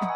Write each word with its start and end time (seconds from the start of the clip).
What's 0.00 0.08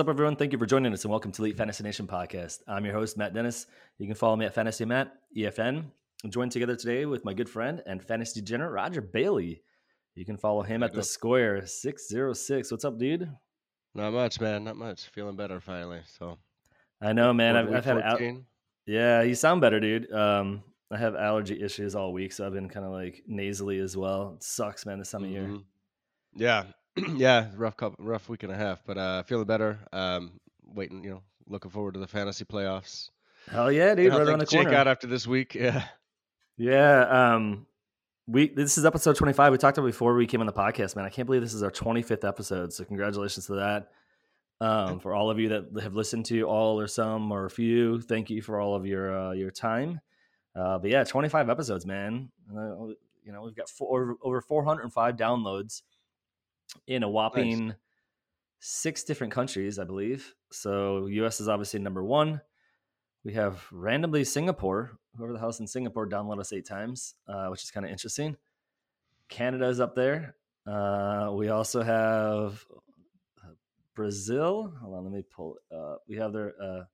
up, 0.00 0.08
everyone? 0.08 0.34
Thank 0.34 0.52
you 0.52 0.58
for 0.58 0.66
joining 0.66 0.92
us 0.92 1.04
and 1.04 1.10
welcome 1.12 1.30
to 1.30 1.42
Elite 1.42 1.56
Fantasy 1.56 1.84
Nation 1.84 2.08
podcast. 2.08 2.58
I'm 2.66 2.84
your 2.84 2.94
host, 2.94 3.16
Matt 3.16 3.32
Denis. 3.32 3.66
You 3.98 4.06
can 4.06 4.16
follow 4.16 4.34
me 4.34 4.46
at 4.46 4.54
Fantasy 4.54 4.84
Matt, 4.84 5.12
EFN. 5.36 5.84
I'm 6.24 6.30
joined 6.30 6.50
together 6.50 6.74
today 6.74 7.06
with 7.06 7.24
my 7.24 7.32
good 7.32 7.48
friend 7.48 7.80
and 7.86 8.02
fantasy 8.02 8.40
degenerate, 8.40 8.72
Roger 8.72 9.00
Bailey. 9.00 9.62
You 10.16 10.24
can 10.24 10.36
follow 10.36 10.62
him 10.62 10.82
at 10.82 10.94
the 10.94 11.04
Square 11.04 11.66
606. 11.66 12.72
What's 12.72 12.84
up, 12.84 12.98
dude? 12.98 13.30
Not 13.94 14.12
much, 14.12 14.40
man. 14.40 14.64
Not 14.64 14.76
much. 14.76 15.04
Feeling 15.10 15.36
better 15.36 15.60
finally. 15.60 16.00
So 16.18 16.38
I 17.00 17.12
know, 17.12 17.32
man. 17.32 17.56
I've, 17.56 17.72
I've 17.72 17.84
had 17.84 17.98
out. 17.98 18.20
Yeah, 18.86 19.22
you 19.22 19.34
sound 19.34 19.60
better, 19.60 19.80
dude. 19.80 20.10
Um, 20.12 20.62
I 20.90 20.96
have 20.96 21.14
allergy 21.14 21.62
issues 21.62 21.94
all 21.94 22.12
week, 22.12 22.32
so 22.32 22.46
I've 22.46 22.54
been 22.54 22.68
kind 22.68 22.86
of 22.86 22.92
like 22.92 23.22
nasally 23.26 23.78
as 23.78 23.96
well. 23.96 24.34
It 24.36 24.42
sucks, 24.42 24.86
man. 24.86 24.98
This 24.98 25.10
time 25.10 25.22
mm-hmm. 25.22 25.36
of 25.36 25.50
year. 25.50 25.60
Yeah, 26.34 26.64
yeah, 27.16 27.48
rough 27.56 27.76
couple, 27.76 28.04
rough 28.04 28.28
week 28.28 28.42
and 28.42 28.52
a 28.52 28.56
half, 28.56 28.82
but 28.86 28.96
uh, 28.96 29.22
feeling 29.24 29.46
better. 29.46 29.78
Um, 29.92 30.40
waiting, 30.64 31.04
you 31.04 31.10
know, 31.10 31.22
looking 31.46 31.70
forward 31.70 31.94
to 31.94 32.00
the 32.00 32.06
fantasy 32.06 32.44
playoffs. 32.44 33.10
Hell 33.50 33.70
yeah, 33.70 33.94
dude! 33.94 34.12
Right 34.12 34.22
around 34.22 34.38
the 34.38 34.46
corner. 34.46 34.70
Check 34.70 34.78
out 34.78 34.88
after 34.88 35.06
this 35.06 35.26
week. 35.26 35.54
Yeah, 35.60 35.84
yeah. 36.56 37.34
Um, 37.34 37.66
we 38.26 38.48
this 38.48 38.78
is 38.78 38.84
episode 38.84 39.16
twenty 39.16 39.32
five. 39.32 39.52
We 39.52 39.58
talked 39.58 39.78
about 39.78 39.86
before 39.86 40.14
we 40.14 40.26
came 40.26 40.40
on 40.40 40.46
the 40.46 40.52
podcast, 40.52 40.96
man. 40.96 41.04
I 41.04 41.08
can't 41.08 41.26
believe 41.26 41.42
this 41.42 41.54
is 41.54 41.62
our 41.62 41.70
twenty 41.70 42.02
fifth 42.02 42.24
episode. 42.24 42.72
So 42.72 42.84
congratulations 42.84 43.46
to 43.46 43.54
that. 43.54 43.90
Um, 44.60 44.98
for 44.98 45.14
all 45.14 45.30
of 45.30 45.38
you 45.38 45.50
that 45.50 45.82
have 45.82 45.94
listened 45.94 46.24
to 46.26 46.42
all 46.42 46.80
or 46.80 46.88
some 46.88 47.30
or 47.30 47.44
a 47.44 47.50
few, 47.50 48.00
thank 48.00 48.28
you 48.28 48.42
for 48.42 48.60
all 48.60 48.74
of 48.74 48.86
your 48.86 49.16
uh, 49.16 49.32
your 49.32 49.50
time. 49.52 50.00
Uh, 50.56 50.78
but 50.78 50.90
yeah, 50.90 51.04
twenty 51.04 51.28
five 51.28 51.48
episodes, 51.48 51.86
man. 51.86 52.30
Uh, 52.50 52.86
you 53.24 53.32
know, 53.32 53.42
we've 53.42 53.54
got 53.54 53.68
four, 53.68 54.16
over 54.22 54.40
four 54.40 54.64
hundred 54.64 54.82
and 54.82 54.92
five 54.92 55.16
downloads 55.16 55.82
in 56.86 57.02
a 57.02 57.08
whopping 57.08 57.68
nice. 57.68 57.76
six 58.58 59.04
different 59.04 59.32
countries, 59.32 59.78
I 59.78 59.84
believe. 59.84 60.34
So 60.50 61.06
US 61.06 61.40
is 61.40 61.48
obviously 61.48 61.78
number 61.80 62.02
one. 62.02 62.40
We 63.24 63.34
have 63.34 63.64
randomly 63.70 64.24
Singapore, 64.24 64.98
whoever 65.16 65.32
the 65.32 65.38
house 65.38 65.60
in 65.60 65.66
Singapore 65.66 66.08
download 66.08 66.40
us 66.40 66.52
eight 66.52 66.66
times, 66.66 67.14
uh, 67.28 67.46
which 67.48 67.62
is 67.62 67.70
kind 67.70 67.84
of 67.84 67.92
interesting. 67.92 68.36
Canada 69.28 69.68
is 69.68 69.80
up 69.80 69.94
there. 69.94 70.34
Uh, 70.66 71.30
we 71.32 71.48
also 71.48 71.82
have 71.82 72.64
Brazil. 73.98 74.72
Hold 74.80 74.94
on, 74.94 75.04
let 75.04 75.12
me 75.12 75.24
pull 75.28 75.56
up. 75.74 76.02
We 76.08 76.16
have 76.18 76.32
their 76.32 76.54
uh, 76.62 76.84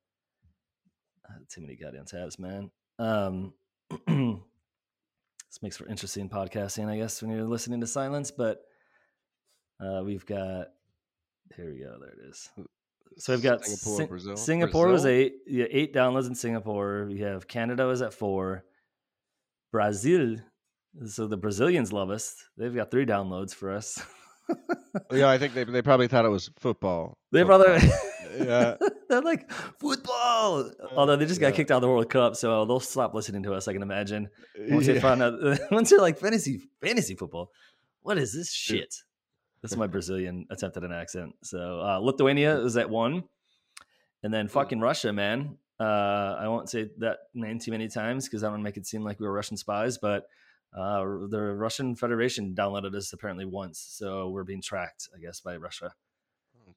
uh 1.29 1.39
too 1.51 1.61
many 1.61 1.77
goddamn 1.77 2.07
tabs, 2.07 2.39
man. 2.39 2.71
Um, 2.99 3.53
this 4.07 5.61
makes 5.61 5.77
for 5.77 5.87
interesting 5.87 6.31
podcasting, 6.31 6.89
I 6.89 6.97
guess, 6.97 7.21
when 7.21 7.31
you're 7.31 7.45
listening 7.45 7.83
to 7.83 7.87
silence. 7.87 8.31
But 8.31 8.63
uh, 9.79 10.03
we've 10.03 10.25
got 10.25 10.69
here 11.55 11.71
we 11.71 11.81
go. 11.81 11.95
There 12.01 12.09
it 12.09 12.31
is. 12.31 12.49
So 13.19 13.35
we've 13.35 13.43
got 13.43 13.67
Singapore, 13.67 13.97
Sing- 13.99 14.07
Brazil. 14.07 14.37
Singapore 14.39 14.87
Brazil? 14.87 14.93
was 14.93 15.05
eight. 15.07 15.35
Yeah, 15.47 15.67
eight 15.71 15.95
downloads 15.95 16.29
in 16.29 16.35
Singapore. 16.35 17.07
We 17.07 17.21
have 17.21 17.47
Canada 17.47 17.87
was 17.87 18.01
at 18.01 18.15
four. 18.15 18.65
Brazil. 19.73 20.37
So 21.05 21.27
the 21.27 21.37
Brazilians 21.37 21.93
love 21.93 22.09
us. 22.09 22.35
They've 22.57 22.75
got 22.75 22.91
three 22.91 23.05
downloads 23.05 23.55
for 23.55 23.71
us. 23.71 24.03
yeah, 25.13 25.29
I 25.29 25.39
think 25.39 25.55
they 25.55 25.65
they 25.65 25.83
probably 25.83 26.09
thought 26.09 26.25
it 26.25 26.31
was 26.31 26.51
football. 26.59 27.19
They 27.33 27.45
probably 27.45 27.89
yeah. 28.39 28.77
They're 29.09 29.23
like 29.23 29.51
football. 29.79 30.71
Although 30.97 31.17
they 31.17 31.27
just 31.27 31.41
got 31.41 31.49
yeah. 31.49 31.57
kicked 31.57 31.71
out 31.71 31.77
of 31.77 31.83
the 31.83 31.89
World 31.89 32.11
Cup, 32.11 32.37
so 32.37 32.65
they'll 32.65 32.81
stop 32.81 33.15
listening 33.15 33.43
to 33.45 33.55
us. 33.55 33.69
I 33.69 33.73
can 33.73 33.83
imagine 33.83 34.29
once 34.69 34.87
yeah. 34.87 34.95
they 34.95 35.01
find 35.01 35.23
out. 35.23 35.35
Once 35.71 35.91
they're 35.91 36.01
like 36.01 36.19
fantasy 36.19 36.61
fantasy 36.81 37.15
football, 37.15 37.51
what 38.03 38.19
is 38.19 38.33
this 38.35 38.53
shit? 38.53 38.95
This 39.63 39.73
is 39.73 39.79
my 39.79 39.87
Brazilian 39.87 40.47
attempt 40.51 40.77
at 40.77 40.85
an 40.85 40.93
accent. 40.93 41.35
So 41.43 41.81
uh, 41.81 41.99
Lithuania 41.99 42.59
is 42.61 42.77
at 42.77 42.91
one, 42.91 43.25
and 44.23 44.33
then 44.33 44.49
fucking 44.49 44.81
Russia, 44.81 45.13
man. 45.13 45.57
Uh, 45.81 46.37
I 46.39 46.49
won't 46.49 46.71
say 46.71 46.91
that 46.99 47.19
name 47.35 47.59
too 47.59 47.73
many 47.73 47.89
times 47.89 48.27
because 48.27 48.45
I 48.45 48.51
don't 48.51 48.63
make 48.63 48.77
it 48.77 48.87
seem 48.87 49.03
like 49.03 49.19
we 49.19 49.27
were 49.27 49.33
Russian 49.33 49.57
spies, 49.57 49.99
but 49.99 50.27
uh, 50.75 51.05
the 51.29 51.55
Russian 51.57 51.95
Federation 51.95 52.55
downloaded 52.55 52.95
us 52.95 53.13
apparently 53.13 53.45
once, 53.45 53.79
so 53.79 54.29
we're 54.29 54.45
being 54.45 54.63
tracked, 54.63 55.09
I 55.15 55.21
guess, 55.21 55.41
by 55.41 55.57
Russia. 55.57 55.95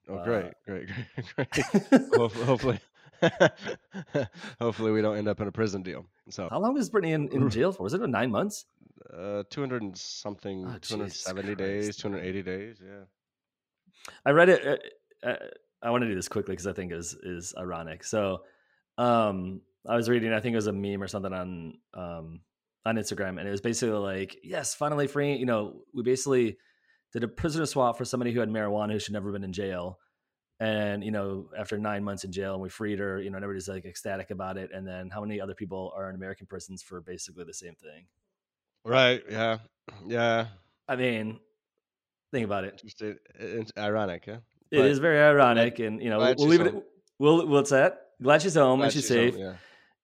Oh, 0.10 0.24
great, 0.24 0.46
uh, 0.46 0.50
great, 0.66 0.88
great, 1.36 1.50
great. 1.52 2.12
hopefully, 2.16 2.80
hopefully, 4.60 4.92
we 4.92 5.02
don't 5.02 5.18
end 5.18 5.28
up 5.28 5.42
in 5.42 5.48
a 5.48 5.52
prison 5.52 5.82
deal. 5.82 6.06
So, 6.30 6.48
how 6.50 6.60
long 6.60 6.78
is 6.78 6.90
Brittney 6.90 7.14
in, 7.14 7.30
in 7.30 7.50
jail 7.50 7.72
for? 7.72 7.84
Was 7.84 7.94
it 7.94 8.02
nine 8.08 8.32
months? 8.32 8.66
uh, 9.14 9.44
200 9.50 9.82
and 9.82 9.98
something, 9.98 10.66
oh, 10.66 10.78
270 10.80 11.56
days, 11.56 11.96
280 11.98 12.42
days. 12.44 12.82
Yeah. 12.84 13.04
I 14.26 14.32
read 14.32 14.50
it. 14.50 14.92
Uh, 15.24 15.28
uh, 15.28 15.36
I 15.82 15.92
want 15.92 16.04
to 16.04 16.08
do 16.08 16.16
this 16.16 16.28
quickly 16.28 16.54
because 16.54 16.68
I 16.68 16.74
think 16.74 16.92
is 16.92 17.16
is 17.24 17.54
ironic. 17.58 18.04
So, 18.04 18.42
um, 18.98 19.62
I 19.88 19.96
was 19.96 20.10
reading. 20.10 20.34
I 20.34 20.40
think 20.40 20.54
it 20.54 20.58
was 20.58 20.68
a 20.68 20.74
meme 20.74 21.02
or 21.02 21.08
something 21.08 21.34
on 21.34 21.78
um 21.94 22.42
on 22.88 22.96
Instagram, 22.96 23.38
and 23.38 23.48
it 23.48 23.52
was 23.52 23.62
basically 23.62 23.98
like, 23.98 24.38
"Yes, 24.44 24.74
finally 24.74 25.08
free." 25.08 25.36
You 25.36 25.46
know, 25.46 25.82
we 25.94 26.04
basically 26.04 26.58
did 27.12 27.24
a 27.24 27.28
prisoner 27.28 27.66
swap 27.66 27.98
for 27.98 28.06
somebody 28.06 28.32
who 28.32 28.40
had 28.40 28.50
marijuana 28.50 28.94
who 28.94 29.00
should 29.00 29.14
never 29.14 29.32
been 29.32 29.44
in 29.44 29.52
jail, 29.52 30.00
and 30.60 31.04
you 31.04 31.12
know, 31.12 31.50
after 31.58 31.78
nine 31.78 32.04
months 32.04 32.24
in 32.24 32.32
jail, 32.32 32.54
and 32.54 32.62
we 32.62 32.70
freed 32.70 33.00
her. 33.00 33.22
You 33.22 33.30
know, 33.30 33.36
and 33.36 33.44
everybody's 33.44 33.68
like 33.68 33.86
ecstatic 33.86 34.32
about 34.32 34.58
it. 34.58 34.72
And 34.74 34.88
then 34.88 35.10
how 35.10 35.22
many 35.22 35.42
other 35.42 35.54
people 35.54 35.92
are 35.96 36.10
in 36.10 36.16
American 36.16 36.48
prisons 36.48 36.82
for 36.82 37.02
basically 37.02 37.44
the 37.44 37.54
same 37.54 37.76
thing? 37.76 38.06
Right. 38.86 39.22
Yeah. 39.30 39.58
Yeah. 40.08 40.48
I 40.88 40.96
mean, 40.96 41.40
think 42.32 42.46
about 42.46 42.64
it. 42.64 42.82
It, 43.02 43.18
it's 43.38 43.72
ironic, 43.78 44.26
yeah. 44.28 44.38
It 44.72 44.78
but, 44.78 44.86
is 44.86 45.00
very 45.00 45.20
ironic, 45.20 45.80
and 45.80 46.02
you 46.02 46.10
know, 46.10 46.20
we'll, 46.20 46.36
we'll 46.38 46.48
leave 46.48 46.62
home. 46.62 46.78
it. 46.78 46.84
We'll 47.20 47.48
what's 47.48 47.72
that? 47.72 48.12
Glad 48.22 48.42
she's 48.42 48.56
home 48.56 48.80
glad 48.80 48.86
and 48.86 48.94
she's, 48.94 49.04
she's 49.04 49.10
safe. 49.10 49.34
Home, 49.34 49.44
yeah. 49.44 49.54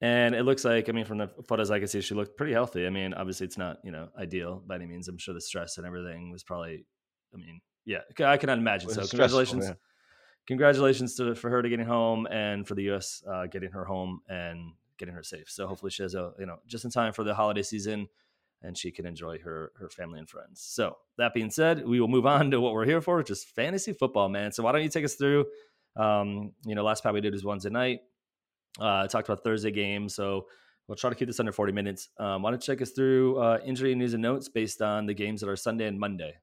And 0.03 0.35
it 0.35 0.43
looks 0.43 0.65
like, 0.65 0.89
I 0.89 0.91
mean, 0.91 1.05
from 1.05 1.19
the 1.19 1.29
photos 1.47 1.71
I 1.71 1.79
can 1.79 1.87
see, 1.87 2.01
she 2.01 2.13
looked 2.13 2.35
pretty 2.35 2.51
healthy. 2.51 2.85
I 2.85 2.89
mean, 2.89 3.13
obviously, 3.13 3.45
it's 3.45 3.57
not 3.57 3.77
you 3.85 3.91
know 3.91 4.09
ideal 4.19 4.61
by 4.67 4.75
any 4.75 4.85
means. 4.85 5.07
I'm 5.07 5.17
sure 5.17 5.33
the 5.33 5.39
stress 5.39 5.77
and 5.77 5.87
everything 5.87 6.29
was 6.29 6.43
probably. 6.43 6.85
I 7.33 7.37
mean, 7.37 7.61
yeah, 7.85 7.99
I 8.19 8.35
cannot 8.35 8.57
imagine. 8.57 8.89
So, 8.89 9.07
congratulations, 9.07 9.65
yeah. 9.65 9.75
congratulations 10.45 11.15
to 11.15 11.35
for 11.35 11.49
her 11.49 11.61
to 11.61 11.69
getting 11.69 11.85
home, 11.85 12.27
and 12.29 12.67
for 12.67 12.75
the 12.75 12.83
U.S. 12.83 13.23
Uh, 13.25 13.45
getting 13.45 13.71
her 13.71 13.85
home 13.85 14.19
and 14.27 14.73
getting 14.97 15.13
her 15.13 15.23
safe. 15.23 15.45
So 15.47 15.67
hopefully, 15.67 15.89
she 15.89 16.03
has 16.03 16.15
a 16.15 16.33
you 16.37 16.47
know 16.47 16.57
just 16.67 16.83
in 16.83 16.91
time 16.91 17.13
for 17.13 17.23
the 17.23 17.33
holiday 17.33 17.63
season 17.63 18.09
and 18.61 18.77
she 18.77 18.91
can 18.91 19.05
enjoy 19.05 19.39
her 19.39 19.71
her 19.77 19.89
family 19.89 20.19
and 20.19 20.29
friends. 20.29 20.61
So 20.61 20.97
that 21.17 21.33
being 21.33 21.49
said, 21.49 21.87
we 21.87 22.01
will 22.01 22.09
move 22.09 22.25
on 22.25 22.51
to 22.51 22.59
what 22.59 22.73
we're 22.73 22.85
here 22.85 22.99
for, 22.99 23.15
which 23.15 23.29
is 23.29 23.45
fantasy 23.45 23.93
football, 23.93 24.27
man. 24.27 24.51
So 24.51 24.63
why 24.63 24.73
don't 24.73 24.83
you 24.83 24.89
take 24.89 25.05
us 25.05 25.15
through? 25.15 25.45
Um, 25.95 26.51
you 26.65 26.75
know, 26.75 26.83
last 26.83 27.03
pod 27.03 27.13
we 27.13 27.21
did 27.21 27.33
was 27.33 27.45
Wednesday 27.45 27.69
night. 27.69 27.99
Uh, 28.79 29.07
talked 29.07 29.29
about 29.29 29.43
Thursday 29.43 29.71
game, 29.71 30.09
so 30.09 30.47
we'll 30.87 30.95
try 30.95 31.09
to 31.09 31.15
keep 31.15 31.27
this 31.27 31.39
under 31.39 31.51
forty 31.51 31.71
minutes. 31.71 32.09
Um, 32.17 32.41
don't 32.41 32.53
you 32.53 32.57
take 32.59 32.81
us 32.81 32.91
through 32.91 33.37
uh, 33.37 33.59
injury 33.65 33.93
news 33.95 34.13
and 34.13 34.23
notes 34.23 34.49
based 34.49 34.81
on 34.81 35.05
the 35.05 35.13
games 35.13 35.41
that 35.41 35.49
are 35.49 35.55
Sunday 35.55 35.87
and 35.87 35.99
Monday? 35.99 36.33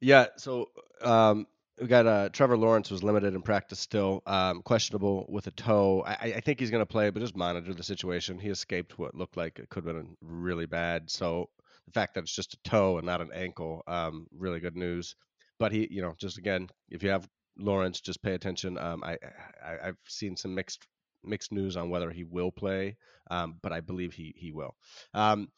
Yeah, 0.00 0.26
so 0.36 0.66
um, 1.02 1.46
we 1.80 1.88
got 1.88 2.06
uh, 2.06 2.28
Trevor 2.28 2.56
Lawrence 2.56 2.90
was 2.90 3.02
limited 3.02 3.34
in 3.34 3.42
practice 3.42 3.80
still, 3.80 4.22
um, 4.26 4.62
questionable 4.62 5.26
with 5.28 5.48
a 5.48 5.50
toe. 5.50 6.04
I, 6.06 6.34
I 6.36 6.40
think 6.40 6.60
he's 6.60 6.70
going 6.70 6.82
to 6.82 6.86
play, 6.86 7.10
but 7.10 7.20
just 7.20 7.36
monitor 7.36 7.74
the 7.74 7.82
situation. 7.82 8.38
He 8.38 8.48
escaped 8.48 8.98
what 8.98 9.14
looked 9.14 9.36
like 9.36 9.58
it 9.58 9.68
could 9.68 9.84
have 9.84 9.94
been 9.96 10.16
really 10.20 10.66
bad. 10.66 11.10
So 11.10 11.50
the 11.86 11.92
fact 11.92 12.14
that 12.14 12.22
it's 12.22 12.34
just 12.34 12.54
a 12.54 12.58
toe 12.62 12.98
and 12.98 13.06
not 13.06 13.20
an 13.20 13.30
ankle, 13.34 13.82
um, 13.88 14.26
really 14.36 14.60
good 14.60 14.76
news. 14.76 15.16
But 15.58 15.72
he, 15.72 15.88
you 15.90 16.02
know, 16.02 16.14
just 16.18 16.38
again, 16.38 16.68
if 16.88 17.02
you 17.02 17.10
have 17.10 17.28
Lawrence, 17.58 18.00
just 18.00 18.22
pay 18.22 18.34
attention. 18.34 18.78
Um, 18.78 19.02
I, 19.04 19.16
I 19.64 19.86
have 19.86 19.96
seen 20.06 20.36
some 20.36 20.54
mixed 20.54 20.86
mixed 21.24 21.52
news 21.52 21.76
on 21.76 21.90
whether 21.90 22.10
he 22.10 22.24
will 22.24 22.52
play, 22.52 22.96
um, 23.30 23.58
but 23.62 23.72
I 23.72 23.80
believe 23.80 24.14
he 24.14 24.34
he 24.36 24.52
will. 24.52 24.74
Um, 25.14 25.48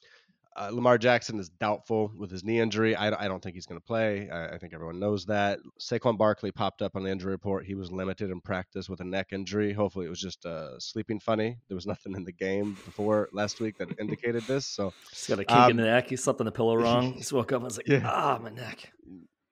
uh, 0.56 0.68
Lamar 0.72 0.98
Jackson 0.98 1.38
is 1.38 1.48
doubtful 1.48 2.10
with 2.16 2.30
his 2.30 2.42
knee 2.42 2.58
injury. 2.58 2.96
I, 2.96 3.24
I 3.24 3.28
don't 3.28 3.40
think 3.40 3.54
he's 3.54 3.66
going 3.66 3.80
to 3.80 3.86
play. 3.86 4.28
I, 4.30 4.54
I, 4.54 4.58
think 4.58 4.74
everyone 4.74 4.98
knows 4.98 5.26
that. 5.26 5.60
Saquon 5.80 6.18
Barkley 6.18 6.50
popped 6.50 6.82
up 6.82 6.96
on 6.96 7.04
the 7.04 7.10
injury 7.10 7.30
report. 7.30 7.64
He 7.64 7.76
was 7.76 7.92
limited 7.92 8.30
in 8.30 8.40
practice 8.40 8.88
with 8.88 9.00
a 9.00 9.04
neck 9.04 9.28
injury. 9.32 9.72
Hopefully, 9.72 10.06
it 10.06 10.08
was 10.08 10.20
just 10.20 10.44
uh, 10.44 10.78
sleeping 10.80 11.20
funny. 11.20 11.56
There 11.68 11.76
was 11.76 11.86
nothing 11.86 12.14
in 12.16 12.24
the 12.24 12.32
game 12.32 12.76
before 12.84 13.28
last 13.32 13.60
week 13.60 13.78
that 13.78 13.88
indicated 14.00 14.42
this. 14.44 14.66
So 14.66 14.92
just 15.10 15.28
got 15.28 15.38
a 15.38 15.44
kick 15.44 15.56
um, 15.56 15.70
in 15.70 15.76
the 15.76 15.84
neck. 15.84 16.10
He 16.10 16.16
slept 16.16 16.40
on 16.40 16.46
the 16.46 16.52
pillow 16.52 16.74
wrong. 16.76 17.16
Just 17.16 17.32
woke 17.32 17.52
up 17.52 17.56
and 17.56 17.64
was 17.64 17.76
like, 17.76 17.88
yeah. 17.88 18.02
ah, 18.04 18.38
my 18.42 18.50
neck. 18.50 18.92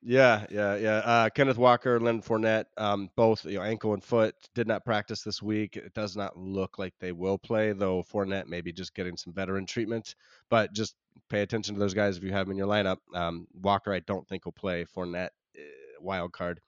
Yeah, 0.00 0.46
yeah, 0.50 0.76
yeah. 0.76 0.96
Uh, 0.98 1.28
Kenneth 1.30 1.58
Walker, 1.58 1.98
Leonard 1.98 2.24
Fournette, 2.24 2.66
um, 2.76 3.10
both 3.16 3.44
you 3.44 3.58
know, 3.58 3.64
ankle 3.64 3.94
and 3.94 4.04
foot 4.04 4.34
did 4.54 4.68
not 4.68 4.84
practice 4.84 5.22
this 5.22 5.42
week. 5.42 5.76
It 5.76 5.92
does 5.92 6.16
not 6.16 6.36
look 6.36 6.78
like 6.78 6.94
they 7.00 7.10
will 7.12 7.36
play, 7.36 7.72
though. 7.72 8.04
Fournette 8.04 8.46
maybe 8.46 8.72
just 8.72 8.94
getting 8.94 9.16
some 9.16 9.32
veteran 9.32 9.66
treatment, 9.66 10.14
but 10.50 10.72
just 10.72 10.94
pay 11.28 11.42
attention 11.42 11.74
to 11.74 11.80
those 11.80 11.94
guys 11.94 12.16
if 12.16 12.22
you 12.22 12.32
have 12.32 12.46
them 12.46 12.52
in 12.52 12.58
your 12.58 12.68
lineup. 12.68 12.98
Um, 13.12 13.48
Walker, 13.60 13.92
I 13.92 13.98
don't 14.00 14.26
think 14.28 14.44
will 14.44 14.52
play. 14.52 14.84
Fournette, 14.84 15.30
uh, 15.56 15.62
wild 16.00 16.32
card. 16.32 16.60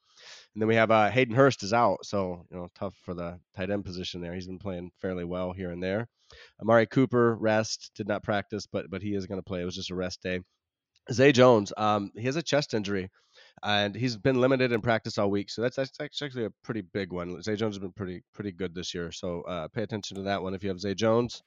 And 0.54 0.60
then 0.60 0.68
we 0.68 0.74
have 0.74 0.90
uh, 0.90 1.08
Hayden 1.10 1.34
Hurst 1.34 1.62
is 1.62 1.72
out, 1.72 2.04
so 2.04 2.44
you 2.50 2.56
know 2.56 2.68
tough 2.74 2.96
for 3.04 3.14
the 3.14 3.38
tight 3.56 3.70
end 3.70 3.84
position 3.84 4.20
there. 4.20 4.34
He's 4.34 4.48
been 4.48 4.58
playing 4.58 4.90
fairly 5.00 5.24
well 5.24 5.52
here 5.52 5.70
and 5.70 5.82
there. 5.82 6.08
Amari 6.60 6.86
Cooper 6.86 7.36
rest 7.36 7.92
did 7.94 8.08
not 8.08 8.24
practice, 8.24 8.66
but 8.66 8.90
but 8.90 9.02
he 9.02 9.14
is 9.14 9.26
going 9.26 9.38
to 9.38 9.44
play. 9.44 9.62
It 9.62 9.66
was 9.66 9.76
just 9.76 9.90
a 9.92 9.94
rest 9.94 10.20
day. 10.20 10.40
Zay 11.12 11.32
Jones, 11.32 11.72
um, 11.76 12.10
he 12.16 12.24
has 12.24 12.36
a 12.36 12.42
chest 12.42 12.74
injury, 12.74 13.10
and 13.62 13.94
he's 13.94 14.16
been 14.16 14.40
limited 14.40 14.72
in 14.72 14.80
practice 14.80 15.18
all 15.18 15.30
week. 15.30 15.50
So 15.50 15.62
that's, 15.62 15.76
that's 15.76 16.00
actually 16.00 16.44
a 16.44 16.52
pretty 16.62 16.82
big 16.82 17.12
one. 17.12 17.42
Zay 17.42 17.56
Jones 17.56 17.74
has 17.74 17.80
been 17.80 17.92
pretty 17.92 18.22
pretty 18.32 18.52
good 18.52 18.74
this 18.74 18.94
year. 18.94 19.12
So 19.12 19.42
uh, 19.42 19.68
pay 19.68 19.82
attention 19.82 20.16
to 20.16 20.22
that 20.22 20.42
one 20.42 20.54
if 20.54 20.62
you 20.62 20.68
have 20.68 20.80
Zay 20.80 20.94
Jones. 20.94 21.42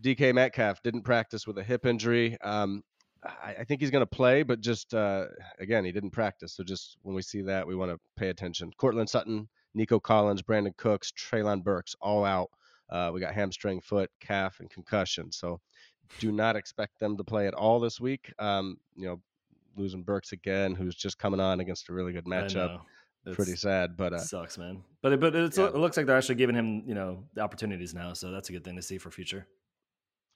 DK 0.00 0.34
Metcalf 0.34 0.82
didn't 0.82 1.02
practice 1.02 1.46
with 1.46 1.58
a 1.58 1.62
hip 1.62 1.84
injury. 1.84 2.38
Um, 2.40 2.82
I, 3.22 3.56
I, 3.60 3.64
think 3.64 3.82
he's 3.82 3.90
going 3.90 4.00
to 4.00 4.06
play, 4.06 4.42
but 4.42 4.60
just 4.60 4.94
uh, 4.94 5.26
again, 5.58 5.84
he 5.84 5.92
didn't 5.92 6.10
practice. 6.10 6.54
So 6.54 6.64
just 6.64 6.96
when 7.02 7.14
we 7.14 7.22
see 7.22 7.42
that, 7.42 7.66
we 7.66 7.74
want 7.74 7.90
to 7.90 7.98
pay 8.16 8.30
attention. 8.30 8.70
Courtland 8.78 9.10
Sutton, 9.10 9.48
Nico 9.74 10.00
Collins, 10.00 10.42
Brandin 10.42 10.76
Cooks, 10.76 11.12
Treylon 11.12 11.62
Burks, 11.62 11.94
all 12.00 12.24
out. 12.24 12.48
Uh, 12.88 13.10
we 13.12 13.20
got 13.20 13.34
hamstring, 13.34 13.80
foot, 13.80 14.10
calf, 14.20 14.58
and 14.60 14.70
concussion. 14.70 15.30
So 15.30 15.60
do 16.18 16.32
not 16.32 16.56
expect 16.56 16.98
them 16.98 17.16
to 17.16 17.24
play 17.24 17.46
at 17.46 17.54
all 17.54 17.80
this 17.80 18.00
week. 18.00 18.32
Um, 18.38 18.78
you 18.96 19.06
know, 19.06 19.20
losing 19.76 20.02
Burks 20.02 20.32
again, 20.32 20.74
who's 20.74 20.94
just 20.94 21.18
coming 21.18 21.40
on 21.40 21.60
against 21.60 21.88
a 21.88 21.92
really 21.92 22.12
good 22.12 22.24
matchup. 22.24 22.80
Pretty 23.32 23.54
sad, 23.54 23.96
but 23.98 24.14
uh, 24.14 24.18
sucks, 24.18 24.56
man. 24.56 24.82
But 25.02 25.20
but 25.20 25.34
yeah. 25.34 25.66
it 25.66 25.76
looks 25.76 25.96
like 25.96 26.06
they're 26.06 26.16
actually 26.16 26.36
giving 26.36 26.56
him 26.56 26.82
you 26.86 26.94
know 26.94 27.24
the 27.34 27.42
opportunities 27.42 27.92
now, 27.94 28.14
so 28.14 28.30
that's 28.30 28.48
a 28.48 28.52
good 28.52 28.64
thing 28.64 28.76
to 28.76 28.82
see 28.82 28.96
for 28.96 29.10
future. 29.10 29.46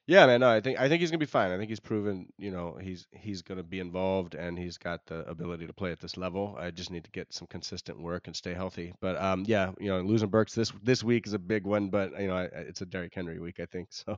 Yeah, 0.07 0.27
man. 0.27 0.41
No, 0.41 0.51
I 0.51 0.61
think 0.61 0.79
I 0.79 0.89
think 0.89 1.01
he's 1.01 1.11
gonna 1.11 1.19
be 1.19 1.25
fine. 1.25 1.51
I 1.51 1.57
think 1.57 1.71
he's 1.71 1.81
proven, 1.81 2.27
you 2.37 2.51
know, 2.51 2.77
he's 2.81 3.07
he's 3.13 3.41
gonna 3.41 3.63
be 3.63 3.81
involved 3.81 4.35
and 4.35 4.59
he's 4.59 4.77
got 4.77 5.01
the 5.07 5.21
ability 5.21 5.67
to 5.67 5.73
play 5.73 5.93
at 5.93 6.01
this 6.01 6.19
level. 6.19 6.57
I 6.59 6.71
just 6.71 6.91
need 6.91 7.05
to 7.05 7.11
get 7.11 7.33
some 7.33 7.47
consistent 7.47 7.99
work 7.99 8.27
and 8.27 8.37
stay 8.37 8.53
healthy. 8.53 8.93
But 9.01 9.17
um, 9.21 9.45
yeah, 9.47 9.73
you 9.79 9.89
know, 9.89 10.03
losing 10.03 10.29
Burks 10.29 10.55
this 10.55 10.73
this 10.83 11.03
week 11.03 11.27
is 11.27 11.33
a 11.33 11.39
big 11.39 11.65
one, 11.65 11.89
but 11.89 12.21
you 12.21 12.27
know, 12.27 12.49
it's 12.53 12.83
a 12.83 12.87
Derrick 12.87 13.15
Henry 13.15 13.39
week, 13.39 13.61
I 13.61 13.67
think. 13.67 13.89
So, 13.95 14.17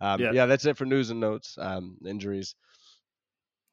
um, 0.00 0.20
yeah. 0.20 0.30
yeah, 0.32 0.46
that's 0.46 0.66
it 0.66 0.76
for 0.76 0.84
news 0.84 1.10
and 1.10 1.18
notes. 1.18 1.56
Um, 1.58 1.96
injuries. 2.06 2.54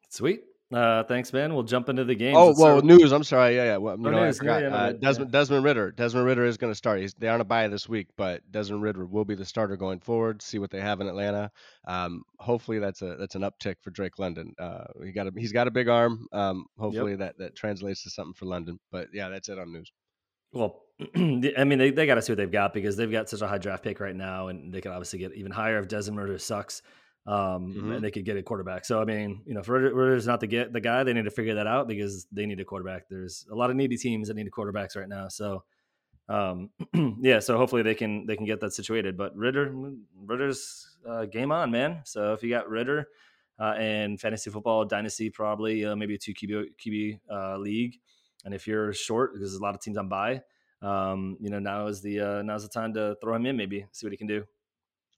Sweet. 0.10 0.42
Uh, 0.72 1.04
thanks, 1.04 1.34
man. 1.34 1.54
We'll 1.54 1.64
jump 1.64 1.90
into 1.90 2.06
the 2.06 2.16
game. 2.16 2.36
Oh, 2.36 2.48
well, 2.48 2.80
start... 2.80 2.86
news. 2.86 3.12
I'm 3.12 3.24
sorry. 3.24 3.56
Yeah, 3.56 3.66
yeah. 3.66 3.78
Well, 3.78 3.98
you 3.98 4.08
oh, 4.08 4.12
know, 4.12 4.26
news. 4.26 4.38
I 4.38 4.40
forgot. 4.40 4.62
Yeah, 4.62 4.70
yeah, 4.70 4.76
uh, 4.76 4.92
Desmond 4.94 5.32
Desmond 5.32 5.66
Ridder. 5.66 5.92
Desmond 5.92 6.26
Ridder 6.26 6.46
is 6.46 6.58
going 6.58 6.72
to 6.72 6.76
start. 6.76 7.02
He's, 7.02 7.14
they 7.14 7.28
aren't 7.28 7.42
a 7.42 7.46
bye 7.46 7.68
this 7.68 7.90
week, 7.90 8.08
but 8.16 8.50
Desmond 8.52 8.82
Ridder 8.82 9.06
will 9.06 9.26
be 9.26 9.36
the 9.36 9.46
starter 9.46 9.76
going 9.76 10.00
forward. 10.00 10.42
See 10.42 10.60
what 10.60 10.72
they 10.72 10.80
have 10.80 11.02
in 11.02 11.08
Atlanta. 11.08 11.52
Um, 11.86 12.24
hopefully 12.40 12.80
that's 12.80 13.02
a 13.02 13.18
that's 13.18 13.36
an 13.36 13.42
uptick 13.42 13.76
for 13.82 13.90
Drake 13.90 14.18
London. 14.18 14.54
Uh, 14.58 14.86
he 15.04 15.12
got 15.12 15.28
a 15.28 15.32
he's 15.36 15.52
got 15.52 15.68
a 15.68 15.72
big 15.72 15.90
arm. 15.90 16.28
Um, 16.32 16.66
hopefully 16.78 17.12
yep. 17.12 17.20
that 17.20 17.38
that 17.40 17.56
translates 17.56 18.04
to 18.04 18.10
something 18.10 18.34
for 18.34 18.46
London. 18.46 18.80
But 18.92 19.10
yeah, 19.14 19.30
that's 19.30 19.50
it 19.50 19.60
on 19.60 19.74
news. 19.74 19.92
Well, 20.54 20.84
I 21.16 21.64
mean, 21.64 21.80
they, 21.80 21.92
they 21.92 22.06
got 22.06 22.16
to 22.16 22.22
see 22.22 22.32
what 22.32 22.38
they've 22.38 22.52
got 22.52 22.74
because 22.74 22.96
they've 22.96 23.12
got 23.12 23.30
such 23.30 23.42
a 23.42 23.48
high 23.48 23.58
draft 23.58 23.84
pick 23.84 24.00
right 24.00 24.16
now, 24.16 24.48
and 24.48 24.74
they 24.74 24.82
can 24.82 24.92
obviously 24.92 25.20
get 25.20 25.34
even 25.34 25.52
higher 25.52 25.80
if 25.80 25.88
Desmond 25.88 26.20
Ridder 26.20 26.38
sucks 26.38 26.82
um, 27.28 27.74
mm-hmm. 27.74 27.92
and 27.94 28.04
they 28.04 28.12
could 28.12 28.26
get 28.26 28.38
a 28.38 28.44
quarterback. 28.44 28.86
So 28.86 29.02
I 29.02 29.06
mean, 29.06 29.42
you 29.46 29.54
know, 29.54 29.64
for 29.64 29.80
Ridder's 29.80 30.28
not 30.28 30.40
to 30.42 30.48
get 30.48 30.74
the 30.74 30.82
guy, 30.82 31.04
they 31.04 31.14
need 31.14 31.26
to 31.26 31.32
figure 31.32 31.56
that 31.56 31.68
out 31.68 31.88
because 31.88 32.26
they 32.32 32.46
need 32.46 32.60
a 32.60 32.66
quarterback. 32.66 33.08
There's 33.10 33.46
a 33.52 33.56
lot 33.56 33.70
of 33.70 33.76
needy 33.76 33.98
teams 33.98 34.28
that 34.28 34.36
need 34.36 34.50
quarterbacks 34.52 34.96
right 34.96 35.10
now. 35.10 35.28
So 35.28 35.64
um, 36.32 36.70
yeah, 37.22 37.40
so 37.40 37.58
hopefully 37.58 37.84
they 37.84 37.96
can 37.96 38.26
they 38.26 38.36
can 38.36 38.46
get 38.46 38.60
that 38.62 38.74
situated. 38.74 39.18
But 39.18 39.36
Ridder 39.36 39.74
Ridder's 40.26 40.98
uh, 41.08 41.26
game 41.26 41.52
on, 41.52 41.72
man. 41.72 42.02
So 42.06 42.34
if 42.34 42.44
you 42.44 42.50
got 42.50 42.70
Ridder 42.70 43.08
uh, 43.60 43.76
and 43.78 44.20
fantasy 44.20 44.50
football 44.50 44.86
dynasty, 44.86 45.30
probably 45.30 45.86
uh, 45.86 45.96
maybe 45.96 46.16
a 46.16 46.18
two 46.18 46.34
QB 46.34 46.70
QB 46.84 47.20
uh, 47.30 47.58
league, 47.58 48.00
and 48.46 48.54
if 48.54 48.66
you're 48.68 48.94
short 48.94 49.34
because 49.34 49.52
there's 49.52 49.60
a 49.60 49.64
lot 49.64 49.76
of 49.76 49.82
teams 49.82 49.98
on 49.98 50.08
bye, 50.08 50.42
um, 50.82 51.38
you 51.42 51.50
know 51.50 51.60
now 51.60 51.88
is 51.88 52.02
the 52.02 52.20
uh, 52.20 52.42
now's 52.44 52.64
the 52.64 52.70
time 52.70 52.94
to 52.94 53.16
throw 53.22 53.36
him 53.36 53.46
in, 53.46 53.58
maybe 53.58 53.86
see 53.92 54.06
what 54.06 54.14
he 54.14 54.18
can 54.18 54.28
do. 54.28 54.46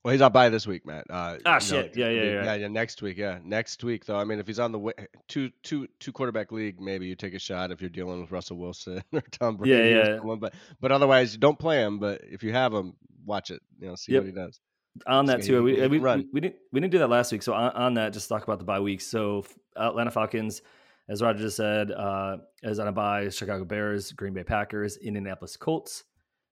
Well, 0.04 0.12
he's 0.12 0.20
not 0.20 0.34
bye 0.34 0.50
this 0.50 0.66
week, 0.66 0.84
Matt. 0.84 1.06
Uh, 1.08 1.38
ah, 1.46 1.58
shit. 1.58 1.96
Know, 1.96 2.04
yeah, 2.04 2.12
yeah, 2.12 2.22
yeah, 2.22 2.44
yeah, 2.44 2.54
yeah. 2.56 2.68
Next 2.68 3.00
week, 3.00 3.16
yeah, 3.16 3.38
next 3.42 3.82
week 3.82 4.04
though. 4.04 4.18
I 4.18 4.24
mean, 4.24 4.38
if 4.38 4.46
he's 4.46 4.58
on 4.58 4.70
the 4.70 4.78
way, 4.78 4.92
two, 5.28 5.50
two, 5.62 5.88
two 5.98 6.12
quarterback 6.12 6.52
league, 6.52 6.78
maybe 6.78 7.06
you 7.06 7.16
take 7.16 7.32
a 7.32 7.38
shot 7.38 7.70
if 7.70 7.80
you're 7.80 7.88
dealing 7.88 8.20
with 8.20 8.30
Russell 8.30 8.58
Wilson 8.58 9.02
or 9.14 9.22
Tom 9.30 9.56
Brady. 9.56 9.72
Yeah, 9.72 9.96
yeah. 9.96 10.16
Someone, 10.18 10.40
but 10.40 10.52
but 10.78 10.92
otherwise, 10.92 11.38
don't 11.38 11.58
play 11.58 11.78
him. 11.78 11.98
But 11.98 12.20
if 12.22 12.42
you 12.42 12.52
have 12.52 12.74
him, 12.74 12.96
watch 13.24 13.50
it. 13.50 13.62
You 13.80 13.88
know, 13.88 13.94
see 13.94 14.12
yep. 14.12 14.24
what 14.24 14.26
he 14.26 14.32
does. 14.32 14.60
On 15.06 15.24
that 15.24 15.42
too, 15.42 15.62
we, 15.62 15.80
we, 15.88 15.98
we, 15.98 16.28
we, 16.32 16.40
didn't 16.40 16.56
we 16.70 16.80
didn't 16.80 16.92
do 16.92 16.98
that 16.98 17.08
last 17.08 17.32
week. 17.32 17.42
So 17.42 17.54
on, 17.54 17.72
on 17.72 17.94
that, 17.94 18.12
just 18.12 18.28
talk 18.28 18.42
about 18.44 18.58
the 18.58 18.64
bye 18.66 18.80
weeks. 18.80 19.06
So 19.06 19.46
Atlanta 19.74 20.10
Falcons, 20.10 20.60
as 21.08 21.22
Roger 21.22 21.38
just 21.38 21.56
said, 21.56 21.90
uh, 21.90 22.36
is 22.62 22.78
on 22.78 22.88
a 22.88 22.92
bye. 22.92 23.30
Chicago 23.30 23.64
Bears, 23.64 24.12
Green 24.12 24.34
Bay 24.34 24.44
Packers, 24.44 24.98
Indianapolis 24.98 25.56
Colts 25.56 26.04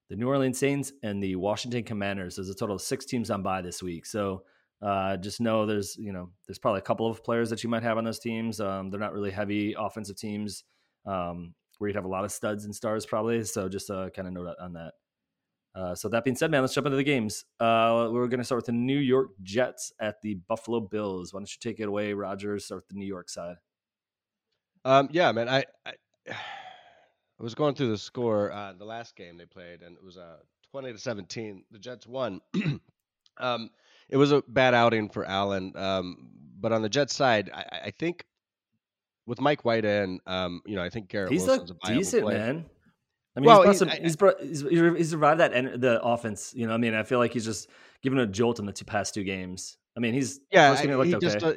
the 0.09 0.15
New 0.15 0.27
Orleans 0.27 0.59
Saints, 0.59 0.91
and 1.01 1.21
the 1.21 1.35
Washington 1.35 1.83
Commanders. 1.83 2.35
There's 2.35 2.49
a 2.49 2.55
total 2.55 2.75
of 2.75 2.81
six 2.81 3.05
teams 3.05 3.29
on 3.29 3.43
bye 3.43 3.61
this 3.61 3.81
week. 3.81 4.05
So 4.05 4.43
uh, 4.81 5.17
just 5.17 5.39
know 5.39 5.65
there's 5.65 5.95
you 5.97 6.11
know 6.11 6.29
there's 6.47 6.59
probably 6.59 6.79
a 6.79 6.83
couple 6.83 7.07
of 7.07 7.23
players 7.23 7.49
that 7.49 7.63
you 7.63 7.69
might 7.69 7.83
have 7.83 7.97
on 7.97 8.03
those 8.03 8.19
teams. 8.19 8.59
Um, 8.59 8.89
they're 8.89 8.99
not 8.99 9.13
really 9.13 9.31
heavy 9.31 9.75
offensive 9.77 10.17
teams 10.17 10.63
um, 11.05 11.53
where 11.77 11.89
you'd 11.89 11.95
have 11.95 12.05
a 12.05 12.09
lot 12.09 12.25
of 12.25 12.31
studs 12.31 12.65
and 12.65 12.75
stars 12.75 13.05
probably. 13.05 13.43
So 13.45 13.69
just 13.69 13.89
uh, 13.89 14.09
kind 14.09 14.27
of 14.27 14.33
note 14.33 14.55
on 14.59 14.73
that. 14.73 14.93
Uh, 15.75 15.95
so 15.95 16.07
that 16.07 16.23
being 16.23 16.35
said, 16.35 16.51
man, 16.51 16.61
let's 16.61 16.73
jump 16.73 16.85
into 16.85 16.97
the 16.97 17.03
games. 17.03 17.45
Uh, 17.59 18.07
we're 18.11 18.27
going 18.27 18.39
to 18.39 18.43
start 18.43 18.59
with 18.59 18.67
the 18.67 18.71
New 18.71 18.99
York 18.99 19.29
Jets 19.41 19.91
at 19.99 20.21
the 20.21 20.35
Buffalo 20.47 20.79
Bills. 20.79 21.33
Why 21.33 21.39
don't 21.39 21.49
you 21.49 21.57
take 21.59 21.79
it 21.79 21.87
away, 21.87 22.13
Rogers? 22.13 22.65
Start 22.65 22.83
with 22.83 22.89
the 22.89 22.99
New 22.99 23.07
York 23.07 23.27
side. 23.27 23.55
Um, 24.85 25.09
yeah, 25.11 25.31
man. 25.31 25.49
I, 25.49 25.63
I 25.85 25.93
I 27.39 27.43
was 27.43 27.55
going 27.55 27.75
through 27.75 27.89
the 27.89 27.97
score 27.97 28.51
uh, 28.51 28.73
the 28.73 28.85
last 28.85 29.15
game 29.15 29.37
they 29.37 29.45
played, 29.45 29.81
and 29.81 29.97
it 29.97 30.03
was 30.03 30.17
uh, 30.17 30.37
20 30.71 30.93
to 30.93 30.97
17. 30.97 31.63
The 31.71 31.79
Jets 31.79 32.07
won. 32.07 32.41
um, 33.37 33.69
it 34.09 34.17
was 34.17 34.31
a 34.31 34.43
bad 34.47 34.73
outing 34.73 35.09
for 35.09 35.25
Allen, 35.25 35.73
um, 35.75 36.29
but 36.59 36.71
on 36.71 36.81
the 36.81 36.89
Jets 36.89 37.15
side, 37.15 37.49
I, 37.53 37.81
I, 37.85 37.91
think 37.91 38.25
with 39.25 39.41
Mike 39.41 39.65
White 39.65 39.85
in, 39.85 40.19
um, 40.27 40.61
you 40.65 40.75
know, 40.75 40.83
I 40.83 40.89
think 40.89 41.09
Garrett 41.09 41.31
he's 41.31 41.45
Wilson's 41.45 41.71
a, 41.71 41.91
a 41.91 41.95
decent 41.95 42.23
play. 42.23 42.37
man. 42.37 42.65
I 43.35 43.39
mean, 43.39 43.47
well, 43.47 43.63
he's, 43.63 43.79
some, 43.79 43.89
I, 43.89 43.95
he's, 43.95 44.15
brought, 44.15 44.39
he's, 44.39 44.61
he's, 44.61 45.09
survived 45.09 45.39
that 45.39 45.53
and 45.53 45.81
the 45.81 46.01
offense. 46.03 46.53
You 46.55 46.67
know, 46.67 46.73
I 46.73 46.77
mean, 46.77 46.93
I 46.93 47.03
feel 47.03 47.17
like 47.17 47.33
he's 47.33 47.45
just 47.45 47.67
given 48.03 48.19
a 48.19 48.27
jolt 48.27 48.59
in 48.59 48.65
the 48.65 48.73
two 48.73 48.85
past 48.85 49.15
two 49.15 49.23
games. 49.23 49.77
I 49.97 49.99
mean, 49.99 50.13
he's 50.13 50.39
yeah, 50.51 50.75
he 50.75 50.87
okay. 50.91 51.19
just 51.19 51.43
uh, 51.43 51.53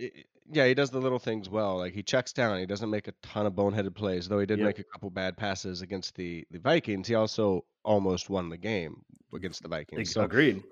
yeah, 0.50 0.66
he 0.66 0.74
does 0.74 0.90
the 0.90 1.00
little 1.00 1.18
things 1.18 1.48
well. 1.48 1.78
Like 1.78 1.92
he 1.92 2.02
checks 2.02 2.32
down. 2.32 2.58
He 2.58 2.66
doesn't 2.66 2.90
make 2.90 3.08
a 3.08 3.12
ton 3.22 3.46
of 3.46 3.54
boneheaded 3.54 3.94
plays, 3.94 4.28
though 4.28 4.38
he 4.38 4.46
did 4.46 4.58
yep. 4.58 4.66
make 4.66 4.78
a 4.78 4.84
couple 4.84 5.10
bad 5.10 5.36
passes 5.36 5.82
against 5.82 6.14
the 6.14 6.46
the 6.50 6.58
Vikings. 6.58 7.08
He 7.08 7.14
also 7.14 7.64
almost 7.84 8.30
won 8.30 8.48
the 8.48 8.56
game 8.56 9.02
against 9.34 9.62
the 9.62 9.68
Vikings. 9.68 10.12
So 10.12 10.22
agreed. 10.22 10.62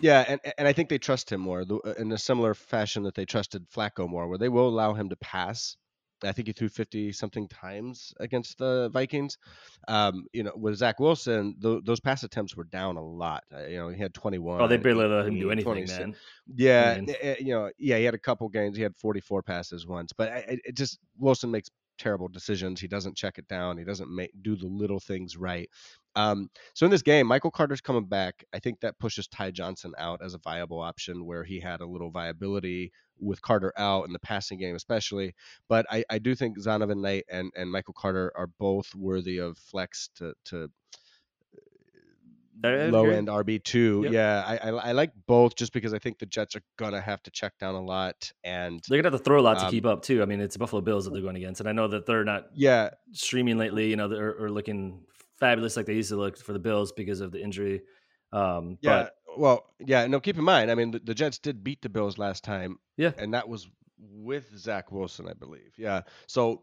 Yeah, 0.00 0.24
and 0.26 0.40
and 0.58 0.66
I 0.66 0.72
think 0.72 0.88
they 0.88 0.98
trust 0.98 1.30
him 1.30 1.40
more 1.40 1.64
in 1.98 2.12
a 2.12 2.18
similar 2.18 2.54
fashion 2.54 3.04
that 3.04 3.14
they 3.14 3.24
trusted 3.24 3.68
Flacco 3.70 4.08
more, 4.08 4.28
where 4.28 4.38
they 4.38 4.48
will 4.48 4.68
allow 4.68 4.94
him 4.94 5.08
to 5.10 5.16
pass 5.16 5.76
I 6.24 6.32
think 6.32 6.48
he 6.48 6.52
threw 6.52 6.68
50 6.68 7.12
something 7.12 7.48
times 7.48 8.14
against 8.20 8.58
the 8.58 8.90
Vikings. 8.92 9.38
Um, 9.88 10.26
you 10.32 10.42
know, 10.42 10.52
with 10.56 10.76
Zach 10.76 11.00
Wilson, 11.00 11.56
th- 11.60 11.82
those 11.84 12.00
pass 12.00 12.22
attempts 12.22 12.56
were 12.56 12.64
down 12.64 12.96
a 12.96 13.04
lot. 13.04 13.44
Uh, 13.52 13.66
you 13.66 13.78
know, 13.78 13.88
he 13.88 14.00
had 14.00 14.14
21. 14.14 14.60
Oh, 14.60 14.66
they 14.66 14.76
barely 14.76 15.06
let 15.06 15.26
him 15.26 15.38
do 15.38 15.50
anything, 15.50 15.72
26. 15.72 15.98
man. 15.98 16.16
Yeah, 16.54 16.96
I 16.96 17.00
mean. 17.00 17.36
you 17.40 17.54
know, 17.54 17.70
yeah, 17.78 17.98
he 17.98 18.04
had 18.04 18.14
a 18.14 18.18
couple 18.18 18.48
games. 18.48 18.76
He 18.76 18.82
had 18.82 18.96
44 18.96 19.42
passes 19.42 19.86
once, 19.86 20.12
but 20.12 20.28
it, 20.48 20.60
it 20.64 20.76
just 20.76 20.98
Wilson 21.18 21.50
makes 21.50 21.70
terrible 21.98 22.28
decisions. 22.28 22.80
He 22.80 22.88
doesn't 22.88 23.16
check 23.16 23.38
it 23.38 23.46
down. 23.48 23.78
He 23.78 23.84
doesn't 23.84 24.14
make 24.14 24.30
do 24.42 24.56
the 24.56 24.66
little 24.66 25.00
things 25.00 25.36
right. 25.36 25.68
Um, 26.14 26.50
so 26.74 26.86
in 26.86 26.90
this 26.90 27.02
game, 27.02 27.26
Michael 27.26 27.50
Carter's 27.50 27.80
coming 27.80 28.04
back. 28.04 28.44
I 28.52 28.58
think 28.58 28.80
that 28.80 28.98
pushes 28.98 29.28
Ty 29.28 29.52
Johnson 29.52 29.92
out 29.98 30.20
as 30.24 30.34
a 30.34 30.38
viable 30.38 30.80
option 30.80 31.24
where 31.24 31.44
he 31.44 31.60
had 31.60 31.80
a 31.80 31.86
little 31.86 32.10
viability 32.10 32.92
with 33.18 33.40
Carter 33.40 33.72
out 33.76 34.06
in 34.06 34.12
the 34.12 34.18
passing 34.18 34.58
game, 34.58 34.74
especially. 34.74 35.34
But 35.68 35.86
I, 35.90 36.04
I 36.10 36.18
do 36.18 36.34
think 36.34 36.58
Zonovan 36.58 37.00
Knight 37.00 37.24
and, 37.30 37.52
and 37.56 37.70
Michael 37.70 37.94
Carter 37.94 38.32
are 38.34 38.48
both 38.58 38.94
worthy 38.94 39.38
of 39.38 39.56
flex 39.58 40.10
to 40.16 40.34
to 40.46 40.70
low 42.62 43.06
end 43.06 43.28
RB 43.28 43.62
two. 43.62 44.02
Yep. 44.04 44.12
Yeah, 44.12 44.44
I, 44.46 44.56
I, 44.56 44.70
I 44.70 44.92
like 44.92 45.12
both 45.26 45.56
just 45.56 45.72
because 45.72 45.94
I 45.94 45.98
think 45.98 46.18
the 46.18 46.26
Jets 46.26 46.56
are 46.56 46.62
gonna 46.76 47.00
have 47.00 47.22
to 47.24 47.30
check 47.30 47.58
down 47.58 47.74
a 47.74 47.80
lot, 47.80 48.32
and 48.44 48.80
they're 48.88 48.98
gonna 49.00 49.12
have 49.12 49.20
to 49.20 49.24
throw 49.24 49.40
a 49.40 49.42
lot 49.42 49.58
um, 49.58 49.64
to 49.64 49.70
keep 49.70 49.86
up 49.86 50.02
too. 50.02 50.22
I 50.22 50.26
mean, 50.26 50.40
it's 50.40 50.54
the 50.54 50.58
Buffalo 50.58 50.82
Bills 50.82 51.04
that 51.04 51.12
they're 51.12 51.22
going 51.22 51.36
against, 51.36 51.60
and 51.60 51.68
I 51.68 51.72
know 51.72 51.88
that 51.88 52.06
they're 52.06 52.24
not 52.24 52.46
yeah 52.54 52.90
streaming 53.12 53.58
lately. 53.58 53.88
You 53.88 53.96
know, 53.96 54.08
they're, 54.08 54.50
looking 54.52 55.00
fabulous 55.42 55.76
like 55.76 55.86
they 55.86 55.94
used 55.94 56.10
to 56.10 56.16
look 56.16 56.36
for 56.38 56.52
the 56.52 56.60
Bills 56.60 56.92
because 56.92 57.20
of 57.20 57.32
the 57.32 57.42
injury. 57.42 57.82
Um, 58.32 58.78
yeah, 58.80 59.08
but, 59.26 59.38
well, 59.38 59.66
yeah. 59.84 60.06
No, 60.06 60.20
keep 60.20 60.38
in 60.38 60.44
mind. 60.44 60.70
I 60.70 60.76
mean, 60.76 60.92
the, 60.92 61.00
the, 61.00 61.14
Jets 61.14 61.38
did 61.38 61.64
beat 61.64 61.82
the 61.82 61.88
Bills 61.88 62.16
last 62.16 62.44
time. 62.44 62.78
Yeah, 62.96 63.10
and 63.18 63.34
that 63.34 63.48
was 63.48 63.68
with 63.98 64.56
Zach 64.56 64.92
Wilson, 64.92 65.28
I 65.28 65.34
believe. 65.34 65.72
Yeah, 65.76 66.02
so 66.26 66.62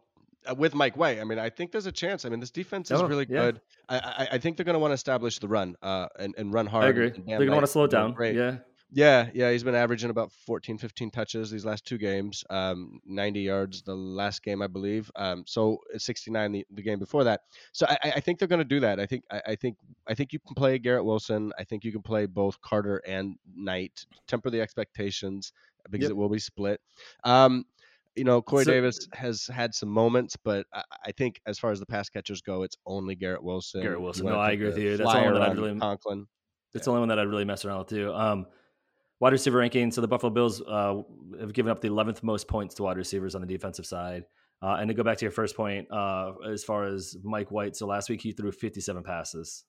uh, 0.49 0.55
with 0.55 0.73
Mike 0.73 0.95
White, 0.95 1.19
I 1.19 1.25
mean, 1.25 1.39
I 1.39 1.49
think 1.49 1.71
there's 1.71 1.87
a 1.87 1.91
chance. 1.91 2.23
I 2.23 2.29
mean, 2.29 2.39
this 2.39 2.51
defense 2.51 2.89
is 2.89 3.01
oh, 3.01 3.07
really 3.07 3.27
yeah. 3.29 3.41
good. 3.41 3.61
I, 3.89 3.97
I, 3.97 4.27
I 4.33 4.37
think 4.37 4.55
they're 4.57 4.63
going 4.63 4.75
to 4.75 4.79
want 4.79 4.91
to 4.91 4.95
establish 4.95 5.39
the 5.39 5.47
run 5.49 5.75
uh, 5.81 6.07
and, 6.17 6.33
and 6.37 6.53
run 6.53 6.65
hard. 6.65 6.85
I 6.85 6.89
agree. 6.89 7.09
They're 7.09 7.37
going 7.37 7.47
to 7.47 7.53
want 7.53 7.65
to 7.65 7.71
slow 7.71 7.83
it 7.83 7.91
down. 7.91 8.13
Great. 8.13 8.35
Yeah. 8.35 8.57
Yeah, 8.91 9.29
yeah, 9.35 9.51
he's 9.51 9.63
been 9.63 9.75
averaging 9.75 10.09
about 10.09 10.31
14, 10.47 10.79
15 10.79 11.11
touches 11.11 11.51
these 11.51 11.65
last 11.65 11.85
two 11.85 11.99
games. 11.99 12.43
Um, 12.49 12.99
90 13.05 13.41
yards 13.41 13.83
the 13.83 13.93
last 13.93 14.41
game, 14.41 14.63
I 14.63 14.67
believe. 14.67 15.11
Um, 15.15 15.43
so 15.45 15.77
69 15.95 16.51
the, 16.51 16.65
the 16.71 16.81
game 16.81 16.97
before 16.97 17.23
that. 17.25 17.41
So 17.71 17.85
I, 17.87 17.97
I 18.15 18.19
think 18.19 18.39
they're 18.39 18.47
going 18.47 18.59
to 18.59 18.65
do 18.65 18.79
that. 18.79 18.99
I 18.99 19.05
think 19.05 19.25
I, 19.31 19.41
I, 19.49 19.55
think 19.55 19.77
I 20.07 20.15
think 20.15 20.33
you 20.33 20.39
can 20.39 20.55
play 20.55 20.79
Garrett 20.79 21.05
Wilson. 21.05 21.53
I 21.59 21.63
think 21.65 21.83
you 21.83 21.91
can 21.91 22.01
play 22.01 22.25
both 22.25 22.59
Carter 22.61 23.01
and 23.05 23.35
Knight. 23.55 24.05
Temper 24.27 24.49
the 24.49 24.61
expectations 24.61 25.53
because 25.91 26.05
yep. 26.05 26.11
it 26.11 26.17
will 26.17 26.29
be 26.29 26.39
split. 26.39 26.81
Um, 27.23 27.65
you 28.15 28.23
know, 28.23 28.41
Corey 28.41 28.65
so, 28.65 28.71
Davis 28.71 29.07
has 29.13 29.45
had 29.47 29.73
some 29.75 29.89
moments, 29.89 30.35
but 30.35 30.65
I, 30.73 30.83
I, 31.05 31.11
think 31.11 31.39
as 31.45 31.59
far 31.59 31.71
as 31.71 31.79
the 31.79 31.85
pass 31.85 32.09
catchers 32.09 32.41
go, 32.41 32.63
it's 32.63 32.75
only 32.85 33.15
Garrett 33.15 33.43
Wilson. 33.43 33.81
Garrett 33.81 34.01
Wilson. 34.01 34.25
No, 34.25 34.39
I 34.39 34.51
agree 34.51 34.67
with 34.67 34.79
you. 34.79 34.97
That's 34.97 35.13
the 35.13 35.21
one 35.21 35.33
that 35.35 35.41
I 35.43 35.51
really 35.51 35.79
Conklin. 35.79 36.25
That's 36.73 36.83
yeah. 36.83 36.85
the 36.85 36.91
only 36.91 36.99
one 37.01 37.09
that 37.09 37.19
I'd 37.19 37.27
really 37.27 37.45
mess 37.45 37.65
around 37.65 37.79
with 37.79 37.89
too. 37.89 38.13
Um, 38.13 38.47
wide 39.19 39.33
receiver 39.33 39.57
ranking. 39.57 39.91
So 39.91 40.01
the 40.01 40.07
Buffalo 40.07 40.29
Bills 40.29 40.61
uh, 40.61 41.01
have 41.39 41.53
given 41.53 41.71
up 41.71 41.81
the 41.81 41.89
11th 41.89 42.23
most 42.23 42.47
points 42.47 42.75
to 42.75 42.83
wide 42.83 42.97
receivers 42.97 43.35
on 43.35 43.41
the 43.41 43.47
defensive 43.47 43.85
side. 43.85 44.23
Uh, 44.61 44.77
and 44.79 44.89
to 44.89 44.93
go 44.93 45.03
back 45.03 45.17
to 45.17 45.25
your 45.25 45.31
first 45.31 45.55
point, 45.55 45.89
uh, 45.91 46.33
as 46.49 46.63
far 46.63 46.85
as 46.85 47.15
Mike 47.23 47.49
White, 47.49 47.75
so 47.75 47.87
last 47.87 48.09
week 48.09 48.21
he 48.21 48.33
threw 48.33 48.51
57 48.51 49.03
passes 49.03 49.63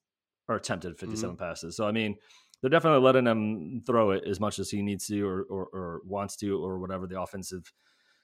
or 0.49 0.55
attempted 0.55 0.97
57 0.97 1.35
mm-hmm. 1.35 1.43
passes. 1.43 1.77
So 1.77 1.87
I 1.87 1.91
mean, 1.91 2.17
they're 2.61 2.69
definitely 2.69 3.01
letting 3.01 3.25
him 3.25 3.81
throw 3.85 4.11
it 4.11 4.23
as 4.27 4.39
much 4.39 4.59
as 4.59 4.69
he 4.69 4.81
needs 4.81 5.07
to 5.07 5.21
or, 5.25 5.43
or, 5.43 5.67
or 5.73 6.01
wants 6.05 6.35
to 6.37 6.63
or 6.63 6.77
whatever 6.77 7.07
the 7.07 7.19
offensive 7.19 7.71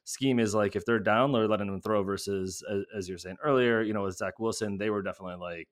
scheme 0.04 0.40
is 0.40 0.54
like. 0.54 0.76
If 0.76 0.86
they're 0.86 1.00
down, 1.00 1.32
they're 1.32 1.48
letting 1.48 1.68
him 1.68 1.82
throw. 1.82 2.04
Versus 2.04 2.64
as, 2.70 2.84
as 2.96 3.10
you're 3.10 3.18
saying 3.18 3.38
earlier, 3.44 3.82
you 3.82 3.94
know, 3.94 4.04
with 4.04 4.18
Zach 4.18 4.40
Wilson, 4.40 4.78
they 4.78 4.90
were 4.90 5.02
definitely 5.02 5.38
like 5.38 5.70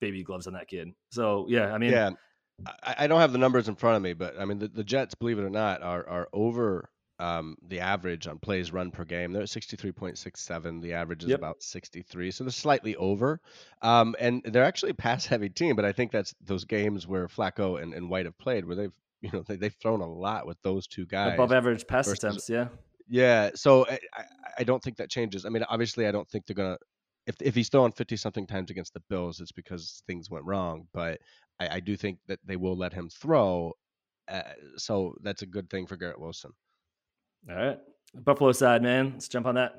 baby 0.00 0.22
gloves 0.24 0.46
on 0.46 0.54
that 0.54 0.68
kid. 0.68 0.88
So 1.10 1.46
yeah, 1.48 1.72
I 1.72 1.78
mean, 1.78 1.92
yeah, 1.92 2.10
I, 2.64 2.94
I, 3.00 3.06
don't 3.06 3.20
have 3.20 3.32
the 3.32 3.38
numbers 3.38 3.68
in 3.68 3.74
front 3.74 3.96
of 3.96 4.02
me, 4.02 4.12
but 4.12 4.38
I 4.40 4.44
mean 4.44 4.58
the, 4.58 4.68
the 4.68 4.84
Jets, 4.84 5.14
believe 5.14 5.38
it 5.38 5.42
or 5.42 5.50
not, 5.50 5.82
are 5.82 6.08
are 6.08 6.28
over 6.32 6.88
um, 7.18 7.56
the 7.66 7.80
average 7.80 8.26
on 8.26 8.38
plays 8.38 8.72
run 8.72 8.90
per 8.90 9.04
game. 9.04 9.32
They're 9.32 9.42
at 9.42 9.48
63.67. 9.48 10.82
The 10.82 10.92
average 10.92 11.24
is 11.24 11.30
yep. 11.30 11.38
about 11.38 11.62
63, 11.62 12.30
so 12.30 12.44
they're 12.44 12.50
slightly 12.50 12.94
over. 12.96 13.40
Um, 13.80 14.14
and 14.18 14.42
they're 14.44 14.64
actually 14.64 14.90
a 14.90 14.94
pass 14.94 15.24
heavy 15.26 15.48
team, 15.48 15.76
but 15.76 15.84
I 15.84 15.92
think 15.92 16.12
that's 16.12 16.34
those 16.44 16.64
games 16.64 17.06
where 17.06 17.26
Flacco 17.26 17.82
and, 17.82 17.94
and 17.94 18.10
White 18.10 18.26
have 18.26 18.38
played 18.38 18.66
where 18.66 18.76
they've 18.76 18.92
you 19.22 19.30
know 19.32 19.42
they, 19.46 19.58
have 19.66 19.74
thrown 19.76 20.00
a 20.00 20.06
lot 20.06 20.46
with 20.46 20.58
those 20.62 20.86
two 20.86 21.06
guys 21.06 21.34
above 21.34 21.52
average 21.52 21.86
pass 21.86 22.06
versus, 22.06 22.22
attempts. 22.22 22.50
Yeah, 22.50 22.68
yeah. 23.08 23.50
So 23.54 23.86
I, 23.88 23.98
I 24.58 24.64
don't 24.64 24.82
think 24.82 24.98
that 24.98 25.10
changes. 25.10 25.46
I 25.46 25.48
mean, 25.48 25.64
obviously, 25.68 26.06
I 26.06 26.12
don't 26.12 26.28
think 26.28 26.46
they're 26.46 26.54
gonna 26.54 26.78
if 27.26 27.36
if 27.40 27.54
he's 27.54 27.68
throwing 27.68 27.92
50 27.92 28.16
something 28.16 28.46
times 28.46 28.70
against 28.70 28.94
the 28.94 29.00
Bills, 29.08 29.40
it's 29.40 29.52
because 29.52 30.02
things 30.06 30.30
went 30.30 30.44
wrong. 30.44 30.86
But 30.92 31.20
I, 31.60 31.76
I 31.76 31.80
do 31.80 31.96
think 31.96 32.18
that 32.26 32.40
they 32.44 32.56
will 32.56 32.76
let 32.76 32.92
him 32.92 33.08
throw. 33.08 33.72
Uh, 34.28 34.42
so 34.76 35.14
that's 35.22 35.42
a 35.42 35.46
good 35.46 35.70
thing 35.70 35.86
for 35.86 35.96
Garrett 35.96 36.20
Wilson. 36.20 36.52
All 37.48 37.56
right. 37.56 37.78
Buffalo 38.14 38.52
side, 38.52 38.82
man. 38.82 39.12
Let's 39.12 39.28
jump 39.28 39.46
on 39.46 39.54
that. 39.56 39.78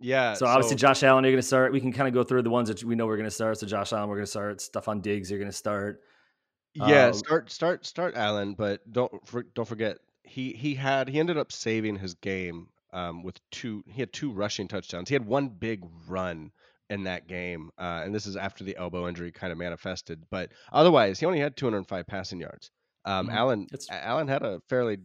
Yeah. 0.00 0.34
So 0.34 0.46
obviously, 0.46 0.76
so, 0.76 0.88
Josh 0.88 1.02
Allen, 1.02 1.24
you're 1.24 1.32
going 1.32 1.42
to 1.42 1.46
start. 1.46 1.72
We 1.72 1.80
can 1.80 1.92
kind 1.92 2.08
of 2.08 2.14
go 2.14 2.24
through 2.24 2.42
the 2.42 2.50
ones 2.50 2.68
that 2.68 2.82
we 2.82 2.94
know 2.94 3.06
we're 3.06 3.16
going 3.16 3.28
to 3.28 3.30
start. 3.30 3.58
So 3.58 3.66
Josh 3.66 3.92
Allen, 3.92 4.08
we're 4.08 4.16
going 4.16 4.26
to 4.26 4.30
start. 4.30 4.58
Stefon 4.58 5.02
Diggs, 5.02 5.30
you're 5.30 5.38
going 5.38 5.50
to 5.50 5.56
start. 5.56 6.02
Yeah, 6.74 7.08
uh, 7.08 7.12
start 7.12 7.50
start 7.50 7.84
start 7.84 8.14
Allen, 8.14 8.54
but 8.54 8.80
don't 8.92 9.12
for, 9.26 9.42
don't 9.42 9.66
forget 9.66 9.98
he 10.22 10.52
he 10.52 10.74
had 10.76 11.08
he 11.08 11.18
ended 11.18 11.36
up 11.36 11.50
saving 11.50 11.96
his 11.96 12.14
game 12.14 12.68
um, 12.92 13.24
with 13.24 13.40
two. 13.50 13.82
He 13.88 14.00
had 14.00 14.12
two 14.12 14.30
rushing 14.30 14.68
touchdowns. 14.68 15.08
He 15.08 15.14
had 15.14 15.26
one 15.26 15.48
big 15.48 15.84
run 16.06 16.52
in 16.90 17.04
that 17.04 17.28
game, 17.28 17.70
uh, 17.78 18.02
and 18.04 18.14
this 18.14 18.26
is 18.26 18.36
after 18.36 18.64
the 18.64 18.76
elbow 18.76 19.08
injury 19.08 19.32
kind 19.32 19.52
of 19.52 19.58
manifested. 19.58 20.22
But 20.30 20.50
otherwise, 20.72 21.20
he 21.20 21.26
only 21.26 21.40
had 21.40 21.56
205 21.56 22.06
passing 22.06 22.40
yards. 22.40 22.70
Um, 23.04 23.28
mm-hmm. 23.28 23.36
Allen 23.36 23.66
it's... 23.72 23.88
Allen 23.90 24.28
had 24.28 24.42
a 24.42 24.60
fairly 24.68 24.98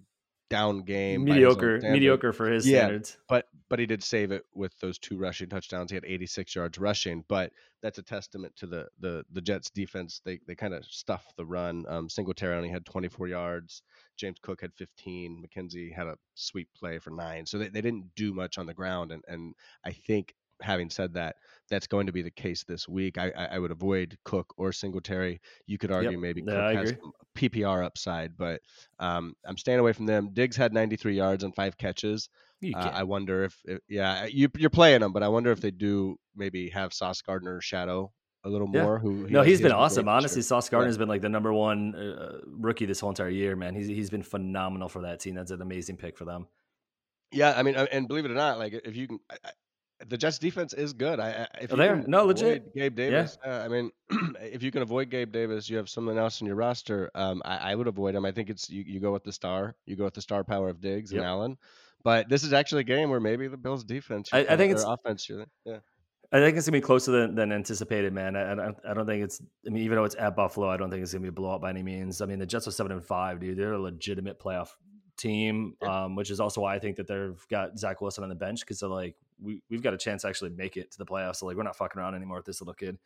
down 0.50 0.82
game, 0.82 1.24
mediocre, 1.24 1.80
mediocre 1.82 2.32
for 2.34 2.50
his 2.50 2.68
yeah, 2.68 2.80
standards. 2.80 3.18
But 3.30 3.46
but 3.70 3.80
he 3.80 3.86
did 3.86 4.04
save 4.04 4.32
it 4.32 4.44
with 4.54 4.78
those 4.80 5.00
two 5.00 5.18
rushing 5.18 5.50
touchdowns. 5.50 5.92
He 5.92 5.96
had 5.96 6.06
86 6.06 6.56
yards 6.56 6.78
rushing, 6.78 7.24
but 7.28 7.52
that's 7.82 7.98
a 7.98 8.04
testament 8.04 8.56
to 8.58 8.68
the 8.68 8.88
the 9.00 9.26
the 9.32 9.42
Jets 9.42 9.70
defense. 9.70 10.22
They 10.26 10.40
they 10.48 10.56
kind 10.56 10.74
of 10.74 10.86
stuffed 10.86 11.36
the 11.38 11.46
run. 11.46 11.86
Um, 11.88 12.10
Singletary 12.10 12.56
only 12.56 12.70
had 12.70 12.86
24 12.86 13.28
yards. 13.28 13.82
James 14.18 14.38
Cook 14.42 14.62
had 14.62 14.74
15. 14.76 15.44
McKenzie 15.44 15.94
had 15.94 16.08
a 16.08 16.16
sweep 16.36 16.70
play 16.78 17.00
for 17.00 17.12
nine. 17.12 17.46
So 17.46 17.58
they, 17.58 17.70
they 17.70 17.82
didn't 17.82 18.16
do 18.16 18.34
much 18.34 18.58
on 18.58 18.66
the 18.66 18.74
ground. 18.74 19.12
And 19.12 19.24
and 19.28 19.54
I 19.84 19.92
think 19.92 20.36
having 20.62 20.90
said 20.90 21.14
that, 21.14 21.36
that's 21.70 21.88
going 21.88 22.06
to 22.06 22.12
be 22.12 22.22
the 22.22 22.32
case 22.32 22.64
this 22.64 22.88
week. 22.88 23.18
I, 23.18 23.32
I, 23.38 23.46
I 23.46 23.60
would 23.60 23.72
avoid 23.72 24.18
Cook 24.24 24.54
or 24.58 24.72
Singletary. 24.72 25.42
You 25.66 25.78
could 25.78 25.92
argue 25.92 26.12
yep. 26.12 26.20
maybe 26.20 26.42
Cook 26.42 26.76
has 26.76 26.94
PPR 27.36 27.84
upside, 27.84 28.38
but 28.38 28.62
um, 29.00 29.36
I'm 29.46 29.58
staying 29.58 29.80
away 29.80 29.94
from 29.94 30.06
them. 30.06 30.30
Diggs 30.34 30.56
had 30.56 30.74
93 30.74 31.16
yards 31.16 31.44
and 31.44 31.56
five 31.56 31.78
catches. 31.78 32.30
Uh, 32.74 32.78
I 32.78 33.04
wonder 33.04 33.44
if, 33.44 33.60
if, 33.66 33.80
yeah, 33.88 34.26
you, 34.26 34.50
you're 34.58 34.70
playing 34.70 35.02
them, 35.02 35.12
but 35.12 35.24
I 35.24 35.28
wonder 35.28 35.52
if 35.52 35.62
they 35.62 35.72
do 35.72 36.18
maybe 36.36 36.70
have 36.70 36.94
Sauce 36.94 37.22
Gardner 37.22 37.62
shadow 37.62 38.12
a 38.46 38.50
little 38.50 38.70
yeah. 38.72 38.84
more. 38.84 39.00
Who 39.00 39.26
he 39.26 39.34
no, 39.34 39.42
he's 39.42 39.60
been 39.60 39.72
awesome. 39.72 40.08
Honestly, 40.08 40.42
Sauce 40.42 40.70
Gardner 40.70 40.88
has 40.88 40.96
yeah. 40.96 41.00
been 41.00 41.10
like 41.10 41.22
the 41.22 41.30
number 41.30 41.52
one 41.52 41.96
uh, 41.96 42.38
rookie 42.46 42.86
this 42.86 43.00
whole 43.00 43.10
entire 43.10 43.30
year. 43.30 43.56
Man, 43.56 43.76
he's 43.76 43.88
he's 43.88 44.10
been 44.10 44.24
phenomenal 44.24 44.88
for 44.88 45.02
that 45.02 45.20
team. 45.20 45.36
That's 45.36 45.52
an 45.52 45.62
amazing 45.62 45.98
pick 45.98 46.18
for 46.18 46.26
them. 46.26 46.48
Yeah, 47.32 47.54
I 47.58 47.64
mean, 47.64 47.76
uh, 47.76 47.88
and 47.92 48.08
believe 48.08 48.26
it 48.26 48.32
or 48.32 48.36
not, 48.36 48.60
like 48.60 48.74
if 48.86 48.96
you 48.96 49.08
can, 49.08 49.20
I, 49.30 49.50
the 50.08 50.18
Jets 50.18 50.40
defense 50.40 50.74
is 50.74 50.94
good. 50.94 51.20
I 51.20 51.48
if 51.62 51.72
oh, 51.72 51.76
there 51.76 52.04
no 52.08 52.26
legit 52.26 52.74
Gabe 52.76 52.96
Davis. 52.96 53.38
Yeah. 53.44 53.62
Uh, 53.62 53.66
I 53.66 53.68
mean, 53.68 53.92
if 54.42 54.62
you 54.62 54.72
can 54.72 54.82
avoid 54.82 55.10
Gabe 55.10 55.32
Davis, 55.32 55.70
you 55.70 55.78
have 55.78 55.90
someone 55.90 56.18
else 56.18 56.42
in 56.42 56.48
your 56.48 56.56
roster. 56.56 57.10
Um, 57.16 57.42
I, 57.46 57.72
I, 57.72 57.76
would 57.76 57.88
avoid 57.88 58.16
him. 58.16 58.26
I 58.26 58.32
think 58.32 58.50
it's 58.50 58.70
you, 58.70 58.84
you 58.86 59.00
go 59.00 59.14
with 59.14 59.24
the 59.24 59.32
star. 59.32 59.76
You 59.86 59.96
go 59.96 60.04
with 60.04 60.14
the 60.14 60.22
star 60.22 60.44
power 60.44 60.70
of 60.70 60.82
Diggs 60.82 61.12
yep. 61.12 61.22
and 61.22 61.28
Allen. 61.28 61.58
But 62.04 62.30
this 62.30 62.44
is 62.44 62.54
actually 62.54 62.82
a 62.82 62.86
game 62.86 63.10
where 63.10 63.20
maybe 63.20 63.48
the 63.48 63.58
Bills' 63.58 63.84
defense, 63.84 64.30
I, 64.32 64.40
I 64.40 64.58
think 64.58 64.74
it's 64.74 64.84
offense. 64.84 65.28
Yeah. 65.66 65.78
I 66.32 66.40
think 66.40 66.58
it's 66.58 66.68
gonna 66.68 66.78
be 66.78 66.82
closer 66.82 67.12
than, 67.12 67.36
than 67.36 67.52
anticipated, 67.52 68.12
man. 68.12 68.36
I, 68.36 68.52
I, 68.52 68.70
I, 68.90 68.94
don't 68.94 69.06
think 69.06 69.24
it's. 69.24 69.42
I 69.66 69.70
mean, 69.70 69.84
even 69.84 69.96
though 69.96 70.04
it's 70.04 70.16
at 70.16 70.36
Buffalo, 70.36 70.70
I 70.70 70.78
don't 70.78 70.90
think 70.90 71.02
it's 71.02 71.14
gonna 71.14 71.22
be 71.22 71.30
a 71.30 71.32
blowout 71.32 71.62
by 71.62 71.70
any 71.70 71.84
means. 71.84 72.22
I 72.22 72.26
mean, 72.26 72.40
the 72.40 72.46
Jets 72.46 72.68
are 72.68 72.72
seven 72.72 72.92
and 72.92 73.04
five, 73.04 73.40
dude. 73.40 73.58
They're 73.58 73.74
a 73.74 73.82
legitimate 73.82 74.40
playoff 74.40 74.70
team, 75.18 75.76
yeah. 75.82 76.06
um, 76.06 76.16
which 76.16 76.32
is 76.32 76.40
also 76.40 76.62
why 76.62 76.76
I 76.76 76.80
think 76.80 76.98
that 76.98 77.08
they've 77.08 77.40
got 77.50 77.78
Zach 77.78 78.02
Wilson 78.02 78.24
on 78.24 78.30
the 78.30 78.36
bench 78.36 78.62
because 78.62 78.80
they're 78.80 78.90
like, 78.90 79.16
we 79.42 79.62
we've 79.70 79.82
got 79.82 79.94
a 79.94 79.98
chance 79.98 80.24
to 80.24 80.28
actually 80.28 80.52
make 80.52 80.78
it 80.78 80.92
to 80.92 80.98
the 80.98 81.06
playoffs. 81.06 81.38
So 81.38 81.46
like, 81.46 81.58
we're 81.58 81.64
not 81.64 81.76
fucking 81.76 82.00
around 82.00 82.16
anymore 82.16 82.38
with 82.38 82.46
this 82.46 82.62
little 82.62 82.74
kid. 82.74 82.98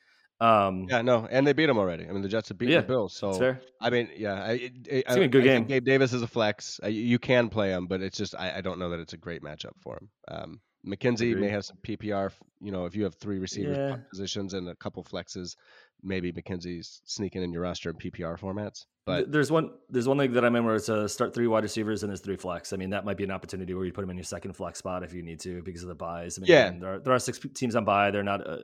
Um, 0.41 0.87
yeah, 0.89 1.01
no, 1.01 1.27
and 1.29 1.45
they 1.45 1.51
beat 1.51 1.65
them 1.65 1.77
already. 1.77 2.07
I 2.07 2.11
mean, 2.13 2.21
the 2.21 2.29
Jets 2.29 2.47
have 2.49 2.57
beaten 2.57 2.73
yeah, 2.73 2.81
the 2.81 2.87
Bills. 2.87 3.13
So 3.13 3.57
I 3.81 3.89
mean, 3.89 4.09
yeah, 4.15 4.43
I, 4.43 4.51
it, 4.51 4.71
it's 4.85 5.11
I, 5.11 5.19
a 5.19 5.27
good 5.27 5.43
I 5.43 5.45
game. 5.45 5.65
Gabe 5.65 5.83
Davis 5.83 6.13
is 6.13 6.21
a 6.21 6.27
flex. 6.27 6.79
you 6.87 7.19
can 7.19 7.49
play 7.49 7.71
him, 7.71 7.87
but 7.87 8.01
it's 8.01 8.17
just 8.17 8.35
I, 8.35 8.57
I, 8.57 8.61
don't 8.61 8.79
know 8.79 8.89
that 8.91 9.01
it's 9.01 9.13
a 9.13 9.17
great 9.17 9.41
matchup 9.43 9.73
for 9.81 9.97
him. 9.97 10.09
Um, 10.29 10.61
McKenzie 10.85 11.31
Agreed. 11.31 11.39
may 11.39 11.49
have 11.49 11.65
some 11.65 11.77
PPR. 11.85 12.31
You 12.61 12.71
know, 12.71 12.85
if 12.85 12.95
you 12.95 13.03
have 13.03 13.15
three 13.15 13.39
receivers 13.39 13.77
yeah. 13.77 13.97
positions 14.09 14.53
and 14.53 14.69
a 14.69 14.75
couple 14.75 15.03
flexes, 15.03 15.55
maybe 16.03 16.31
McKenzie's 16.31 17.01
sneaking 17.05 17.43
in 17.43 17.51
your 17.51 17.63
roster 17.63 17.89
in 17.89 17.97
PPR 17.97 18.39
formats. 18.39 18.85
But 19.05 19.31
there's 19.31 19.51
one 19.51 19.71
there's 19.89 20.07
one 20.07 20.17
thing 20.17 20.33
that 20.33 20.43
I 20.43 20.47
remember 20.47 20.75
it's 20.75 20.89
a 20.89 21.09
start 21.09 21.33
three 21.33 21.47
wide 21.47 21.63
receivers 21.63 22.03
and 22.03 22.09
there's 22.11 22.21
three 22.21 22.35
flex. 22.35 22.73
I 22.73 22.77
mean, 22.77 22.91
that 22.91 23.05
might 23.05 23.17
be 23.17 23.23
an 23.23 23.31
opportunity 23.31 23.73
where 23.73 23.85
you 23.85 23.91
put 23.91 24.01
them 24.01 24.11
in 24.11 24.17
your 24.17 24.23
second 24.23 24.53
flex 24.53 24.79
spot 24.79 25.03
if 25.03 25.13
you 25.13 25.23
need 25.23 25.39
to 25.41 25.61
because 25.63 25.81
of 25.81 25.89
the 25.89 25.95
byes. 25.95 26.37
I 26.37 26.41
mean, 26.41 26.51
yeah, 26.51 26.71
there 26.79 26.93
are, 26.93 26.99
there 26.99 27.13
are 27.13 27.19
six 27.19 27.39
teams 27.55 27.75
on 27.75 27.85
bye. 27.85 28.11
They're 28.11 28.23
not 28.23 28.47
uh, 28.47 28.59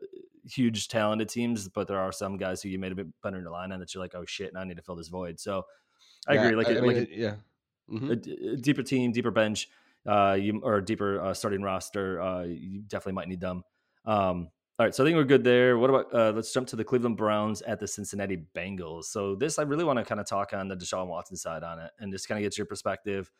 huge 0.47 0.87
talented 0.87 1.29
teams, 1.29 1.67
but 1.67 1.87
there 1.87 1.99
are 1.99 2.11
some 2.11 2.37
guys 2.37 2.61
who 2.61 2.69
you 2.69 2.77
made 2.77 2.91
a 2.91 2.95
bit 2.95 3.07
better 3.23 3.37
in 3.37 3.43
your 3.43 3.51
line 3.51 3.71
and 3.71 3.81
that 3.81 3.93
you're 3.93 4.03
like, 4.03 4.13
oh 4.15 4.25
shit, 4.25 4.53
now 4.53 4.61
I 4.61 4.65
need 4.65 4.77
to 4.77 4.83
fill 4.83 4.95
this 4.95 5.07
void. 5.07 5.39
So 5.39 5.63
I 6.27 6.35
yeah, 6.35 6.43
agree. 6.43 6.55
Like, 6.55 6.67
I, 6.69 6.81
mean, 6.81 6.97
like 6.97 7.09
yeah, 7.11 7.35
mm-hmm. 7.89 8.11
a, 8.11 8.53
a, 8.53 8.57
deeper 8.57 8.83
team, 8.83 9.11
deeper 9.11 9.31
bench 9.31 9.67
uh, 10.07 10.37
you 10.39 10.59
or 10.63 10.81
deeper 10.81 11.19
uh, 11.19 11.33
starting 11.33 11.61
roster, 11.61 12.21
uh, 12.21 12.43
you 12.43 12.81
definitely 12.87 13.13
might 13.13 13.27
need 13.27 13.41
them. 13.41 13.63
Um, 14.05 14.49
all 14.77 14.85
right, 14.85 14.93
so 14.93 15.03
I 15.03 15.07
think 15.07 15.15
we're 15.15 15.23
good 15.23 15.43
there. 15.43 15.77
What 15.77 15.89
about 15.89 16.13
uh, 16.13 16.33
let's 16.35 16.51
jump 16.51 16.67
to 16.67 16.75
the 16.75 16.83
Cleveland 16.83 17.15
Browns 17.15 17.61
at 17.61 17.79
the 17.79 17.87
Cincinnati 17.87 18.45
Bengals. 18.53 19.05
So 19.05 19.35
this 19.35 19.57
I 19.57 19.63
really 19.63 19.85
want 19.85 19.99
to 19.99 20.05
kind 20.05 20.19
of 20.19 20.27
talk 20.27 20.53
on 20.53 20.67
the 20.67 20.75
Deshaun 20.75 21.07
Watson 21.07 21.37
side 21.37 21.63
on 21.63 21.79
it 21.79 21.91
and 21.99 22.11
just 22.11 22.27
kind 22.27 22.37
of 22.37 22.43
get 22.43 22.57
your 22.57 22.67
perspective. 22.67 23.31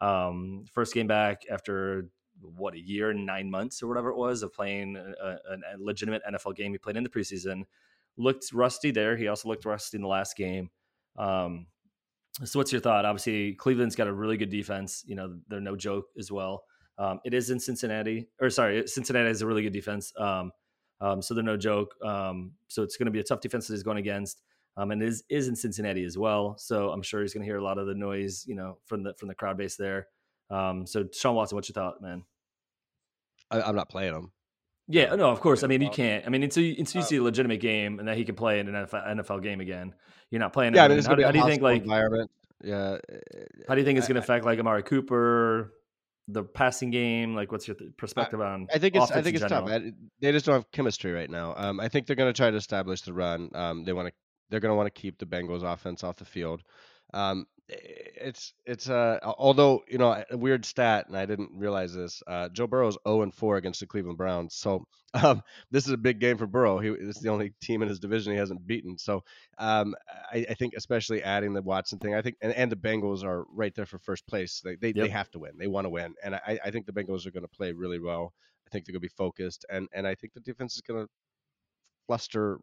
Um, 0.00 0.64
first 0.72 0.94
game 0.94 1.06
back 1.06 1.42
after 1.50 2.08
what 2.40 2.74
a 2.74 2.80
year 2.80 3.10
and 3.10 3.26
nine 3.26 3.50
months 3.50 3.82
or 3.82 3.88
whatever 3.88 4.10
it 4.10 4.16
was 4.16 4.42
of 4.42 4.52
playing 4.52 4.96
a, 4.96 5.26
a, 5.26 5.54
a 5.54 5.76
legitimate 5.78 6.22
NFL 6.30 6.56
game. 6.56 6.72
He 6.72 6.78
played 6.78 6.96
in 6.96 7.02
the 7.02 7.10
preseason, 7.10 7.64
looked 8.16 8.52
rusty 8.52 8.90
there. 8.90 9.16
He 9.16 9.28
also 9.28 9.48
looked 9.48 9.64
rusty 9.64 9.98
in 9.98 10.02
the 10.02 10.08
last 10.08 10.36
game. 10.36 10.70
Um, 11.16 11.66
so, 12.44 12.58
what's 12.58 12.72
your 12.72 12.80
thought? 12.80 13.04
Obviously, 13.04 13.54
Cleveland's 13.54 13.96
got 13.96 14.06
a 14.06 14.12
really 14.12 14.36
good 14.36 14.50
defense. 14.50 15.04
You 15.06 15.16
know, 15.16 15.36
they're 15.48 15.60
no 15.60 15.76
joke 15.76 16.06
as 16.18 16.30
well. 16.30 16.64
Um, 16.98 17.20
it 17.24 17.34
is 17.34 17.50
in 17.50 17.60
Cincinnati, 17.60 18.28
or 18.40 18.50
sorry, 18.50 18.86
Cincinnati 18.86 19.28
has 19.28 19.42
a 19.42 19.46
really 19.46 19.62
good 19.62 19.72
defense. 19.72 20.12
Um, 20.18 20.50
um, 21.00 21.22
so 21.22 21.34
they're 21.34 21.44
no 21.44 21.56
joke. 21.56 21.94
Um, 22.04 22.52
so 22.66 22.82
it's 22.82 22.96
going 22.96 23.06
to 23.06 23.12
be 23.12 23.20
a 23.20 23.24
tough 23.24 23.40
defense 23.40 23.68
that 23.68 23.74
he's 23.74 23.82
going 23.82 23.98
against. 23.98 24.42
Um, 24.76 24.92
and 24.92 25.02
is 25.02 25.24
is 25.28 25.48
in 25.48 25.56
Cincinnati 25.56 26.04
as 26.04 26.16
well. 26.16 26.56
So 26.56 26.90
I'm 26.90 27.02
sure 27.02 27.22
he's 27.22 27.34
going 27.34 27.42
to 27.42 27.48
hear 27.48 27.58
a 27.58 27.64
lot 27.64 27.78
of 27.78 27.86
the 27.86 27.94
noise, 27.94 28.44
you 28.46 28.54
know, 28.54 28.78
from 28.86 29.02
the 29.02 29.14
from 29.14 29.28
the 29.28 29.34
crowd 29.34 29.56
base 29.56 29.76
there. 29.76 30.06
Um, 30.50 30.86
so 30.86 31.06
Sean 31.12 31.34
Watson, 31.34 31.56
what's 31.56 31.68
your 31.68 31.74
thought, 31.74 32.00
man? 32.00 32.24
I, 33.50 33.68
am 33.68 33.74
not 33.74 33.88
playing 33.88 34.14
him. 34.14 34.32
Yeah, 34.88 35.14
no, 35.14 35.28
of 35.30 35.40
course. 35.40 35.62
I 35.62 35.66
mean, 35.66 35.82
you 35.82 35.90
can't. 35.90 36.26
I 36.26 36.30
mean, 36.30 36.42
until 36.42 36.62
you, 36.62 36.74
until 36.78 37.02
you 37.02 37.06
see 37.06 37.16
a 37.16 37.22
legitimate 37.22 37.60
game 37.60 37.98
and 37.98 38.08
that 38.08 38.16
he 38.16 38.24
can 38.24 38.34
play 38.34 38.58
in 38.58 38.74
an 38.74 38.86
NFL, 38.86 39.06
NFL 39.06 39.42
game 39.42 39.60
again, 39.60 39.94
you're 40.30 40.40
not 40.40 40.52
playing. 40.52 40.74
Yeah. 40.74 40.84
I 40.84 40.88
mean, 40.88 41.02
how, 41.02 41.10
how 41.10 41.30
do 41.30 41.38
you 41.38 41.44
think? 41.44 41.62
Like 41.62 41.82
environment. 41.82 42.30
Yeah. 42.64 42.96
How 43.68 43.74
do 43.74 43.80
you 43.80 43.84
think 43.84 43.98
it's 43.98 44.08
going 44.08 44.16
to 44.16 44.20
affect 44.22 44.44
like 44.44 44.58
Amari 44.58 44.82
Cooper, 44.82 45.74
the 46.26 46.42
passing 46.42 46.90
game? 46.90 47.34
Like, 47.34 47.52
what's 47.52 47.68
your 47.68 47.76
th- 47.76 47.90
perspective 47.96 48.40
on? 48.40 48.66
I 48.74 48.78
think 48.78 48.96
it's 48.96 49.10
I 49.10 49.20
think 49.22 49.36
it's 49.36 49.44
tough. 49.46 49.68
I- 49.68 49.92
They 50.20 50.32
just 50.32 50.46
don't 50.46 50.54
have 50.54 50.70
chemistry 50.72 51.12
right 51.12 51.30
now. 51.30 51.54
Um, 51.56 51.80
I 51.80 51.88
think 51.88 52.06
they're 52.06 52.16
going 52.16 52.32
to 52.32 52.36
try 52.36 52.50
to 52.50 52.56
establish 52.56 53.02
the 53.02 53.12
run. 53.12 53.50
Um, 53.54 53.84
they 53.84 53.92
want 53.92 54.08
to 54.08 54.14
they're 54.50 54.60
going 54.60 54.72
to 54.72 54.76
want 54.76 54.86
to 54.92 55.00
keep 55.00 55.18
the 55.18 55.26
Bengals 55.26 55.62
offense 55.62 56.02
off 56.02 56.16
the 56.16 56.24
field. 56.24 56.62
Um, 57.14 57.46
it's 57.70 58.54
it's 58.64 58.88
uh 58.88 59.18
although 59.22 59.82
you 59.88 59.98
know 59.98 60.24
a 60.30 60.36
weird 60.36 60.64
stat 60.64 61.06
and 61.06 61.16
I 61.16 61.26
didn't 61.26 61.50
realize 61.54 61.92
this. 61.92 62.22
Uh, 62.26 62.48
Joe 62.48 62.66
Burrow's 62.66 62.96
0 63.06 63.22
and 63.22 63.34
4 63.34 63.56
against 63.56 63.80
the 63.80 63.86
Cleveland 63.86 64.16
Browns. 64.16 64.54
So 64.54 64.86
um, 65.14 65.42
this 65.70 65.86
is 65.86 65.92
a 65.92 65.98
big 65.98 66.18
game 66.18 66.38
for 66.38 66.46
Burrow. 66.46 66.78
He 66.78 66.88
this 66.90 67.16
is 67.16 67.22
the 67.22 67.28
only 67.28 67.52
team 67.60 67.82
in 67.82 67.88
his 67.88 67.98
division 67.98 68.32
he 68.32 68.38
hasn't 68.38 68.66
beaten. 68.66 68.96
So 68.96 69.22
um, 69.58 69.94
I, 70.32 70.46
I 70.48 70.54
think 70.54 70.74
especially 70.76 71.22
adding 71.22 71.52
the 71.52 71.62
Watson 71.62 71.98
thing. 71.98 72.14
I 72.14 72.22
think 72.22 72.36
and, 72.40 72.52
and 72.54 72.72
the 72.72 72.76
Bengals 72.76 73.22
are 73.22 73.44
right 73.52 73.74
there 73.74 73.86
for 73.86 73.98
first 73.98 74.26
place. 74.26 74.60
They 74.64 74.76
they, 74.76 74.92
they 74.92 75.08
have 75.08 75.30
to 75.32 75.38
win. 75.38 75.52
They 75.58 75.66
want 75.66 75.84
to 75.84 75.90
win, 75.90 76.14
and 76.22 76.34
I, 76.34 76.58
I 76.64 76.70
think 76.70 76.86
the 76.86 76.92
Bengals 76.92 77.26
are 77.26 77.30
going 77.30 77.44
to 77.44 77.48
play 77.48 77.72
really 77.72 77.98
well. 77.98 78.32
I 78.66 78.70
think 78.70 78.86
they're 78.86 78.92
going 78.92 79.02
to 79.02 79.08
be 79.08 79.14
focused, 79.16 79.66
and 79.70 79.88
and 79.92 80.06
I 80.06 80.14
think 80.14 80.32
the 80.32 80.40
defense 80.40 80.74
is 80.74 80.82
going 80.82 81.04
to 81.04 81.10
fluster 82.06 82.58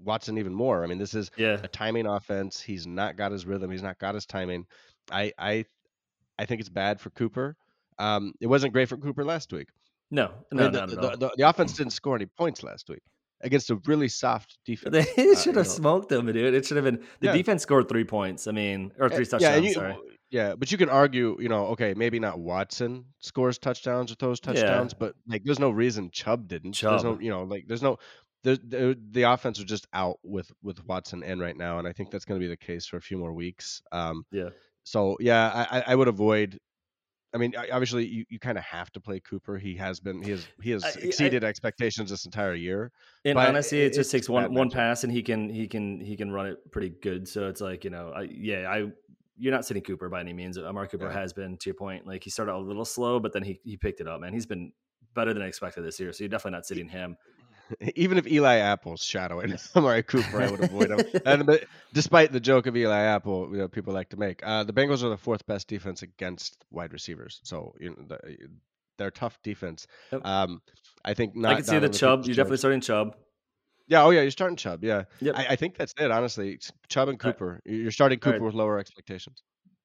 Watson 0.00 0.38
even 0.38 0.54
more. 0.54 0.84
I 0.84 0.86
mean, 0.86 0.98
this 0.98 1.14
is 1.14 1.30
Yeah, 1.36 1.60
a 1.62 1.68
timing 1.68 2.06
offense. 2.06 2.60
He's 2.60 2.86
not 2.86 3.16
got 3.16 3.32
his 3.32 3.46
rhythm. 3.46 3.70
He's 3.70 3.82
not 3.82 3.98
got 3.98 4.14
his 4.14 4.26
timing. 4.26 4.66
I 5.10 5.32
I 5.38 5.64
I 6.38 6.44
think 6.46 6.60
it's 6.60 6.68
bad 6.70 7.00
for 7.00 7.10
Cooper. 7.10 7.56
Um, 7.98 8.32
it 8.40 8.46
wasn't 8.46 8.72
great 8.72 8.88
for 8.88 8.96
Cooper 8.96 9.24
last 9.24 9.52
week. 9.52 9.68
no, 10.10 10.26
I 10.52 10.54
no, 10.54 10.62
mean, 10.64 10.72
not 10.72 10.88
the, 10.88 10.96
at 10.96 11.04
all. 11.04 11.16
the, 11.16 11.30
the 11.36 11.48
offense 11.48 11.72
didn't 11.74 11.92
score 11.92 12.14
any 12.16 12.26
points 12.26 12.62
last 12.62 12.88
week 12.88 13.02
against 13.42 13.70
a 13.70 13.76
really 13.86 14.08
soft 14.08 14.58
defense. 14.64 14.92
They 15.16 15.30
Uh, 15.32 15.34
should 15.34 15.56
have 15.56 15.66
know. 15.66 15.72
smoked 15.72 16.08
them, 16.08 16.26
dude. 16.26 16.54
It 16.54 16.64
should 16.64 16.76
have 16.76 16.84
been 16.84 17.04
the 17.20 17.26
Yeah. 17.26 17.32
defense 17.32 17.62
scored 17.62 17.88
three 17.88 18.04
points. 18.04 18.46
I 18.46 18.52
mean, 18.52 18.92
or 18.98 19.08
three 19.10 19.24
Uh, 19.24 19.28
touchdowns. 19.30 19.42
yeah, 19.42 19.56
you, 19.56 19.72
sorry. 19.74 19.96
yeah, 20.30 20.54
but 20.54 20.70
you 20.72 20.78
can 20.78 20.88
argue, 20.88 21.36
you 21.40 21.48
know, 21.48 21.66
okay, 21.68 21.92
maybe 21.94 22.18
not 22.20 22.38
Watson 22.38 23.04
scores 23.18 23.58
touchdowns 23.58 24.12
or 24.12 24.14
throws 24.14 24.40
Yeah. 24.44 24.52
touchdowns, 24.52 24.94
but 24.94 25.14
like, 25.26 25.42
there's 25.44 25.58
no 25.58 25.70
reason 25.70 26.10
Chubb 26.12 26.46
didn't. 26.48 26.80
There's 26.80 27.04
no, 27.04 27.18
you 27.20 27.30
know, 27.30 27.42
like, 27.42 27.64
there's 27.66 27.82
no, 27.82 27.98
the, 28.44 28.60
the 28.66 28.98
the 29.10 29.22
offense 29.22 29.58
was 29.58 29.66
just 29.66 29.86
out 29.92 30.18
with 30.22 30.50
with 30.62 30.84
Watson 30.86 31.22
in 31.22 31.38
right 31.40 31.56
now, 31.56 31.78
and 31.78 31.88
I 31.88 31.92
think 31.92 32.10
that's 32.10 32.24
going 32.24 32.40
to 32.40 32.44
be 32.44 32.48
the 32.48 32.56
case 32.56 32.86
for 32.86 32.96
a 32.96 33.00
few 33.00 33.18
more 33.18 33.32
weeks. 33.32 33.82
Um, 33.92 34.24
Yeah. 34.30 34.50
so 34.84 35.16
yeah, 35.20 35.66
I 35.70 35.80
I- 35.88 35.94
would 35.94 36.08
avoid. 36.08 36.58
I 37.34 37.36
mean, 37.36 37.52
obviously, 37.56 38.06
you, 38.06 38.24
you 38.30 38.38
kind 38.38 38.56
of 38.56 38.64
have 38.64 38.90
to 38.92 39.00
play 39.00 39.20
Cooper. 39.20 39.58
He 39.58 39.74
has 39.76 40.00
been 40.00 40.22
he 40.22 40.30
has 40.30 40.46
he 40.62 40.70
has 40.70 40.84
I- 40.84 40.88
I- 40.88 40.92
exceeded 41.02 41.44
expectations 41.44 42.08
this 42.10 42.24
entire 42.24 42.54
year. 42.54 42.90
And 43.24 43.36
honestly, 43.38 43.82
it- 43.82 43.92
it 43.92 43.94
just 43.94 44.10
takes 44.10 44.28
one 44.28 44.54
one 44.54 44.70
pass, 44.70 45.04
and 45.04 45.12
he 45.12 45.22
can 45.22 45.48
he 45.50 45.66
can 45.68 46.00
he 46.00 46.16
can 46.16 46.30
run 46.30 46.46
it 46.46 46.72
pretty 46.72 46.90
good. 47.02 47.28
So 47.28 47.48
it's 47.48 47.60
like 47.60 47.84
you 47.84 47.90
know, 47.90 48.12
I, 48.14 48.22
yeah, 48.22 48.70
I 48.70 48.86
you're 49.36 49.52
not 49.52 49.66
sitting 49.66 49.82
Cooper 49.82 50.08
by 50.08 50.20
any 50.20 50.32
means. 50.32 50.56
Amari 50.58 50.88
Cooper 50.88 51.06
Yeah. 51.06 51.12
has 51.12 51.32
been 51.32 51.56
to 51.58 51.68
your 51.70 51.74
point. 51.74 52.06
Like 52.06 52.24
he 52.24 52.30
started 52.30 52.52
out 52.52 52.60
a 52.62 52.64
little 52.66 52.84
slow, 52.84 53.20
but 53.20 53.32
then 53.32 53.42
he 53.42 53.60
he 53.62 53.76
picked 53.76 54.00
it 54.00 54.08
up. 54.08 54.20
Man, 54.20 54.32
he's 54.32 54.46
been 54.46 54.72
better 55.14 55.34
than 55.34 55.42
expected 55.42 55.82
this 55.84 55.98
year. 56.00 56.12
So 56.12 56.24
you're 56.24 56.28
definitely 56.28 56.56
not 56.56 56.66
sitting 56.66 56.88
him. 56.88 57.16
Even 57.94 58.18
if 58.18 58.26
Eli 58.26 58.56
Apple's 58.56 59.02
shadowing 59.02 59.56
Amari 59.76 60.02
Cooper, 60.02 60.42
I 60.42 60.50
would 60.50 60.64
avoid 60.64 60.90
him. 60.90 61.00
and 61.24 61.46
but 61.46 61.64
despite 61.92 62.32
the 62.32 62.40
joke 62.40 62.66
of 62.66 62.76
Eli 62.76 63.00
Apple, 63.00 63.48
you 63.50 63.58
know, 63.58 63.68
people 63.68 63.92
like 63.92 64.08
to 64.10 64.16
make, 64.16 64.40
uh, 64.46 64.64
the 64.64 64.72
Bengals 64.72 65.02
are 65.02 65.08
the 65.08 65.16
fourth 65.16 65.46
best 65.46 65.68
defense 65.68 66.02
against 66.02 66.64
wide 66.70 66.92
receivers. 66.92 67.40
So 67.44 67.74
you 67.80 67.90
know, 67.90 67.96
the, 68.08 68.48
they're 68.98 69.08
a 69.08 69.12
tough 69.12 69.38
defense. 69.42 69.86
Yep. 70.12 70.26
Um, 70.26 70.60
I 71.04 71.14
think 71.14 71.36
not. 71.36 71.52
I 71.52 71.54
can 71.56 71.64
see 71.64 71.78
the 71.78 71.88
Chubb. 71.88 72.24
You're 72.26 72.36
definitely 72.36 72.58
starting 72.58 72.80
Chubb. 72.80 73.16
Yeah. 73.86 74.04
Oh 74.04 74.10
yeah, 74.10 74.22
you're 74.22 74.30
starting 74.30 74.56
Chubb. 74.56 74.84
Yeah. 74.84 75.04
Yep. 75.20 75.34
I, 75.36 75.46
I 75.50 75.56
think 75.56 75.76
that's 75.76 75.94
it. 75.98 76.10
Honestly, 76.10 76.58
Chubb 76.88 77.08
and 77.08 77.22
All 77.22 77.28
right. 77.28 77.38
Cooper. 77.38 77.60
You're 77.64 77.90
starting 77.90 78.18
All 78.22 78.30
right. 78.30 78.36
Cooper 78.36 78.46
with 78.46 78.54
lower 78.54 78.78
expectations. 78.78 79.42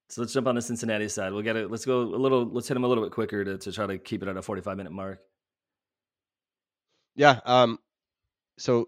So 0.10 0.22
let's 0.22 0.34
jump 0.34 0.48
on 0.48 0.56
the 0.56 0.62
Cincinnati 0.62 1.08
side. 1.08 1.32
We'll 1.32 1.42
get 1.42 1.56
it. 1.56 1.72
Let's 1.72 1.86
go 1.86 2.02
a 2.02 2.04
little. 2.04 2.46
Let's 2.46 2.68
hit 2.68 2.76
him 2.76 2.84
a 2.84 2.88
little 2.88 3.04
bit 3.04 3.14
quicker 3.14 3.44
to, 3.46 3.58
to 3.58 3.72
try 3.72 3.88
to 3.88 3.98
keep 3.98 4.22
it 4.22 4.28
at 4.28 4.36
a 4.38 4.42
45 4.42 4.78
minute 4.78 4.92
mark. 4.92 5.20
Yeah. 7.16 7.40
Um. 7.46 7.80
So 8.58 8.88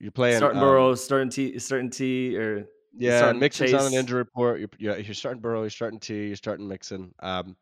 you're 0.00 0.10
playing 0.12 0.36
starting 0.38 0.58
um, 0.58 0.64
Burrow, 0.64 0.94
starting 0.94 1.30
Tee, 1.30 1.58
starting 1.58 1.90
Tee, 1.90 2.36
or 2.36 2.66
Yeah, 2.96 3.18
starting 3.18 3.40
Mixon's 3.40 3.74
on 3.74 3.86
an 3.86 3.94
injury 3.94 4.18
report. 4.18 4.60
You're, 4.60 4.68
yeah, 4.78 4.96
you're 4.96 5.14
starting 5.14 5.40
Burrow, 5.40 5.62
you're 5.62 5.70
starting 5.70 6.00
Tee, 6.00 6.26
you're 6.28 6.36
starting 6.36 6.66
Mixon. 6.68 7.14
Um, 7.20 7.56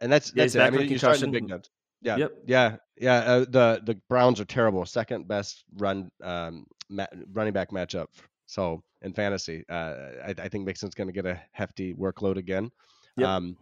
and 0.00 0.10
that's 0.12 0.30
that's 0.32 0.54
it. 0.54 0.60
I 0.60 0.70
mean, 0.70 0.88
you're 0.88 0.98
starting 0.98 1.30
big 1.30 1.48
guns. 1.48 1.70
Yeah, 2.00 2.16
Yep. 2.16 2.32
yeah, 2.46 2.76
yeah. 3.00 3.14
Uh, 3.18 3.40
the 3.40 3.80
the 3.84 3.94
Browns 4.08 4.40
are 4.40 4.44
terrible. 4.44 4.84
Second 4.84 5.28
best 5.28 5.64
run 5.76 6.10
um 6.22 6.66
ma- 6.88 7.06
running 7.32 7.52
back 7.52 7.70
matchup. 7.70 8.06
So 8.46 8.82
in 9.02 9.12
fantasy, 9.12 9.64
uh, 9.68 9.94
I, 10.26 10.34
I 10.38 10.48
think 10.48 10.66
Mixon's 10.66 10.94
going 10.94 11.06
to 11.08 11.12
get 11.12 11.26
a 11.26 11.40
hefty 11.52 11.94
workload 11.94 12.36
again. 12.36 12.70
Yep. 13.16 13.28
Um, 13.28 13.56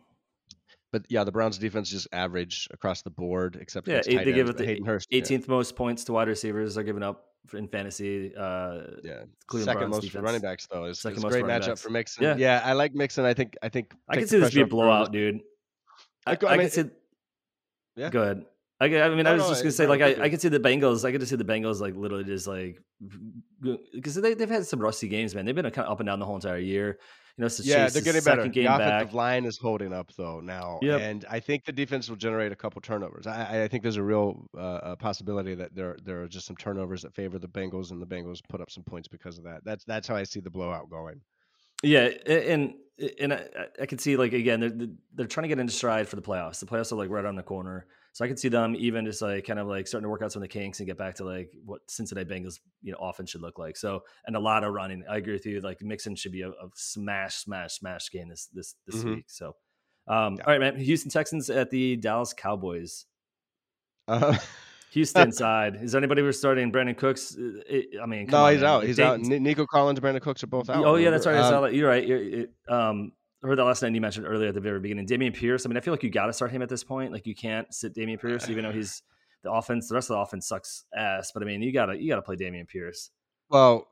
but 0.92 1.04
yeah, 1.08 1.24
the 1.24 1.32
Browns 1.32 1.58
defense 1.58 1.88
is 1.88 2.02
just 2.02 2.08
average 2.12 2.68
across 2.72 3.02
the 3.02 3.10
board, 3.10 3.56
except 3.60 3.86
Yeah, 3.88 4.02
eight- 4.06 4.24
they 4.24 4.32
give 4.32 4.46
it 4.48 4.52
but 4.52 4.58
the 4.58 4.66
Hayden 4.66 4.84
Hurst. 4.84 5.08
yeah, 5.10 5.20
18th 5.20 5.48
most 5.48 5.76
points 5.76 6.04
to 6.04 6.12
wide 6.12 6.28
receivers 6.28 6.76
are 6.78 6.82
giving 6.82 7.02
up 7.02 7.26
in 7.54 7.68
fantasy. 7.68 8.34
Uh, 8.36 8.82
Yeah, 9.02 9.24
Cleveland 9.46 9.64
second 9.64 9.78
Browns 9.78 9.90
most 9.90 10.02
defense. 10.02 10.12
for 10.12 10.20
running 10.22 10.40
backs 10.40 10.66
though. 10.70 10.84
It's, 10.84 11.00
Second 11.00 11.16
it's 11.18 11.24
a 11.24 11.26
most 11.26 11.32
great 11.32 11.44
matchup 11.44 11.66
backs. 11.68 11.82
for 11.82 11.90
Mixon. 11.90 12.22
Yeah. 12.24 12.36
Yeah. 12.36 12.62
I 12.64 12.72
like 12.74 12.94
Mixon. 12.94 13.24
I 13.24 13.34
think 13.34 13.56
I 13.62 13.68
think 13.68 13.92
I 14.08 14.16
can 14.16 14.26
see 14.28 14.38
this 14.38 14.52
be 14.54 14.60
a 14.60 14.66
pressure 14.66 14.66
off 14.66 14.70
Burrows. 14.70 15.08
blowout, 15.08 15.12
dude. 15.12 15.40
I, 16.26 16.32
I 16.32 16.34
I 16.34 16.52
I, 16.54 16.56
mean, 16.56 16.68
can 16.68 16.70
see. 16.70 16.90
Yeah. 17.96 18.10
Go 18.10 18.22
ahead. 18.22 18.44
I, 18.82 18.84
I 18.86 19.14
mean, 19.14 19.26
I 19.26 19.32
was 19.34 19.42
no, 19.42 19.48
just 19.50 19.62
gonna 19.62 19.72
say, 19.72 19.86
like, 19.86 20.00
I, 20.00 20.24
I 20.24 20.28
could 20.30 20.40
see 20.40 20.48
the 20.48 20.58
Bengals. 20.58 21.04
I 21.04 21.12
could 21.12 21.20
just 21.20 21.28
see 21.30 21.36
the 21.36 21.44
Bengals, 21.44 21.80
like, 21.80 21.94
literally 21.96 22.24
just 22.24 22.46
like, 22.46 22.80
because 23.92 24.14
they 24.14 24.32
they've 24.32 24.48
had 24.48 24.64
some 24.66 24.80
rusty 24.80 25.06
games, 25.08 25.34
man. 25.34 25.44
They've 25.44 25.54
been 25.54 25.70
kind 25.70 25.86
of 25.86 25.92
up 25.92 26.00
and 26.00 26.06
down 26.06 26.18
the 26.18 26.24
whole 26.24 26.36
entire 26.36 26.58
year. 26.58 26.98
You 27.40 27.44
know, 27.44 27.46
it's 27.46 27.64
Yeah, 27.64 27.88
they're 27.88 28.02
getting 28.02 28.22
better. 28.22 28.42
second 28.42 28.52
The 28.52 28.66
offensive 28.66 29.08
back. 29.08 29.14
line 29.14 29.46
is 29.46 29.56
holding 29.56 29.94
up 29.94 30.12
though 30.14 30.40
now, 30.40 30.78
Yep. 30.82 31.00
and 31.00 31.24
I 31.30 31.40
think 31.40 31.64
the 31.64 31.72
defense 31.72 32.10
will 32.10 32.16
generate 32.16 32.52
a 32.52 32.54
couple 32.54 32.82
turnovers. 32.82 33.26
I, 33.26 33.62
I- 33.64 33.68
think 33.68 33.82
there's 33.82 33.96
a 33.96 34.02
real 34.02 34.46
uh, 34.54 34.60
uh 34.60 34.96
possibility 34.96 35.54
that 35.54 35.74
there 35.74 35.96
there 36.04 36.20
are 36.22 36.28
just 36.28 36.46
some 36.46 36.56
turnovers 36.56 37.00
that 37.00 37.14
favor 37.14 37.38
the 37.38 37.48
Bengals, 37.48 37.92
and 37.92 38.02
the 38.02 38.06
Bengals 38.06 38.40
put 38.46 38.60
up 38.60 38.70
some 38.70 38.84
points 38.84 39.08
because 39.08 39.38
of 39.38 39.44
that. 39.44 39.64
That's 39.64 39.84
that's 39.86 40.06
how 40.06 40.16
I 40.16 40.24
see 40.24 40.40
the 40.40 40.50
blowout 40.50 40.90
going. 40.90 41.22
Yeah, 41.82 42.10
and 42.26 42.74
and 43.18 43.32
I, 43.32 43.46
I 43.80 43.86
can 43.86 43.96
see 43.96 44.16
like 44.18 44.34
again 44.34 44.60
they're 44.60 44.88
they're 45.14 45.26
trying 45.26 45.44
to 45.44 45.48
get 45.48 45.58
into 45.58 45.72
stride 45.72 46.08
for 46.08 46.16
the 46.16 46.22
playoffs. 46.22 46.60
The 46.60 46.66
playoffs 46.66 46.92
are 46.92 46.96
like 46.96 47.08
right 47.08 47.24
on 47.24 47.36
the 47.36 47.42
corner, 47.42 47.86
so 48.12 48.24
I 48.24 48.28
can 48.28 48.36
see 48.36 48.48
them 48.48 48.74
even 48.76 49.04
just 49.04 49.22
like 49.22 49.46
kind 49.46 49.58
of 49.58 49.66
like 49.68 49.86
starting 49.86 50.04
to 50.04 50.08
work 50.08 50.22
out 50.22 50.32
some 50.32 50.42
of 50.42 50.48
the 50.48 50.52
kinks 50.52 50.80
and 50.80 50.86
get 50.86 50.98
back 50.98 51.14
to 51.16 51.24
like 51.24 51.50
what 51.64 51.80
Cincinnati 51.88 52.28
Bengals 52.28 52.58
you 52.82 52.92
know 52.92 52.98
offense 53.00 53.30
should 53.30 53.40
look 53.42 53.58
like. 53.58 53.76
So 53.76 54.02
and 54.26 54.34
a 54.36 54.40
lot 54.40 54.64
of 54.64 54.72
running. 54.72 55.04
I 55.08 55.16
agree 55.18 55.32
with 55.34 55.46
you. 55.46 55.60
Like 55.60 55.80
Mixon 55.82 56.16
should 56.16 56.32
be 56.32 56.42
a, 56.42 56.48
a 56.50 56.68
smash, 56.74 57.36
smash, 57.36 57.74
smash 57.74 58.10
game 58.10 58.28
this 58.28 58.46
this 58.52 58.74
this 58.86 59.02
Mhm. 59.04 59.14
week. 59.16 59.24
So, 59.28 59.54
um, 60.08 60.34
Yeah. 60.36 60.44
all 60.44 60.52
right, 60.52 60.60
man. 60.60 60.76
Houston 60.76 61.10
Texans 61.10 61.50
at 61.50 61.70
the 61.70 61.96
Dallas 61.96 62.32
Cowboys. 62.32 63.06
Uh, 64.08 64.36
Houston 64.90 65.30
side. 65.32 65.76
Is 65.76 65.94
anybody 65.94 66.22
we're 66.22 66.32
starting? 66.32 66.72
Brandin 66.72 66.96
Cooks. 66.96 67.36
I 67.38 68.06
mean, 68.06 68.26
no, 68.26 68.44
on, 68.46 68.52
he's 68.52 68.60
man. 68.62 68.70
out. 68.70 68.84
He's 68.84 68.98
out. 68.98 69.20
Nico 69.20 69.66
Collins, 69.66 70.00
Brandin 70.00 70.20
Cooks 70.20 70.42
are 70.42 70.48
both 70.48 70.68
out. 70.68 70.84
Oh 70.84 70.96
yeah, 70.96 71.10
that's 71.10 71.26
right. 71.26 71.32
remember? 71.34 71.46
I 71.56 71.60
saw 71.60 71.64
Um. 71.66 71.74
You're 71.74 71.88
right. 71.88 72.06
You're, 72.06 72.22
it, 72.22 72.50
um, 72.68 73.12
I 73.42 73.46
heard 73.46 73.58
that 73.58 73.64
last 73.64 73.82
night. 73.82 73.94
You 73.94 74.00
mentioned 74.00 74.26
earlier 74.26 74.48
at 74.48 74.54
the 74.54 74.60
very 74.60 74.80
beginning, 74.80 75.06
Damian 75.06 75.32
Pierce. 75.32 75.64
I 75.64 75.68
mean, 75.68 75.76
I 75.76 75.80
feel 75.80 75.94
like 75.94 76.02
you 76.02 76.10
got 76.10 76.26
to 76.26 76.32
start 76.32 76.50
him 76.50 76.62
at 76.62 76.68
this 76.68 76.84
point. 76.84 77.12
Like 77.12 77.26
you 77.26 77.34
can't 77.34 77.72
sit 77.72 77.94
Damian 77.94 78.18
Pierce, 78.18 78.48
even 78.50 78.64
though 78.64 78.72
he's 78.72 79.02
the 79.42 79.50
offense. 79.50 79.88
The 79.88 79.94
rest 79.94 80.10
of 80.10 80.16
the 80.16 80.20
offense 80.20 80.46
sucks 80.46 80.84
ass. 80.94 81.32
But 81.32 81.42
I 81.42 81.46
mean, 81.46 81.62
you 81.62 81.72
gotta 81.72 81.96
you 81.96 82.08
gotta 82.08 82.22
play 82.22 82.36
Damian 82.36 82.66
Pierce. 82.66 83.10
Well, 83.48 83.88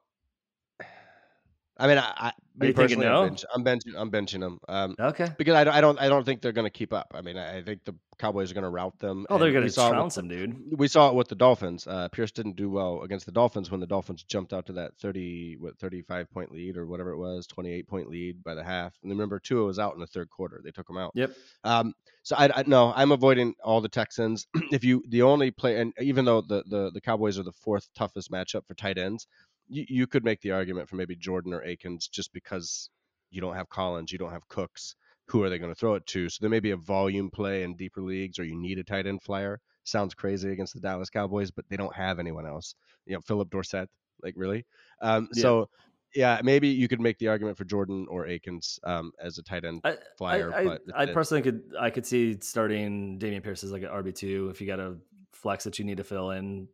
I 1.79 1.87
mean, 1.87 1.99
I, 1.99 2.13
I 2.17 2.33
me 2.59 2.73
personally, 2.73 3.07
no? 3.07 3.23
I'm, 3.23 3.29
bench, 3.29 3.45
I'm 3.55 3.65
benching. 3.65 3.95
I'm 3.97 4.11
benching 4.11 4.41
them. 4.41 4.59
Um, 4.69 4.97
Okay. 4.99 5.29
because 5.39 5.55
I 5.55 5.63
don't, 5.63 5.75
I 5.75 5.81
don't, 5.81 6.01
I 6.01 6.09
don't 6.09 6.25
think 6.25 6.43
they're 6.43 6.53
going 6.53 6.67
to 6.67 6.71
keep 6.71 6.93
up. 6.93 7.13
I 7.15 7.23
mean, 7.23 7.37
I 7.39 7.59
I 7.59 7.63
think 7.63 7.85
the 7.85 7.95
Cowboys 8.19 8.51
are 8.51 8.55
going 8.55 8.65
to 8.65 8.71
rout 8.71 8.99
them. 8.99 9.27
Oh, 9.31 9.39
they're 9.39 9.53
we 9.61 9.69
saw 9.69 9.87
it 9.87 9.91
with 9.91 9.95
trounce 9.99 10.19
him, 10.19 10.27
dude. 10.27 10.77
we 10.77 10.89
saw 10.89 11.09
it 11.09 11.15
with 11.15 11.29
the 11.29 11.37
Dolphins. 11.37 11.87
Uh, 11.87 12.09
Pierce 12.09 12.33
didn't 12.33 12.57
do 12.57 12.69
well 12.69 13.03
against 13.03 13.27
the 13.27 13.33
Dolphins 13.33 13.71
when 13.71 13.79
the 13.79 13.87
Dolphins 13.87 14.25
jumped 14.25 14.53
out 14.53 14.67
to 14.67 14.73
that 14.73 14.97
30, 14.99 15.57
what, 15.61 15.79
35 15.79 16.29
point 16.31 16.51
lead 16.51 16.77
or 16.77 16.87
whatever 16.87 17.13
it 17.13 17.19
was, 17.19 17.47
28 17.47 17.87
point 17.87 18.11
lead 18.11 18.43
by 18.43 18.57
the 18.57 18.65
half. 18.65 18.93
And 19.03 19.13
remember, 19.13 19.39
Tua 19.39 19.65
was 19.65 19.79
out 19.79 19.95
in 19.95 20.01
the 20.01 20.07
third 20.09 20.29
quarter. 20.31 20.61
They 20.65 20.73
took 20.73 20.91
him 20.91 20.99
out. 20.99 21.13
Yep. 21.15 21.33
Um, 21.63 21.95
so 22.25 22.35
I, 22.37 22.51
I 22.53 22.65
no, 22.67 22.93
I'm 22.95 23.13
avoiding 23.13 23.55
all 23.63 23.81
the 23.81 23.89
Texans. 23.89 24.49
if 24.73 24.83
you 24.83 25.05
the 25.09 25.23
only 25.23 25.53
play, 25.53 25.81
and 25.81 25.93
even 26.01 26.25
though 26.25 26.41
the, 26.43 26.65
the 26.69 26.91
the 26.93 27.01
Cowboys 27.01 27.39
are 27.39 27.45
the 27.45 27.53
fourth 27.53 27.89
toughest 27.95 28.31
matchup 28.33 28.67
for 28.67 28.75
tight 28.75 28.99
ends, 28.99 29.29
you, 29.69 29.85
you 29.89 30.07
could 30.07 30.25
make 30.25 30.41
the 30.41 30.53
argument 30.53 30.89
for 30.89 30.97
maybe 30.97 31.17
Jordan 31.17 31.55
or 31.55 31.63
Akins 31.63 32.09
just 32.09 32.33
because 32.33 32.91
you 33.31 33.41
don't 33.41 33.55
have 33.55 33.69
Collins, 33.69 34.13
you 34.13 34.19
don't 34.19 34.33
have 34.33 34.49
Cooks. 34.49 34.95
Who 35.27 35.43
are 35.43 35.51
they 35.51 35.59
going 35.59 35.71
to 35.71 35.79
throw 35.79 35.95
it 35.95 36.07
to? 36.07 36.29
So 36.31 36.39
there 36.41 36.51
may 36.51 36.61
be 36.61 36.71
a 36.71 36.77
volume 36.77 37.31
play 37.31 37.63
in 37.63 37.77
deeper 37.77 38.01
leagues, 38.01 38.39
or 38.39 38.45
you 38.45 38.57
need 38.57 38.79
a 38.79 38.85
tight 38.85 39.07
end 39.07 39.23
flyer. 39.23 39.61
Sounds 39.85 40.15
crazy 40.15 40.51
against 40.51 40.75
the 40.75 40.81
Dallas 40.81 41.11
Cowboys, 41.11 41.51
but 41.51 41.67
they 41.69 41.77
don't 41.77 41.95
have 41.95 42.19
anyone 42.19 42.47
else. 42.47 42.75
You 43.05 43.15
know, 43.15 43.21
Phillip 43.21 43.51
Dorsett, 43.51 43.89
like 44.23 44.35
really. 44.37 44.65
Um, 45.03 45.29
Yeah. 45.35 45.43
So 45.43 45.69
yeah, 46.15 46.41
maybe 46.43 46.69
you 46.69 46.89
could 46.89 47.01
make 47.01 47.19
the 47.19 47.29
argument 47.29 47.59
for 47.59 47.65
Jordan 47.65 48.07
or 48.09 48.27
Akins 48.27 48.81
um, 48.85 49.13
as 49.23 49.39
a 49.39 49.43
tight 49.43 49.65
end 49.65 49.83
flyer. 50.17 50.53
I, 50.55 50.65
but 50.65 50.83
I, 50.95 51.03
I 51.03 51.07
personally 51.07 51.43
could 51.43 51.63
I 51.79 51.91
could 51.91 52.07
see 52.07 52.39
starting 52.41 53.19
Damian 53.19 53.43
Pierce 53.43 53.63
as 53.63 53.73
like 53.73 53.83
an 53.83 53.89
RB 53.89 54.15
two 54.15 54.49
if 54.51 54.61
you 54.61 54.67
got 54.67 54.81
a 54.81 54.97
flex 55.43 55.65
that 55.65 55.79
you 55.79 55.85
need 55.85 55.99
to 55.99 56.05
fill 56.05 56.31
in. 56.31 56.69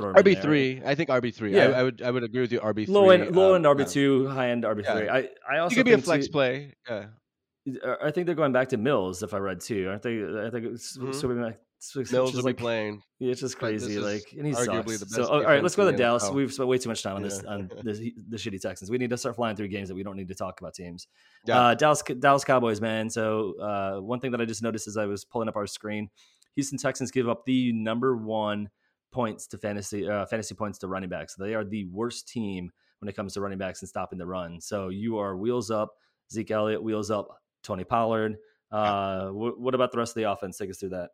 RB 0.00 0.40
three. 0.40 0.82
I 0.84 0.94
think 0.94 1.10
RB 1.10 1.34
three. 1.34 1.54
Yeah. 1.54 1.68
I, 1.68 1.80
I, 1.80 1.82
would 1.82 2.02
I 2.02 2.10
would 2.10 2.24
agree 2.24 2.40
with 2.40 2.52
you. 2.52 2.60
RB 2.60 2.86
three. 2.86 2.94
Low 2.94 3.10
end, 3.10 3.34
low 3.34 3.54
end 3.54 3.66
um, 3.66 3.76
RB 3.76 3.90
two, 3.90 4.24
yeah. 4.26 4.34
high 4.34 4.50
end 4.50 4.64
RB 4.64 4.86
three. 4.86 5.06
Yeah. 5.06 5.14
I 5.14 5.28
I 5.50 5.58
also 5.58 5.74
you 5.74 5.84
could 5.84 5.86
be 5.86 5.92
a 5.92 5.98
flex 5.98 6.26
too, 6.26 6.32
play. 6.32 6.74
Yeah. 6.88 7.06
I 8.02 8.10
think 8.10 8.26
they're 8.26 8.34
going 8.34 8.52
back 8.52 8.68
to 8.70 8.78
Mills, 8.78 9.22
if 9.22 9.34
I 9.34 9.38
read 9.38 9.60
too. 9.60 9.88
Aren't 9.88 10.02
they? 10.02 10.22
I 10.22 10.50
think 10.50 10.66
it's 10.66 10.96
mm-hmm. 10.96 11.50
It's, 11.78 12.10
Mills 12.10 12.34
will 12.34 12.42
like, 12.42 12.56
be 12.56 12.60
playing. 12.60 13.02
Yeah, 13.20 13.30
it's 13.30 13.40
just 13.40 13.56
crazy. 13.56 14.00
Like, 14.00 14.24
and 14.36 14.44
he 14.44 14.52
sucks. 14.52 15.10
So, 15.10 15.26
all 15.26 15.42
right, 15.42 15.62
let's 15.62 15.76
go 15.76 15.88
to 15.88 15.96
Dallas. 15.96 16.28
We've 16.28 16.52
spent 16.52 16.68
way 16.68 16.76
too 16.76 16.88
much 16.88 17.04
time 17.04 17.14
on 17.14 17.22
this 17.22 17.44
on 17.44 17.70
the, 17.84 18.12
the 18.28 18.36
shitty 18.36 18.60
Texans. 18.60 18.90
We 18.90 18.98
need 18.98 19.10
to 19.10 19.16
start 19.16 19.36
flying 19.36 19.54
through 19.54 19.68
games 19.68 19.88
that 19.88 19.94
we 19.94 20.02
don't 20.02 20.16
need 20.16 20.26
to 20.28 20.34
talk 20.34 20.60
about 20.60 20.74
teams. 20.74 21.06
Yeah. 21.46 21.60
Uh, 21.60 21.74
Dallas 21.74 22.02
Dallas 22.18 22.42
Cowboys, 22.42 22.80
man. 22.80 23.08
So 23.10 23.54
uh, 23.60 24.00
one 24.00 24.18
thing 24.18 24.32
that 24.32 24.40
I 24.40 24.44
just 24.44 24.62
noticed 24.62 24.88
as 24.88 24.96
I 24.96 25.06
was 25.06 25.24
pulling 25.24 25.48
up 25.48 25.54
our 25.54 25.68
screen, 25.68 26.10
Houston 26.58 26.76
Texans 26.76 27.12
give 27.12 27.28
up 27.28 27.44
the 27.44 27.72
number 27.72 28.16
one 28.16 28.68
points 29.12 29.46
to 29.46 29.58
fantasy 29.58 30.08
uh, 30.08 30.26
fantasy 30.26 30.56
points 30.56 30.80
to 30.80 30.88
running 30.88 31.08
backs. 31.08 31.36
They 31.36 31.54
are 31.54 31.64
the 31.64 31.84
worst 31.84 32.26
team 32.26 32.72
when 32.98 33.08
it 33.08 33.14
comes 33.14 33.34
to 33.34 33.40
running 33.40 33.58
backs 33.58 33.80
and 33.80 33.88
stopping 33.88 34.18
the 34.18 34.26
run. 34.26 34.60
So 34.60 34.88
you 34.88 35.18
are 35.18 35.36
wheels 35.36 35.70
up. 35.70 35.90
Zeke 36.32 36.50
Elliott 36.50 36.82
wheels 36.82 37.12
up. 37.12 37.28
Tony 37.62 37.84
Pollard. 37.84 38.38
Uh, 38.72 39.28
what 39.28 39.76
about 39.76 39.92
the 39.92 39.98
rest 39.98 40.16
of 40.16 40.20
the 40.20 40.28
offense? 40.32 40.58
Take 40.58 40.70
us 40.70 40.78
through 40.78 40.88
that. 40.88 41.10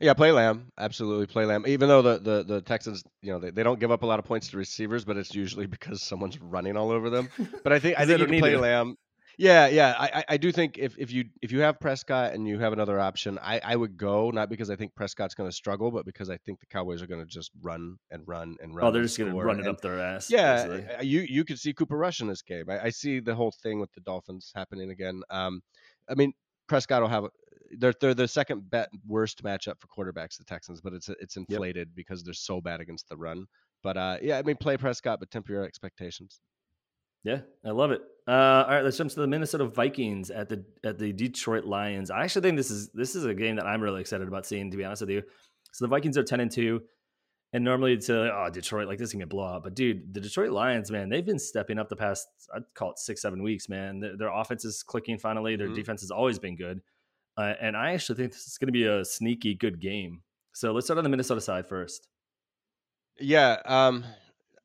Yeah, 0.00 0.14
play 0.14 0.32
Lamb. 0.32 0.72
Absolutely 0.76 1.26
play 1.28 1.44
Lamb. 1.44 1.62
Even 1.68 1.88
though 1.88 2.02
the, 2.02 2.18
the, 2.18 2.42
the 2.42 2.60
Texans, 2.60 3.04
you 3.22 3.32
know, 3.32 3.38
they, 3.38 3.50
they 3.50 3.62
don't 3.62 3.78
give 3.78 3.92
up 3.92 4.02
a 4.02 4.06
lot 4.06 4.18
of 4.18 4.24
points 4.24 4.48
to 4.48 4.56
receivers, 4.56 5.04
but 5.04 5.16
it's 5.16 5.36
usually 5.36 5.66
because 5.76 6.02
someone's 6.02 6.40
running 6.40 6.76
all 6.76 6.90
over 6.90 7.10
them. 7.10 7.28
But 7.62 7.72
I 7.72 7.78
think 7.78 7.96
I 7.96 8.06
think 8.06 8.18
you 8.18 8.26
can 8.26 8.40
play 8.40 8.54
it. 8.54 8.60
Lamb. 8.60 8.96
Yeah, 9.38 9.68
yeah. 9.68 9.94
I, 9.96 10.24
I 10.30 10.36
do 10.36 10.50
think 10.50 10.78
if, 10.78 10.98
if 10.98 11.12
you 11.12 11.26
if 11.40 11.52
you 11.52 11.60
have 11.60 11.78
Prescott 11.78 12.34
and 12.34 12.46
you 12.46 12.58
have 12.58 12.72
another 12.72 12.98
option, 12.98 13.38
I, 13.40 13.60
I 13.64 13.76
would 13.76 13.96
go 13.96 14.30
not 14.30 14.50
because 14.50 14.68
I 14.68 14.74
think 14.74 14.96
Prescott's 14.96 15.36
going 15.36 15.48
to 15.48 15.54
struggle, 15.54 15.92
but 15.92 16.04
because 16.04 16.28
I 16.28 16.38
think 16.38 16.58
the 16.58 16.66
Cowboys 16.66 17.02
are 17.02 17.06
going 17.06 17.20
to 17.20 17.26
just 17.26 17.52
run 17.62 17.98
and 18.10 18.26
run 18.26 18.56
and 18.60 18.74
run. 18.74 18.84
Oh, 18.84 18.90
they're 18.90 19.02
just 19.02 19.16
going 19.16 19.30
to 19.30 19.38
run 19.40 19.60
it 19.60 19.68
up 19.68 19.80
their 19.80 20.00
ass. 20.00 20.28
Yeah, 20.28 20.66
basically. 20.66 21.06
you 21.06 21.20
you 21.20 21.44
could 21.44 21.60
see 21.60 21.72
Cooper 21.72 21.96
Rush 21.96 22.20
in 22.20 22.26
this 22.26 22.42
game. 22.42 22.64
I, 22.68 22.86
I 22.86 22.90
see 22.90 23.20
the 23.20 23.34
whole 23.34 23.54
thing 23.62 23.78
with 23.78 23.92
the 23.92 24.00
Dolphins 24.00 24.50
happening 24.56 24.90
again. 24.90 25.22
Um, 25.30 25.62
I 26.10 26.14
mean, 26.14 26.32
Prescott 26.66 27.02
will 27.02 27.08
have 27.08 27.26
they're 27.78 27.94
they're 28.00 28.14
the 28.14 28.26
second 28.26 28.68
bet 28.68 28.88
worst 29.06 29.44
matchup 29.44 29.74
for 29.78 29.86
quarterbacks, 29.86 30.36
the 30.36 30.44
Texans, 30.44 30.80
but 30.80 30.94
it's 30.94 31.08
it's 31.20 31.36
inflated 31.36 31.88
yep. 31.88 31.94
because 31.94 32.24
they're 32.24 32.34
so 32.34 32.60
bad 32.60 32.80
against 32.80 33.08
the 33.08 33.16
run. 33.16 33.46
But 33.84 33.96
uh, 33.96 34.16
yeah, 34.20 34.38
I 34.38 34.42
mean, 34.42 34.56
play 34.56 34.76
Prescott, 34.76 35.20
but 35.20 35.30
temper 35.30 35.52
your 35.52 35.64
expectations. 35.64 36.40
Yeah, 37.24 37.40
I 37.64 37.70
love 37.70 37.90
it. 37.90 38.02
Uh, 38.26 38.64
all 38.66 38.74
right, 38.74 38.84
let's 38.84 38.98
jump 38.98 39.10
to 39.10 39.20
the 39.20 39.26
Minnesota 39.26 39.64
Vikings 39.64 40.30
at 40.30 40.48
the 40.48 40.64
at 40.84 40.98
the 40.98 41.12
Detroit 41.12 41.64
Lions. 41.64 42.10
I 42.10 42.24
actually 42.24 42.42
think 42.42 42.56
this 42.56 42.70
is 42.70 42.90
this 42.90 43.16
is 43.16 43.24
a 43.24 43.34
game 43.34 43.56
that 43.56 43.66
I'm 43.66 43.80
really 43.80 44.00
excited 44.00 44.28
about 44.28 44.46
seeing. 44.46 44.70
To 44.70 44.76
be 44.76 44.84
honest 44.84 45.02
with 45.02 45.10
you, 45.10 45.22
so 45.72 45.84
the 45.84 45.88
Vikings 45.88 46.18
are 46.18 46.22
ten 46.22 46.40
and 46.40 46.50
two, 46.50 46.82
and 47.52 47.64
normally 47.64 47.94
it's 47.94 48.10
uh, 48.10 48.30
oh 48.32 48.50
Detroit 48.52 48.86
like 48.86 48.98
this 48.98 49.08
is 49.08 49.12
gonna 49.14 49.24
be 49.24 49.30
a 49.30 49.34
blowout. 49.34 49.64
But 49.64 49.74
dude, 49.74 50.12
the 50.12 50.20
Detroit 50.20 50.50
Lions, 50.50 50.90
man, 50.90 51.08
they've 51.08 51.24
been 51.24 51.38
stepping 51.38 51.78
up 51.78 51.88
the 51.88 51.96
past 51.96 52.28
I'd 52.54 52.62
call 52.74 52.92
it 52.92 52.98
six 52.98 53.22
seven 53.22 53.42
weeks. 53.42 53.68
Man, 53.68 54.00
their, 54.00 54.16
their 54.16 54.32
offense 54.32 54.64
is 54.64 54.82
clicking 54.82 55.18
finally. 55.18 55.56
Their 55.56 55.68
mm-hmm. 55.68 55.76
defense 55.76 56.02
has 56.02 56.10
always 56.10 56.38
been 56.38 56.56
good. 56.56 56.82
Uh, 57.38 57.54
and 57.60 57.76
I 57.76 57.92
actually 57.92 58.16
think 58.16 58.32
this 58.32 58.48
is 58.48 58.58
going 58.58 58.66
to 58.66 58.72
be 58.72 58.84
a 58.84 59.04
sneaky 59.04 59.54
good 59.54 59.80
game. 59.80 60.22
So 60.52 60.72
let's 60.72 60.88
start 60.88 60.98
on 60.98 61.04
the 61.04 61.10
Minnesota 61.10 61.40
side 61.40 61.68
first. 61.68 62.08
Yeah. 63.20 63.58
Um, 63.64 64.04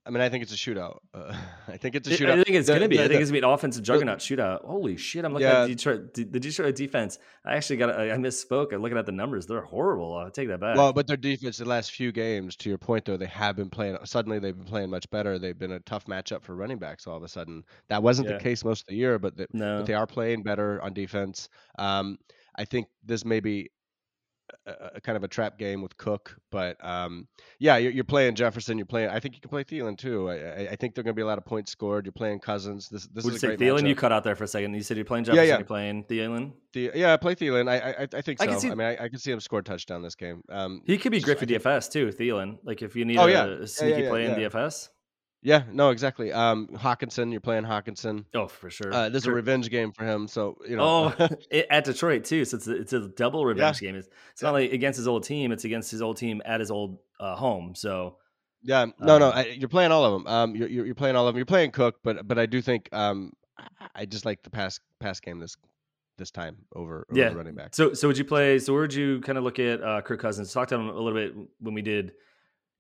I 0.06 0.10
mean, 0.10 0.20
I 0.20 0.28
think 0.28 0.44
it's 0.44 0.52
a 0.52 0.58
shootout. 0.58 0.98
Uh, 1.13 1.34
I 1.68 1.78
think 1.78 1.96
it's 1.96 2.08
a 2.08 2.12
shootout. 2.12 2.39
I 2.39 2.44
think 2.44 2.58
it's 2.58 2.68
going 2.68 2.82
to 2.82 2.89
be. 2.89 2.98
The, 2.98 3.04
I 3.04 3.08
think 3.08 3.22
it's 3.22 3.32
going 3.32 3.42
to 3.42 3.42
be 3.42 3.48
an 3.48 3.54
offensive 3.54 3.84
juggernaut 3.84 4.20
the, 4.20 4.36
shootout. 4.36 4.66
Holy 4.66 4.98
shit! 4.98 5.24
I'm 5.24 5.34
looking 5.34 5.48
yeah. 5.48 5.63
at 5.63 5.68
Detroit, 5.68 6.13
the 6.13 6.26
Detroit 6.26 6.76
defense. 6.76 7.20
I 7.46 7.56
actually 7.56 7.78
got. 7.78 7.98
I 7.98 8.10
misspoke. 8.18 8.74
I'm 8.74 8.82
looking 8.82 8.98
at 8.98 9.06
the 9.06 9.13
numbers. 9.13 9.46
They're 9.46 9.62
horrible. 9.62 10.18
I'll 10.18 10.30
take 10.30 10.50
that 10.50 10.60
back. 10.60 10.76
Well, 10.76 10.92
but 10.92 11.08
their 11.08 11.18
defense 11.18 11.58
the 11.58 11.66
last 11.66 11.92
few 11.92 12.12
games, 12.12 12.56
to 12.58 12.70
your 12.70 12.78
point 12.78 13.06
though, 13.06 13.18
they 13.18 13.28
have 13.28 13.56
been 13.56 13.70
playing. 13.70 13.98
Suddenly, 14.04 14.39
they've 14.39 14.56
been 14.56 14.66
playing 14.66 14.89
much 14.89 15.10
better. 15.10 15.39
They've 15.39 15.58
been 15.58 15.72
a 15.72 15.80
tough 15.80 16.06
matchup 16.06 16.44
for 16.44 16.56
running 16.56 16.80
backs. 16.80 17.08
All 17.08 17.16
of 17.16 17.24
a 17.24 17.30
sudden, 17.30 17.63
that 17.88 18.04
wasn't 18.04 18.28
yeah. 18.28 18.38
the 18.38 18.44
case 18.44 18.66
most 18.66 18.82
of 18.82 18.88
the 18.88 18.96
year, 18.96 19.20
but, 19.20 19.36
no. 19.54 19.78
but 19.78 19.86
they 19.86 19.94
are 19.94 20.08
playing 20.08 20.44
better 20.44 20.82
on 20.82 20.94
defense. 20.94 21.48
Um, 21.80 22.18
I 22.56 22.66
think 22.66 22.88
this 23.06 23.24
may 23.24 23.39
be 23.39 23.72
a, 24.66 24.92
a, 24.96 25.02
kind 25.02 25.16
of 25.16 25.24
a 25.24 25.28
trap 25.28 25.58
game 25.58 25.82
with 25.82 25.96
Cook, 25.98 26.38
but 26.52 26.84
um, 26.84 27.28
yeah, 27.60 27.78
you're, 27.78 27.92
you're, 27.92 28.04
playing 28.04 28.36
Jefferson. 28.36 28.78
You're 28.78 28.86
playing. 28.86 29.10
I 29.10 29.20
think 29.20 29.36
you 29.36 29.42
can 29.42 29.50
play 29.50 29.63
Thielen 29.63 29.98
too. 29.98 30.30
I, 30.30 30.70
I 30.72 30.76
think 30.76 30.96
there're 30.96 31.04
going 31.04 31.13
to 31.13 31.20
be 31.20 31.22
a 31.22 31.26
lot 31.26 31.38
of 31.38 31.46
points 31.46 31.72
scored. 31.72 32.06
You're 32.06 32.13
playing 32.13 32.39
Cousins. 32.39 32.89
This 32.89 33.08
this 33.08 33.24
Would 33.26 33.36
is 33.36 33.44
a 33.44 33.48
great 33.48 33.60
Thielen. 33.60 33.82
Matchup. 33.82 33.88
You 33.88 33.96
cut 33.96 34.12
out 34.12 34.24
there 34.24 34.36
for 34.36 34.44
a 34.44 34.48
second. 34.48 34.74
You 34.74 34.82
said 34.82 34.98
you're 34.98 35.06
playing 35.06 35.26
Jefferson. 35.26 35.46
Yeah, 35.46 35.52
yeah. 35.52 35.58
You're 35.58 35.66
playing 35.66 36.04
Thielen. 36.06 36.54
The, 36.74 36.92
yeah, 36.96 37.13
I 37.13 37.18
play 37.18 37.36
Thielen. 37.36 37.70
I 37.70 37.92
I, 37.92 38.08
I 38.13 38.22
think 38.22 38.39
so. 38.39 38.46
I, 38.46 38.48
can 38.48 38.60
see, 38.60 38.72
I 38.72 38.76
mean, 38.76 38.88
I, 38.88 39.04
I, 39.06 39.10
can 39.10 39.20
see 39.20 39.32
him 39.32 39.39
score 39.39 39.60
a 39.60 39.63
touchdown 39.63 40.02
this 40.02 40.16
game. 40.16 40.42
Um, 40.50 40.82
he 40.86 40.98
could 40.98 41.12
be 41.12 41.20
great 41.20 41.39
for 41.39 41.46
DFS 41.46 41.92
too. 41.92 42.08
Thielen. 42.08 42.58
Like 42.63 42.82
if 42.82 42.96
you 42.96 43.06
need 43.06 43.18
oh, 43.18 43.26
a, 43.28 43.32
yeah. 43.32 43.66
sneaky 43.66 44.08
play 44.08 44.26
in 44.26 44.32
DFS. 44.32 44.89
Yeah, 45.43 45.63
no, 45.71 45.89
exactly. 45.89 46.32
Um, 46.32 46.69
Hockenson, 46.73 47.32
you're 47.32 47.41
playing 47.41 47.65
Hockenson. 47.65 48.23
Oh, 48.34 48.47
for 48.47 48.69
sure. 48.69 48.93
Uh, 48.93 49.10
this 49.10 49.23
is 49.23 49.27
a 49.27 49.32
revenge 49.32 49.69
game 49.69 49.91
for 49.91 50.06
him, 50.06 50.27
so 50.27 50.58
you 50.67 50.77
know. 50.77 51.13
Oh, 51.19 51.29
at 51.69 51.84
Detroit 51.84 52.23
too, 52.23 52.45
so 52.45 52.58
it's 52.58 52.67
a, 52.67 52.75
it's 52.75 52.93
a 52.93 53.10
double 53.10 53.45
revenge 53.45 53.82
yeah. 53.82 53.89
game. 53.89 53.95
It's, 53.97 54.08
it's 54.32 54.41
yeah. 54.41 54.47
not 54.47 54.53
like 54.53 54.71
against 54.71 54.97
his 54.97 55.08
old 55.08 55.23
team; 55.23 55.51
it's 55.51 55.65
against 55.65 55.91
his 55.91 56.01
old 56.01 56.17
team 56.17 56.41
at 56.45 56.62
his 56.62 56.71
old 56.71 56.99
uh, 57.19 57.36
home. 57.36 57.75
So. 57.75 58.17
Yeah, 58.65 58.86
no, 58.97 59.15
um, 59.15 59.19
no, 59.19 59.29
I, 59.29 59.47
you're 59.47 59.67
playing 59.67 59.91
all 59.91 60.06
of 60.06 60.13
them. 60.13 60.34
Um, 60.34 60.56
you're, 60.56 60.69
you're 60.69 60.95
playing 60.95 61.17
all 61.17 61.27
of 61.27 61.34
them. 61.34 61.38
You're 61.38 61.45
playing 61.45 61.71
Cook, 61.71 61.97
but 62.01 62.25
but 62.25 62.39
I 62.39 62.45
do 62.45 62.62
think 62.62 62.88
um, 62.93 63.34
I 63.93 64.06
just 64.06 64.25
like 64.25 64.41
the 64.41 64.49
pass 64.49 64.79
pass 65.01 65.19
game 65.19 65.39
this 65.39 65.58
this 66.17 66.32
time 66.32 66.56
over, 66.73 67.06
over 67.10 67.19
yeah. 67.19 67.34
running 67.34 67.56
back. 67.56 67.75
So 67.75 67.93
so 67.93 68.08
would 68.08 68.17
you 68.17 68.23
play? 68.23 68.60
So 68.60 68.71
where 68.71 68.84
would 68.84 68.93
you 68.93 69.19
kind 69.19 69.38
of 69.38 69.43
look 69.43 69.60
at 69.60 69.84
uh, 69.84 70.01
Kirk 70.01 70.21
Cousins? 70.21 70.53
Talk 70.53 70.69
to 70.69 70.75
him 70.75 70.88
a 70.88 70.93
little 70.93 71.13
bit 71.13 71.36
when 71.60 71.73
we 71.73 71.82
did 71.82 72.13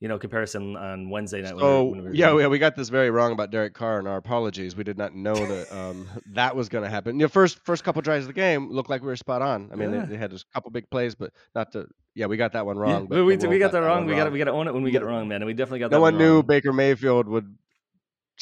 you 0.03 0.09
know 0.09 0.19
comparison 0.19 0.75
on 0.75 1.09
Wednesday 1.09 1.41
night. 1.41 1.57
So 1.57 1.85
when 1.85 1.99
we 1.99 2.09
were, 2.09 2.13
yeah, 2.13 2.33
we, 2.33 2.45
we 2.47 2.59
got 2.59 2.75
this 2.75 2.89
very 2.89 3.09
wrong 3.09 3.31
about 3.31 3.51
Derek 3.51 3.73
Carr, 3.73 3.99
and 3.99 4.07
our 4.07 4.17
apologies. 4.17 4.75
We 4.75 4.83
did 4.83 4.97
not 4.97 5.15
know 5.15 5.33
that 5.33 5.71
um, 5.75 6.09
that 6.33 6.57
was 6.57 6.67
going 6.67 6.83
to 6.83 6.89
happen. 6.89 7.17
You 7.17 7.23
know, 7.23 7.29
first 7.29 7.57
first 7.59 7.85
couple 7.85 8.01
drives 8.01 8.25
of 8.25 8.27
the 8.27 8.33
game 8.33 8.69
looked 8.69 8.89
like 8.89 9.01
we 9.01 9.07
were 9.07 9.15
spot 9.15 9.41
on. 9.41 9.69
I 9.71 9.77
mean, 9.77 9.93
yeah. 9.93 10.01
they, 10.01 10.07
they, 10.07 10.17
had 10.17 10.33
a 10.33 10.39
couple 10.53 10.71
big 10.71 10.89
plays, 10.89 11.15
but 11.15 11.31
not 11.55 11.71
to. 11.71 11.87
Yeah, 12.15 12.25
we 12.25 12.35
got 12.35 12.51
that 12.51 12.65
one 12.65 12.77
wrong. 12.77 13.03
Yeah, 13.03 13.07
but 13.07 13.23
we, 13.23 13.37
we 13.37 13.59
got 13.59 13.71
that 13.71 13.79
wrong. 13.79 14.05
We 14.05 14.13
got 14.13 14.29
we 14.29 14.39
got 14.39 14.45
to 14.45 14.51
own 14.51 14.67
it 14.67 14.73
when 14.73 14.83
we 14.83 14.91
get 14.91 15.03
it 15.03 15.05
wrong, 15.05 15.29
man. 15.29 15.37
And 15.37 15.45
we 15.45 15.53
definitely 15.53 15.79
got 15.79 15.91
no 15.91 15.97
that. 15.97 16.01
One, 16.01 16.15
one 16.15 16.21
knew. 16.21 16.43
Baker 16.43 16.73
Mayfield 16.73 17.29
would 17.29 17.57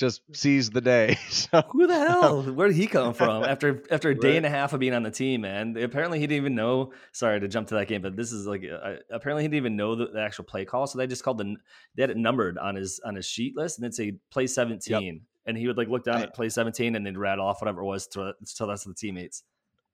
just 0.02 0.22
seized 0.36 0.74
the 0.74 0.82
day. 0.82 1.18
So, 1.32 1.64
Who 1.72 1.88
the 1.88 1.98
hell? 1.98 2.44
Where 2.44 2.68
did 2.68 2.76
he 2.76 2.88
come 2.88 3.14
from 3.14 3.44
after 3.54 3.84
after 3.90 4.10
a 4.10 4.16
day 4.16 4.30
right. 4.30 4.38
and 4.38 4.46
a 4.46 4.50
half 4.50 4.74
of 4.74 4.80
being 4.80 4.94
on 4.94 5.04
the 5.04 5.12
team? 5.12 5.42
Man, 5.42 5.78
apparently 5.78 6.20
he 6.20 6.28
didn't 6.28 6.44
even 6.44 6.56
know. 6.56 6.92
Sorry 7.14 7.40
to 7.40 7.48
jump 7.48 7.70
to 7.70 7.76
that 7.76 7.88
game, 7.88 8.02
but 8.02 8.16
this 8.16 8.32
is 8.32 8.46
like 8.46 8.64
uh, 8.64 8.96
apparently 9.10 9.44
he 9.44 9.48
didn't 9.48 9.58
even 9.58 9.76
know 9.76 9.96
the, 9.96 10.08
the, 10.08 10.22
actual 10.22 10.44
play 10.44 10.66
call. 10.66 10.88
So 10.88 10.98
they 10.98 11.08
just 11.08 11.24
called 11.24 11.38
the 11.38 11.56
they 11.96 12.04
had 12.04 12.10
it 12.10 12.18
numbered 12.18 12.58
on 12.58 12.76
his 12.76 13.00
on 13.06 13.16
his 13.16 13.26
sheet 13.26 13.56
list, 13.56 13.80
and 13.80 13.96
say 13.96 14.14
play 14.30 14.48
seventeen, 14.48 15.14
yep. 15.14 15.22
and 15.46 15.58
he 15.58 15.68
would 15.68 15.78
like 15.78 15.88
look 15.88 16.04
down 16.04 16.22
at 16.22 16.34
play 16.34 16.50
seventeen, 16.50 16.96
and 16.96 17.06
then 17.06 17.18
rattle 17.18 17.46
off 17.46 17.62
whatever 17.62 17.82
it 17.82 17.86
was 17.86 18.08
to, 18.08 18.34
to 18.34 18.64
the 18.66 18.68
rest 18.68 18.86
of 18.86 18.92
the 18.92 19.00
teammates. 19.00 19.44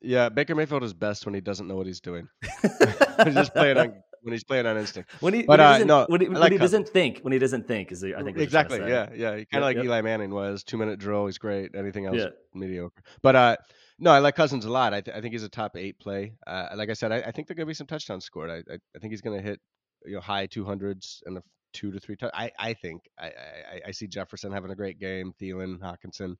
Yeah, 0.01 0.29
Baker 0.29 0.55
Mayfield 0.55 0.83
is 0.83 0.93
best 0.93 1.25
when 1.25 1.35
he 1.35 1.41
doesn't 1.41 1.67
know 1.67 1.75
what 1.75 1.87
he's 1.87 2.01
doing. 2.01 2.27
just 3.25 3.53
playing 3.53 3.77
on 3.77 3.93
when 4.21 4.33
he's 4.33 4.43
playing 4.43 4.65
on 4.65 4.77
instinct. 4.77 5.11
When 5.21 5.33
he, 5.33 5.43
but, 5.43 5.59
when 5.59 5.75
he 5.77 5.83
uh, 5.83 5.85
no, 5.85 6.05
when 6.07 6.21
he, 6.21 6.29
when 6.29 6.51
he 6.51 6.57
doesn't 6.57 6.89
think, 6.89 7.19
when 7.21 7.33
he 7.33 7.39
doesn't 7.39 7.67
think, 7.67 7.91
is 7.91 8.03
I 8.03 8.23
think 8.23 8.37
exactly. 8.37 8.79
Yeah, 8.79 9.09
yeah. 9.13 9.31
Kind 9.31 9.41
of 9.41 9.47
yep, 9.51 9.61
like 9.61 9.75
yep. 9.77 9.85
Eli 9.85 10.01
Manning 10.01 10.31
was 10.31 10.63
two 10.63 10.77
minute 10.77 10.99
drill. 10.99 11.25
He's 11.25 11.37
great. 11.37 11.75
Anything 11.75 12.05
else, 12.05 12.17
yeah. 12.17 12.29
mediocre. 12.53 13.01
But 13.21 13.35
uh, 13.35 13.57
no, 13.99 14.11
I 14.11 14.19
like 14.19 14.35
Cousins 14.35 14.65
a 14.65 14.71
lot. 14.71 14.93
I, 14.93 15.01
th- 15.01 15.15
I 15.15 15.21
think 15.21 15.33
he's 15.33 15.43
a 15.43 15.49
top 15.49 15.75
eight 15.75 15.99
play. 15.99 16.33
Uh, 16.45 16.69
like 16.75 16.89
I 16.89 16.93
said, 16.93 17.11
I, 17.11 17.17
I 17.17 17.31
think 17.31 17.47
there 17.47 17.53
are 17.53 17.57
gonna 17.57 17.65
be 17.67 17.73
some 17.73 17.87
touchdowns 17.87 18.25
scored. 18.25 18.49
I, 18.49 18.57
I, 18.71 18.77
I 18.95 18.99
think 18.99 19.11
he's 19.11 19.21
gonna 19.21 19.41
hit 19.41 19.59
you 20.05 20.15
know 20.15 20.21
high 20.21 20.45
two 20.45 20.65
hundreds 20.65 21.23
and 21.25 21.35
the 21.35 21.43
two 21.73 21.91
to 21.91 21.99
three. 21.99 22.15
T- 22.15 22.27
I 22.33 22.51
I 22.59 22.73
think 22.73 23.03
I, 23.19 23.27
I, 23.27 23.81
I 23.87 23.91
see 23.91 24.07
Jefferson 24.07 24.51
having 24.51 24.71
a 24.71 24.75
great 24.75 24.99
game. 24.99 25.33
Thielen, 25.41 25.79
Hockenson. 25.79 26.35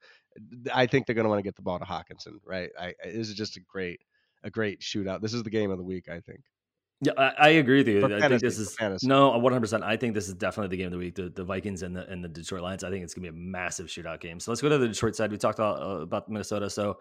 I 0.73 0.85
think 0.85 1.05
they're 1.05 1.15
gonna 1.15 1.29
want 1.29 1.39
to 1.39 1.43
get 1.43 1.55
the 1.55 1.61
ball 1.61 1.79
to 1.79 1.85
Hockenson, 1.85 2.39
Right. 2.45 2.69
I, 2.79 2.93
this 3.03 3.29
is 3.29 3.35
just 3.35 3.57
a 3.57 3.61
great 3.61 4.01
a 4.43 4.49
great 4.49 4.81
shootout. 4.81 5.21
This 5.21 5.33
is 5.33 5.43
the 5.43 5.49
game 5.49 5.71
of 5.71 5.77
the 5.77 5.83
week. 5.83 6.09
I 6.09 6.19
think. 6.19 6.41
Yeah, 7.01 7.11
I, 7.15 7.33
I, 7.37 7.49
agree 7.49 7.77
with 7.79 7.87
you. 7.87 8.01
For 8.01 8.07
I 8.07 8.19
fantasy, 8.19 8.29
think 8.29 8.41
this 8.41 8.59
is 8.59 9.03
no, 9.03 9.37
one 9.37 9.53
hundred 9.53 9.61
percent. 9.61 9.83
I 9.83 9.97
think 9.97 10.15
this 10.15 10.27
is 10.27 10.33
definitely 10.33 10.69
the 10.69 10.77
game 10.77 10.87
of 10.87 10.93
the 10.93 10.97
week. 10.97 11.13
The, 11.13 11.29
the, 11.29 11.43
Vikings 11.43 11.83
and 11.83 11.95
the 11.95 12.07
and 12.09 12.23
the 12.23 12.27
Detroit 12.27 12.61
Lions. 12.61 12.83
I 12.83 12.89
think 12.89 13.03
it's 13.03 13.13
gonna 13.13 13.31
be 13.31 13.37
a 13.37 13.39
massive 13.39 13.85
shootout 13.85 14.19
game. 14.19 14.39
So 14.39 14.49
let's 14.49 14.61
go 14.61 14.69
to 14.69 14.79
the 14.79 14.87
Detroit 14.87 15.15
side. 15.15 15.31
We 15.31 15.37
talked 15.37 15.59
about, 15.59 15.79
uh, 15.79 16.01
about 16.01 16.27
Minnesota. 16.27 16.71
So 16.71 16.97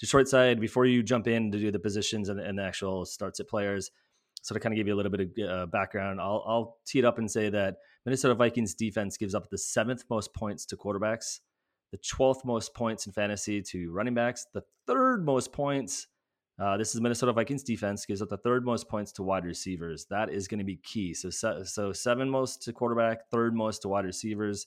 Detroit 0.00 0.26
side. 0.26 0.60
Before 0.60 0.84
you 0.84 1.02
jump 1.04 1.28
in 1.28 1.52
to 1.52 1.58
do 1.58 1.70
the 1.70 1.78
positions 1.78 2.28
and, 2.28 2.40
and 2.40 2.58
the 2.58 2.64
actual 2.64 3.04
starts 3.04 3.38
at 3.38 3.48
players, 3.48 3.92
so 4.42 4.52
to 4.52 4.60
kind 4.60 4.72
of 4.72 4.76
give 4.76 4.88
you 4.88 4.94
a 4.94 4.96
little 4.96 5.12
bit 5.12 5.30
of 5.38 5.48
uh, 5.48 5.66
background, 5.66 6.20
I'll 6.20 6.42
I'll 6.44 6.78
tee 6.84 6.98
it 6.98 7.04
up 7.04 7.18
and 7.18 7.30
say 7.30 7.48
that 7.48 7.76
Minnesota 8.04 8.34
Vikings 8.34 8.74
defense 8.74 9.16
gives 9.16 9.34
up 9.34 9.48
the 9.48 9.58
seventh 9.58 10.02
most 10.10 10.34
points 10.34 10.66
to 10.66 10.76
quarterbacks, 10.76 11.38
the 11.92 11.98
twelfth 11.98 12.44
most 12.44 12.74
points 12.74 13.06
in 13.06 13.12
fantasy 13.12 13.62
to 13.62 13.92
running 13.92 14.14
backs, 14.14 14.44
the 14.54 14.62
third 14.88 15.24
most 15.24 15.52
points 15.52 16.08
uh, 16.58 16.76
this 16.76 16.94
is 16.94 17.00
Minnesota 17.00 17.32
Vikings 17.32 17.62
defense 17.62 18.06
gives 18.06 18.22
up 18.22 18.30
the 18.30 18.38
third 18.38 18.64
most 18.64 18.88
points 18.88 19.12
to 19.12 19.22
wide 19.22 19.44
receivers. 19.44 20.06
That 20.08 20.30
is 20.30 20.48
going 20.48 20.58
to 20.58 20.64
be 20.64 20.76
key. 20.76 21.12
So, 21.12 21.28
so 21.30 21.92
seven 21.92 22.30
most 22.30 22.62
to 22.62 22.72
quarterback, 22.72 23.28
third 23.30 23.54
most 23.54 23.82
to 23.82 23.88
wide 23.88 24.06
receivers. 24.06 24.66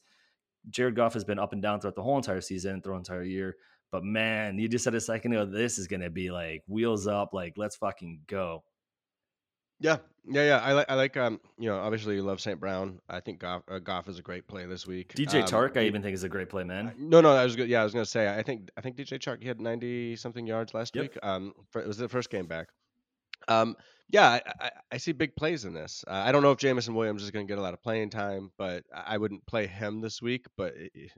Jared 0.69 0.95
Goff 0.95 1.13
has 1.13 1.23
been 1.23 1.39
up 1.39 1.53
and 1.53 1.61
down 1.61 1.79
throughout 1.79 1.95
the 1.95 2.03
whole 2.03 2.17
entire 2.17 2.41
season, 2.41 2.81
throughout 2.81 2.97
entire 2.97 3.23
year. 3.23 3.55
But 3.91 4.03
man, 4.03 4.59
you 4.59 4.67
just 4.67 4.83
said 4.83 4.93
a 4.93 5.01
second 5.01 5.33
ago, 5.33 5.45
this 5.45 5.79
is 5.79 5.87
going 5.87 6.01
to 6.01 6.11
be 6.11 6.29
like 6.29 6.63
wheels 6.67 7.07
up, 7.07 7.33
like 7.33 7.53
let's 7.57 7.75
fucking 7.77 8.21
go. 8.27 8.63
Yeah, 9.79 9.97
yeah, 10.29 10.43
yeah. 10.43 10.57
I 10.59 10.73
like, 10.73 10.85
I 10.89 10.95
like, 10.95 11.15
um, 11.17 11.39
you 11.57 11.69
know, 11.69 11.77
obviously 11.79 12.15
you 12.15 12.21
love 12.23 12.41
St. 12.41 12.59
Brown. 12.59 12.99
I 13.09 13.19
think 13.21 13.39
Goff, 13.39 13.63
uh, 13.69 13.79
Goff 13.79 14.09
is 14.09 14.19
a 14.19 14.21
great 14.21 14.47
play 14.47 14.65
this 14.65 14.85
week. 14.85 15.13
DJ 15.15 15.41
Um, 15.41 15.47
Chark, 15.47 15.77
I 15.77 15.83
even 15.85 16.01
think 16.01 16.13
is 16.13 16.23
a 16.23 16.29
great 16.29 16.49
play, 16.49 16.63
uh, 16.63 16.67
man. 16.67 16.93
no, 16.97 17.21
no, 17.21 17.31
I 17.33 17.43
was 17.45 17.55
good. 17.55 17.69
Yeah, 17.69 17.81
I 17.81 17.83
was 17.85 17.93
gonna 17.93 18.05
say. 18.05 18.27
I 18.33 18.43
think, 18.43 18.69
I 18.77 18.81
think 18.81 18.97
DJ 18.97 19.17
Chark 19.19 19.41
he 19.41 19.47
had 19.47 19.59
ninety 19.61 20.15
something 20.15 20.45
yards 20.45 20.73
last 20.73 20.95
Yep. 20.95 21.01
week. 21.03 21.17
Um, 21.23 21.53
for, 21.71 21.81
it 21.81 21.87
was 21.87 21.97
the 21.97 22.09
first 22.09 22.29
game 22.29 22.45
back. 22.45 22.67
Um, 23.47 23.75
yeah, 24.11 24.27
I, 24.29 24.41
I, 24.59 24.71
I 24.93 24.97
see 24.97 25.11
big 25.13 25.35
plays 25.35 25.65
in 25.65 25.73
this. 25.73 26.03
Uh, 26.07 26.11
I 26.11 26.31
don't 26.31 26.41
know 26.43 26.51
if 26.51 26.57
Jameson 26.57 26.93
Williams 26.95 27.23
is 27.23 27.31
gonna 27.31 27.45
get 27.45 27.57
a 27.57 27.61
lot 27.61 27.73
of 27.73 27.81
playing 27.81 28.09
time, 28.09 28.51
but 28.57 28.83
I 28.93 29.15
I 29.15 29.17
wouldn't 29.17 29.45
play 29.45 29.65
him 29.67 30.01
this 30.01 30.21
week. 30.21 30.45
But 30.57 30.73
it- 30.75 31.11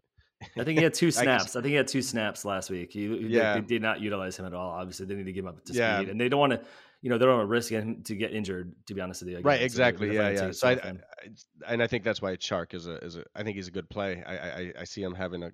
I 0.58 0.64
think 0.64 0.80
he 0.80 0.84
had 0.84 0.94
two 0.96 1.08
I 1.10 1.12
can 1.12 1.24
snaps. 1.24 1.56
I, 1.56 1.62
think 1.62 1.70
he 1.72 1.76
had 1.76 1.88
two 1.88 2.02
snaps 2.02 2.46
last 2.46 2.70
week. 2.72 2.92
He, 2.94 3.08
he- 3.08 3.24
they- 3.24 3.30
Yeah. 3.30 3.54
they, 3.56 3.62
did 3.62 3.82
not 3.82 4.02
utilize 4.02 4.38
him 4.38 4.46
at 4.46 4.54
all. 4.54 4.72
Obviously, 4.72 5.06
they 5.06 5.14
need 5.16 5.26
to 5.26 5.32
give 5.34 5.46
him 5.46 5.50
up 5.50 5.64
to 5.66 5.74
Yeah. 5.74 5.98
speed, 5.98 6.10
and 6.10 6.20
they 6.20 6.30
don't 6.30 6.40
want 6.40 6.54
to, 6.54 6.62
you 7.02 7.10
know, 7.10 7.18
they 7.18 7.26
don't 7.26 7.38
want 7.38 7.48
to 7.48 7.52
risk 7.52 7.70
to 8.06 8.16
get 8.16 8.34
injured. 8.34 8.74
To 8.88 8.94
be 8.94 9.02
honest 9.02 9.22
with 9.22 9.30
you, 9.30 9.38
again. 9.38 9.48
Right, 9.48 9.60
So 9.60 9.66
exactly. 9.66 10.08
Yeah, 10.08 10.30
definitely 10.30 10.48
yeah. 10.48 10.52
So 10.54 10.68
I. 10.68 10.72
I, 10.72 11.74
and 11.74 11.84
I 11.84 11.88
think 11.88 12.04
that's 12.04 12.22
why 12.22 12.36
Chark 12.36 12.74
is 12.74 12.88
a 12.88 12.96
is 12.98 13.16
a. 13.16 13.24
I 13.36 13.44
think 13.44 13.56
he's 13.56 13.68
a 13.68 13.72
good 13.72 13.90
play. 13.90 14.24
I 14.26 14.36
I, 14.36 14.74
I 14.80 14.84
see 14.84 15.02
him 15.02 15.14
having 15.14 15.44
a. 15.44 15.52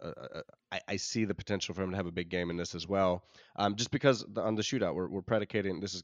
a, 0.00 0.08
a 0.08 0.42
I, 0.72 0.80
I 0.88 0.96
see 0.96 1.24
the 1.24 1.34
potential 1.34 1.74
for 1.74 1.82
him 1.82 1.90
to 1.90 1.96
have 1.96 2.06
a 2.06 2.12
big 2.12 2.28
game 2.28 2.50
in 2.50 2.56
this 2.56 2.74
as 2.74 2.86
well. 2.86 3.24
Um, 3.56 3.76
just 3.76 3.90
because 3.90 4.24
the, 4.32 4.42
on 4.42 4.54
the 4.54 4.62
shootout, 4.62 4.94
we're 4.94 5.08
we're 5.08 5.22
predicating 5.22 5.80
this 5.80 5.94
is 5.94 6.02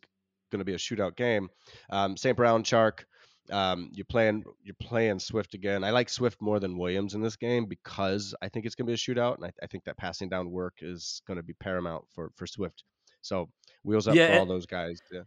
going 0.50 0.61
to 0.61 0.64
be 0.64 0.74
a 0.74 0.78
shootout 0.78 1.16
game. 1.16 1.48
Um, 1.90 2.16
St. 2.16 2.37
Brown, 2.37 2.62
Chark. 2.62 3.04
Um, 3.50 3.90
you're 3.92 4.07
playing 4.07 4.42
you're 4.62 4.76
playing 4.80 5.18
Swift 5.18 5.52
again. 5.52 5.85
I 5.85 5.90
like 5.90 6.09
Swift 6.09 6.40
more 6.40 6.61
than 6.61 6.78
Williams 6.78 7.14
in 7.14 7.20
this 7.20 7.37
game 7.37 7.66
because 7.66 8.35
I 8.40 8.48
think 8.48 8.64
it's 8.64 8.74
going 8.74 8.87
to 8.87 8.90
be 8.90 8.94
a 8.94 8.96
shootout, 8.96 9.37
and 9.37 9.44
I, 9.44 9.52
I 9.62 9.66
think 9.66 9.85
that 9.85 9.98
passing 9.98 10.30
down 10.30 10.50
work 10.50 10.76
is 10.80 11.20
going 11.26 11.37
to 11.37 11.42
be 11.42 11.52
paramount 11.54 12.04
for 12.14 12.30
for 12.37 12.46
Swift. 12.46 12.85
So 13.25 13.49
wheels 13.83 14.07
up 14.07 14.15
Yeah, 14.15 14.35
for 14.35 14.41
all 14.41 14.47
those 14.47 14.67
guys. 14.67 15.01
Yeah. 15.11 15.23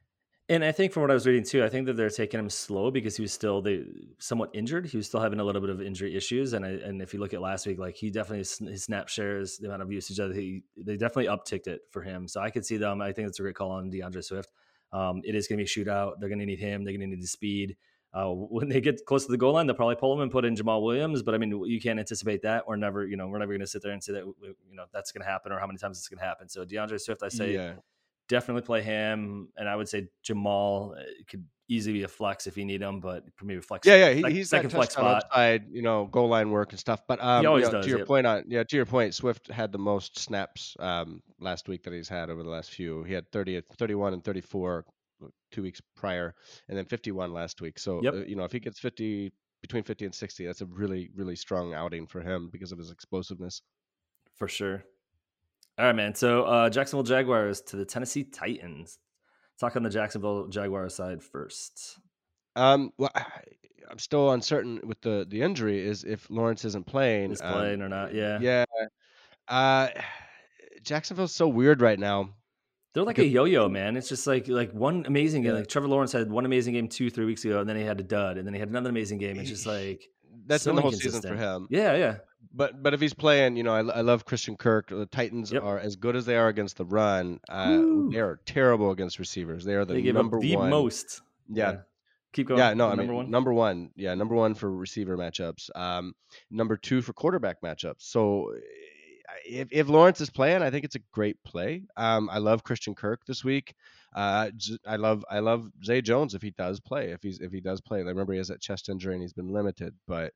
And 0.50 0.64
I 0.64 0.72
think 0.72 0.94
from 0.94 1.02
what 1.02 1.12
I 1.12 1.14
was 1.14 1.28
reading 1.28 1.44
too, 1.44 1.64
I 1.64 1.68
think 1.68 1.88
that 1.88 1.98
they're 1.98 2.10
taking 2.10 2.40
him 2.40 2.50
slow 2.50 2.90
because 2.90 3.18
he 3.18 3.22
was 3.22 3.34
still 3.34 3.62
they 3.62 3.84
somewhat 4.20 4.50
injured. 4.54 4.86
He 4.86 4.96
was 4.96 5.08
still 5.08 5.20
having 5.20 5.42
a 5.42 5.44
little 5.44 5.60
bit 5.60 5.70
of 5.70 5.82
injury 5.82 6.16
issues, 6.16 6.54
and 6.54 6.64
I, 6.64 6.70
and 6.70 7.02
if 7.02 7.14
you 7.14 7.20
look 7.20 7.34
at 7.34 7.42
last 7.42 7.68
week, 7.68 7.80
like 7.80 7.96
he 7.96 8.10
definitely 8.10 8.40
his 8.40 8.58
his 8.60 8.84
snap 8.86 9.10
shares, 9.10 9.58
the 9.58 9.68
amount 9.68 9.82
of 9.82 9.92
usage 9.92 10.16
that 10.18 10.34
he 10.34 10.64
they 10.78 10.96
definitely 10.96 11.26
upticked 11.26 11.68
it 11.68 11.82
for 11.92 12.02
him. 12.02 12.30
So 12.30 12.40
I 12.40 12.50
could 12.50 12.66
see 12.66 12.78
them. 12.78 13.02
I 13.02 13.12
think 13.12 13.28
it's 13.28 13.40
a 13.40 13.42
great 13.42 13.56
call 13.56 13.72
on 13.72 13.90
D'Andre 13.90 14.22
Swift. 14.22 14.50
Um, 14.94 15.22
it 15.26 15.36
is 15.36 15.48
going 15.48 15.58
to 15.58 15.66
be 15.66 15.70
a 15.70 15.86
shootout. 15.86 16.14
They're 16.20 16.30
going 16.30 16.40
to 16.40 16.46
need 16.46 16.60
him. 16.60 16.86
They're 16.86 16.94
going 16.94 17.10
to 17.10 17.16
need 17.16 17.22
the 17.22 17.28
speed. 17.28 17.76
Uh, 18.18 18.30
when 18.34 18.70
they 18.70 18.82
get 18.82 19.06
close 19.06 19.26
to 19.26 19.32
the 19.32 19.38
goal 19.38 19.54
line, 19.54 19.68
they'll 19.68 19.76
probably 19.76 19.96
pull 19.96 20.14
him 20.14 20.22
and 20.22 20.32
put 20.32 20.46
in 20.46 20.56
Jamaal 20.56 20.82
Williams. 20.82 21.22
But 21.22 21.36
I 21.36 21.38
mean, 21.38 21.64
you 21.66 21.80
can't 21.80 22.00
anticipate 22.00 22.42
that. 22.42 22.68
We're 22.68 22.76
never, 22.76 23.06
you 23.06 23.18
know, 23.18 23.28
we're 23.28 23.40
never 23.40 23.52
going 23.52 23.62
to 23.62 23.68
sit 23.68 23.84
there 23.84 23.92
and 23.92 24.04
say 24.04 24.14
that 24.14 24.24
you 24.26 24.56
know 24.76 24.86
that's 24.92 25.12
going 25.12 25.22
to 25.22 25.28
happen 25.28 25.52
or 25.52 25.60
how 25.60 25.68
many 25.68 25.78
times 25.78 25.98
it's 25.98 26.08
going 26.08 26.20
to 26.20 26.26
happen. 26.26 26.50
So 26.50 26.66
D'Andre 26.66 26.98
Swift, 26.98 27.22
I 27.24 27.30
say, 27.30 27.54
yeah. 27.54 27.74
definitely 28.28 28.64
play 28.64 28.82
him, 28.82 29.50
and 29.58 29.70
I 29.70 29.76
would 29.76 29.88
say 29.88 30.08
Jamaal 30.26 30.98
uh, 30.98 31.04
could 31.30 31.46
easily 31.70 31.94
be 31.94 32.04
a 32.04 32.08
flex 32.08 32.48
if 32.48 32.58
you 32.58 32.66
need 32.66 32.82
him, 32.82 33.00
but 33.00 33.26
maybe 33.44 33.62
flex. 33.62 33.86
Yeah, 33.86 34.08
yeah, 34.08 34.14
he, 34.14 34.22
sec- 34.22 34.32
he's 34.32 34.50
second 34.50 34.70
flex 34.70 34.94
spot. 34.94 35.24
upside, 35.24 35.66
you 35.70 35.82
know, 35.82 36.06
goal 36.06 36.30
line 36.30 36.50
work 36.50 36.72
and 36.72 36.80
stuff. 36.80 37.02
But 37.08 37.22
um, 37.22 37.44
you 37.44 37.50
always 37.50 37.66
know, 37.66 37.74
does, 37.74 37.86
to 37.86 37.90
your 37.90 38.00
yep. 38.00 38.08
point 38.08 38.26
on, 38.26 38.44
yeah, 38.48 38.64
to 38.64 38.76
your 38.76 38.86
point, 38.86 39.14
Swift 39.14 39.52
had 39.52 39.72
the 39.72 39.78
most 39.78 40.18
snaps 40.18 40.76
um, 40.80 41.22
last 41.40 41.68
week 41.68 41.84
that 41.84 41.94
he's 41.94 42.10
had 42.10 42.30
over 42.30 42.44
the 42.44 42.50
last 42.50 42.72
few. 42.72 43.04
He 43.04 43.14
had 43.14 43.30
30, 43.32 43.62
31 43.78 44.14
and 44.14 44.24
34 44.24 44.86
two 45.52 45.62
weeks 45.62 45.82
prior, 45.96 46.34
and 46.70 46.78
then 46.78 46.86
51 46.86 47.34
last 47.34 47.62
week. 47.62 47.80
So 47.80 48.02
Yep. 48.04 48.14
uh, 48.14 48.18
you 48.26 48.36
know, 48.36 48.44
if 48.44 48.52
he 48.52 48.60
gets 48.60 48.80
50 48.80 49.32
between 49.62 49.84
50 49.84 50.06
and 50.06 50.14
60, 50.16 50.46
that's 50.46 50.62
a 50.62 50.66
really, 50.66 51.10
really 51.16 51.36
strong 51.36 51.74
outing 51.74 52.06
for 52.08 52.22
him 52.22 52.50
because 52.52 52.72
of 52.72 52.78
his 52.78 52.92
explosiveness. 52.92 53.62
for 54.36 54.48
sure. 54.48 54.84
All 55.80 55.86
right, 55.86 55.96
man. 55.96 56.14
So 56.16 56.44
uh, 56.44 56.70
Jacksonville 56.70 57.04
Jaguars 57.04 57.62
to 57.62 57.76
the 57.76 57.86
Tennessee 57.86 58.24
Titans. 58.24 59.00
Talk 59.60 59.76
on 59.76 59.84
the 59.84 59.90
Jacksonville 59.90 60.48
Jaguars 60.48 60.94
side 60.96 61.24
first. 61.24 61.98
Um, 62.56 62.92
well, 62.98 63.10
I, 63.16 63.26
I'm 63.90 63.98
still 64.00 64.32
uncertain 64.32 64.80
with 64.84 65.02
the 65.02 65.26
the 65.28 65.42
injury. 65.42 65.80
Is 65.86 66.04
if 66.04 66.30
Lawrence 66.30 66.66
isn't 66.66 66.86
playing, 66.86 67.32
Is 67.32 67.42
um, 67.42 67.54
playing 67.54 67.82
or 67.82 67.90
not? 67.90 68.14
Yeah, 68.14 68.38
yeah. 68.42 68.66
Uh, 69.48 69.90
Jacksonville's 70.84 71.34
so 71.34 71.48
weird 71.48 71.82
right 71.82 72.00
now. 72.00 72.30
They're 72.98 73.06
like 73.06 73.20
a 73.20 73.26
yo-yo, 73.26 73.70
man. 73.70 73.96
It's 73.96 74.10
just 74.10 74.26
like 74.26 74.48
like 74.48 74.72
one 74.72 75.06
amazing 75.06 75.44
game. 75.44 75.52
Yeah. 75.52 75.60
Like 75.60 75.68
Trevor 75.68 75.88
Lawrence 75.88 76.12
had 76.12 76.32
one 76.32 76.46
amazing 76.46 76.74
game 76.74 76.88
two, 76.88 77.12
three 77.12 77.26
weeks 77.26 77.46
ago, 77.46 77.60
and 77.60 77.70
then 77.70 77.76
he 77.78 77.84
had 77.84 78.00
a 78.00 78.04
dud, 78.04 78.38
and 78.38 78.48
then 78.48 78.56
he 78.56 78.60
had 78.60 78.70
another 78.70 78.90
amazing 78.90 79.20
game. 79.20 79.38
It's 79.40 79.50
just 79.50 79.68
like 79.68 80.10
That's 80.48 80.64
so 80.64 80.72
been 80.72 80.78
the 80.78 80.82
whole 80.82 80.92
season 80.92 81.22
for 81.22 81.36
him. 81.36 81.68
yeah, 81.70 81.96
yeah. 81.96 82.16
But 82.52 82.82
but 82.82 82.96
if 82.96 83.00
he's 83.02 83.14
playing, 83.14 83.56
you 83.56 83.62
know, 83.62 83.74
I, 83.74 83.82
I 84.00 84.02
love 84.02 84.26
Christian 84.26 84.58
Kirk. 84.58 84.90
The 84.90 85.06
Titans 85.06 85.52
Yep. 85.52 85.62
are 85.64 85.78
as 85.78 85.96
good 85.96 86.16
as 86.16 86.26
they 86.26 86.36
are 86.38 86.48
against 86.48 86.78
the 86.78 86.86
run. 86.86 87.40
Uh, 87.48 87.82
they 88.12 88.18
are 88.20 88.40
terrible 88.48 88.90
against 88.90 89.20
receivers. 89.20 89.64
They 89.64 89.76
are 89.76 89.86
the 89.86 89.94
They 89.94 90.12
number 90.12 90.40
the 90.40 90.56
one. 90.56 90.72
most. 90.72 91.22
Yeah. 91.54 91.82
Keep 92.34 92.48
going. 92.48 92.60
Yeah, 92.60 92.74
no, 92.74 92.88
I 92.88 92.90
number 92.96 93.04
mean 93.04 93.14
one. 93.16 93.32
number 93.32 93.54
one. 93.54 93.90
Yeah, 93.96 94.16
number 94.16 94.34
one 94.36 94.54
for 94.56 94.72
receiver 94.72 95.18
matchups. 95.18 95.70
Um, 95.76 96.14
number 96.50 96.78
two 96.78 97.02
for 97.04 97.14
quarterback 97.14 97.62
matchups. 97.62 98.02
So 98.02 98.54
if, 99.48 99.68
if 99.72 99.88
Lawrence 99.88 100.22
is 100.22 100.30
playing, 100.30 100.62
I 100.62 100.70
think 100.70 100.86
it's 100.86 100.96
a 100.96 101.02
great 101.12 101.42
play. 101.44 101.84
Um, 101.96 102.30
I 102.30 102.38
love 102.38 102.64
Christian 102.64 102.96
Kirk 102.96 103.26
this 103.26 103.44
week. 103.44 103.74
Uh, 104.16 104.50
I 104.86 104.96
love 104.96 105.24
I 105.30 105.40
love 105.40 105.70
Zay 105.84 106.02
Jones 106.02 106.34
if 106.34 106.42
he 106.42 106.52
does 106.52 106.80
play. 106.80 107.12
If 107.12 107.22
he's 107.22 107.40
if 107.40 107.52
he 107.52 107.62
does 107.62 107.82
play, 107.82 108.00
I 108.00 108.04
remember 108.04 108.34
he 108.34 108.40
has 108.40 108.48
that 108.48 108.62
chest 108.62 108.90
injury 108.90 109.14
and 109.14 109.22
he's 109.22 109.34
been 109.34 109.52
limited. 109.52 109.94
But 110.08 110.34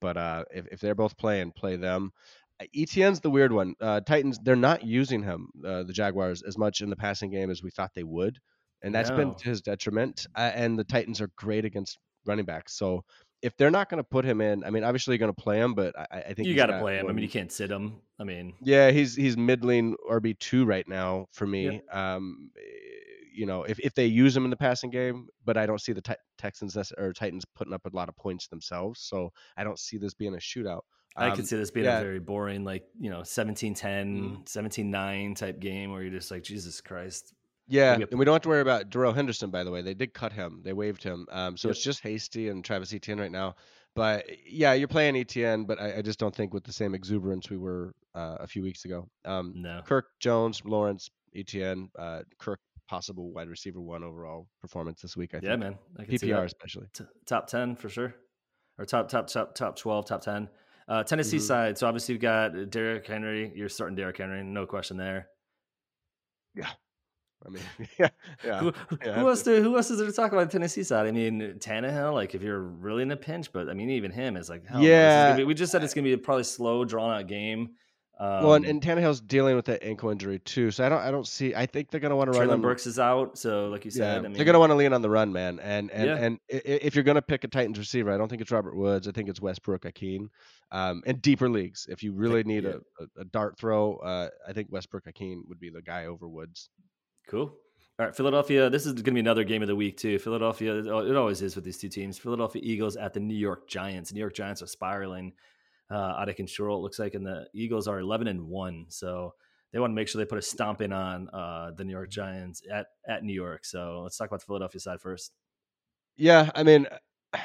but 0.00 0.16
uh, 0.16 0.44
if 0.50 0.66
if 0.72 0.80
they're 0.80 0.94
both 0.94 1.16
playing, 1.16 1.52
play 1.52 1.76
them. 1.76 2.12
Uh, 2.60 2.64
ETN's 2.76 3.20
the 3.20 3.30
weird 3.30 3.52
one. 3.52 3.74
Uh, 3.80 4.00
Titans 4.00 4.38
they're 4.42 4.56
not 4.56 4.84
using 4.84 5.22
him, 5.22 5.50
uh, 5.64 5.82
the 5.82 5.92
Jaguars, 5.92 6.42
as 6.42 6.56
much 6.58 6.80
in 6.80 6.90
the 6.90 6.96
passing 6.96 7.30
game 7.30 7.50
as 7.50 7.62
we 7.62 7.70
thought 7.70 7.92
they 7.94 8.04
would, 8.04 8.38
and 8.82 8.94
that's 8.94 9.10
been 9.10 9.34
to 9.34 9.48
his 9.48 9.60
detriment. 9.60 10.26
Uh, 10.36 10.52
and 10.54 10.78
the 10.78 10.84
Titans 10.84 11.20
are 11.20 11.30
great 11.36 11.64
against 11.64 11.98
running 12.26 12.44
backs, 12.44 12.74
so 12.74 13.04
if 13.42 13.56
they're 13.56 13.70
not 13.70 13.88
going 13.88 13.98
to 13.98 14.04
put 14.04 14.24
him 14.24 14.40
in, 14.40 14.64
I 14.64 14.70
mean, 14.70 14.84
obviously 14.84 15.14
you're 15.14 15.18
going 15.26 15.34
to 15.34 15.42
play 15.42 15.58
him, 15.58 15.74
but 15.74 15.98
I, 15.98 16.20
I 16.28 16.34
think 16.34 16.48
You 16.48 16.54
got 16.54 16.66
to 16.66 16.78
play 16.78 16.96
him. 16.98 17.06
I 17.08 17.12
mean, 17.12 17.22
you 17.22 17.28
can't 17.28 17.50
sit 17.50 17.70
him. 17.70 17.96
I 18.18 18.24
mean, 18.24 18.54
yeah, 18.60 18.90
he's 18.90 19.16
he's 19.16 19.36
middling 19.36 19.96
RB 20.10 20.38
two 20.38 20.64
right 20.66 20.86
now 20.86 21.26
for 21.32 21.46
me. 21.46 21.64
Yep. 21.64 21.94
Um, 21.94 22.50
eh, 22.56 22.60
you 23.32 23.46
know, 23.46 23.62
if, 23.62 23.78
if 23.78 23.94
they 23.94 24.06
use 24.06 24.36
him 24.36 24.44
in 24.44 24.50
the 24.50 24.56
passing 24.56 24.90
game, 24.90 25.28
but 25.44 25.56
I 25.56 25.64
don't 25.64 25.80
see 25.80 25.92
the 25.92 26.02
Texans 26.36 26.76
or 26.98 27.12
Titans 27.12 27.44
putting 27.54 27.72
up 27.72 27.86
a 27.86 27.96
lot 27.96 28.08
of 28.08 28.16
points 28.16 28.48
themselves, 28.48 29.00
so 29.00 29.32
I 29.56 29.64
don't 29.64 29.78
see 29.78 29.96
this 29.98 30.12
being 30.14 30.34
a 30.34 30.38
shootout. 30.38 30.80
I 31.16 31.28
Um, 31.30 31.36
could 31.36 31.46
see 31.46 31.56
this 31.56 31.70
being 31.70 31.86
yeah. 31.86 31.98
a 32.00 32.02
very 32.02 32.18
boring, 32.20 32.64
like, 32.64 32.84
you 32.98 33.08
know, 33.10 33.22
17 33.22 33.74
10, 33.74 34.20
Mhm. 34.20 34.48
17 34.48 34.90
9 34.90 35.34
type 35.34 35.58
game 35.60 35.90
where 35.92 36.02
you're 36.02 36.10
just 36.12 36.30
like, 36.30 36.42
Jesus 36.42 36.80
Christ. 36.80 37.32
Yeah, 37.70 37.94
and 37.94 38.18
we 38.18 38.24
don't 38.24 38.34
have 38.34 38.42
to 38.42 38.48
worry 38.48 38.60
about 38.60 38.90
Darrell 38.90 39.12
Henderson. 39.12 39.50
By 39.50 39.62
the 39.64 39.70
way, 39.70 39.80
they 39.80 39.94
did 39.94 40.12
cut 40.12 40.32
him; 40.32 40.60
they 40.64 40.72
waived 40.72 41.02
him. 41.02 41.26
Um, 41.30 41.56
so 41.56 41.68
Yep. 41.68 41.74
it's 41.76 41.84
just 41.84 42.02
Hasty 42.02 42.48
and 42.48 42.64
Travis 42.64 42.92
Etienne 42.92 43.18
right 43.20 43.30
now. 43.30 43.54
But 43.94 44.26
yeah, 44.46 44.72
you're 44.74 44.88
playing 44.88 45.16
Etienne, 45.16 45.64
but 45.64 45.80
I, 45.80 45.98
I 45.98 46.02
just 46.02 46.18
don't 46.18 46.34
think 46.34 46.52
with 46.52 46.64
the 46.64 46.72
same 46.72 46.94
exuberance 46.94 47.48
we 47.50 47.56
were 47.56 47.94
uh, 48.14 48.36
a 48.40 48.46
few 48.46 48.62
weeks 48.62 48.84
ago. 48.84 49.08
Um, 49.24 49.52
No. 49.56 49.82
Kirk 49.86 50.06
Jones, 50.20 50.62
Lawrence, 50.64 51.08
Etienne, 51.34 51.90
uh, 51.98 52.22
Kirk, 52.38 52.60
possible 52.88 53.32
wide 53.32 53.48
receiver 53.48 53.80
one 53.80 54.02
overall 54.04 54.48
performance 54.60 55.00
this 55.00 55.16
week. 55.16 55.34
I 55.34 55.38
think. 55.38 55.50
Yeah, 55.50 55.56
man. 55.56 55.78
I 55.98 56.04
PPR 56.04 56.44
especially. 56.44 56.86
T- 56.92 57.04
top 57.26 57.46
10 57.46 57.76
for 57.76 57.88
sure. 57.88 58.14
Or 58.78 58.84
top, 58.84 59.08
top, 59.08 59.26
top, 59.28 59.54
top 59.54 59.76
12, 59.76 60.06
top 60.06 60.22
10. 60.22 60.48
Uh, 60.88 61.04
Tennessee 61.04 61.36
Mhm. 61.36 61.40
side. 61.42 61.78
So 61.78 61.86
obviously 61.86 62.14
you've 62.14 62.22
got 62.22 62.70
Derrick 62.70 63.06
Henry. 63.06 63.52
You're 63.54 63.68
starting 63.68 63.94
Derrick 63.94 64.16
Henry. 64.18 64.42
No 64.42 64.66
question 64.66 64.96
there. 64.96 65.28
I 67.46 67.50
mean, 67.50 67.62
yeah, 67.98 68.08
yeah. 68.44 68.60
who, 68.60 68.72
yeah, 69.04 69.14
who 69.14 69.28
else? 69.28 69.42
Do, 69.42 69.62
who 69.62 69.76
else 69.76 69.90
is 69.90 69.98
there 69.98 70.06
to 70.06 70.12
talk 70.12 70.32
about 70.32 70.46
the 70.48 70.52
Tennessee 70.52 70.82
side? 70.82 71.06
I 71.06 71.10
mean, 71.10 71.40
Tannehill. 71.58 72.12
Like, 72.12 72.34
if 72.34 72.42
you're 72.42 72.60
really 72.60 73.02
in 73.02 73.10
a 73.10 73.16
pinch, 73.16 73.52
but 73.52 73.68
I 73.68 73.74
mean, 73.74 73.90
even 73.90 74.10
him 74.10 74.36
is 74.36 74.48
like, 74.50 74.62
is 74.64 74.80
Yeah. 74.80 75.36
be- 75.36 75.44
we 75.44 75.54
just 75.54 75.72
said 75.72 75.82
it's 75.82 75.94
gonna 75.94 76.04
be 76.04 76.12
a 76.12 76.18
probably 76.18 76.44
slow, 76.44 76.84
drawn 76.84 77.10
out 77.18 77.26
game. 77.26 77.70
Um, 78.20 78.44
well, 78.44 78.52
and, 78.52 78.66
and 78.66 78.82
Tannehill's 78.82 79.22
dealing 79.22 79.56
with 79.56 79.64
that 79.64 79.82
ankle 79.82 80.10
injury 80.10 80.40
too, 80.40 80.70
so 80.70 80.84
I 80.84 80.90
don't, 80.90 81.00
I 81.00 81.10
don't 81.10 81.26
see. 81.26 81.54
I 81.54 81.64
think 81.64 81.90
they're 81.90 82.00
going 82.00 82.10
to 82.10 82.16
want 82.16 82.30
to 82.30 82.38
run 82.38 82.48
Treylon 82.48 82.52
on 82.52 82.60
Burks 82.60 82.86
is 82.86 82.98
out, 82.98 83.38
so 83.38 83.68
like 83.68 83.86
you 83.86 83.90
Yeah, 83.94 83.96
said, 83.96 84.18
I 84.18 84.20
mean, 84.20 84.34
they're 84.34 84.44
going 84.44 84.52
to 84.52 84.58
want 84.58 84.68
to 84.72 84.76
lean 84.76 84.92
on 84.92 85.00
the 85.00 85.08
run, 85.08 85.32
man. 85.32 85.58
And 85.58 85.90
and 85.90 86.06
Yeah. 86.06 86.16
and 86.18 86.38
if 86.50 86.94
you're 86.94 87.02
going 87.04 87.14
to 87.14 87.22
pick 87.22 87.44
a 87.44 87.48
Titans 87.48 87.78
receiver, 87.78 88.12
I 88.12 88.18
don't 88.18 88.28
think 88.28 88.42
it's 88.42 88.50
Robert 88.50 88.76
Woods. 88.76 89.08
I 89.08 89.12
think 89.12 89.30
it's 89.30 89.40
Westbrook-Ikhine. 89.40 90.28
Um, 90.70 91.02
and 91.06 91.22
deeper 91.22 91.48
leagues, 91.48 91.86
if 91.88 92.02
you 92.02 92.12
really 92.12 92.44
need 92.44 92.64
yeah. 92.64 92.72
a, 93.00 93.04
a, 93.04 93.22
a 93.22 93.24
dart 93.24 93.58
throw, 93.58 93.96
uh, 93.96 94.28
I 94.46 94.52
think 94.52 94.68
Westbrook-Ikhine 94.70 95.48
would 95.48 95.58
be 95.58 95.70
the 95.70 95.80
guy 95.80 96.04
over 96.04 96.28
Woods. 96.28 96.68
Cool. 97.30 97.56
All 98.00 98.06
right, 98.06 98.16
Philadelphia. 98.16 98.68
This 98.68 98.86
is 98.86 98.94
going 98.94 99.04
to 99.04 99.12
be 99.12 99.20
another 99.20 99.44
game 99.44 99.62
of 99.62 99.68
the 99.68 99.76
week 99.76 99.96
too. 99.96 100.18
Philadelphia. 100.18 100.78
It 100.78 101.16
always 101.16 101.42
is 101.42 101.54
with 101.54 101.64
these 101.64 101.78
two 101.78 101.88
teams. 101.88 102.18
Philadelphia 102.18 102.60
Eagles 102.64 102.96
at 102.96 103.14
the 103.14 103.20
New 103.20 103.36
York 103.36 103.68
Giants. 103.68 104.12
New 104.12 104.18
York 104.18 104.34
Giants 104.34 104.62
are 104.62 104.66
spiraling 104.66 105.32
uh, 105.92 106.16
out 106.18 106.28
of 106.28 106.34
control. 106.34 106.78
It 106.78 106.82
looks 106.82 106.98
like, 106.98 107.14
and 107.14 107.24
the 107.24 107.46
Eagles 107.54 107.86
are 107.86 108.00
eleven 108.00 108.26
and 108.26 108.48
one. 108.48 108.86
So 108.88 109.34
they 109.72 109.78
want 109.78 109.92
to 109.92 109.94
make 109.94 110.08
sure 110.08 110.18
they 110.18 110.26
put 110.26 110.38
a 110.38 110.42
stomping 110.42 110.92
on 110.92 111.28
uh, 111.28 111.70
the 111.76 111.84
New 111.84 111.92
York 111.92 112.10
Giants 112.10 112.62
at 112.72 112.86
at 113.06 113.22
New 113.22 113.34
York. 113.34 113.64
So 113.64 114.00
let's 114.02 114.16
talk 114.16 114.26
about 114.26 114.40
the 114.40 114.46
Philadelphia 114.46 114.80
side 114.80 115.00
first. 115.00 115.32
Yeah, 116.16 116.50
I 116.56 116.64
mean, 116.64 116.88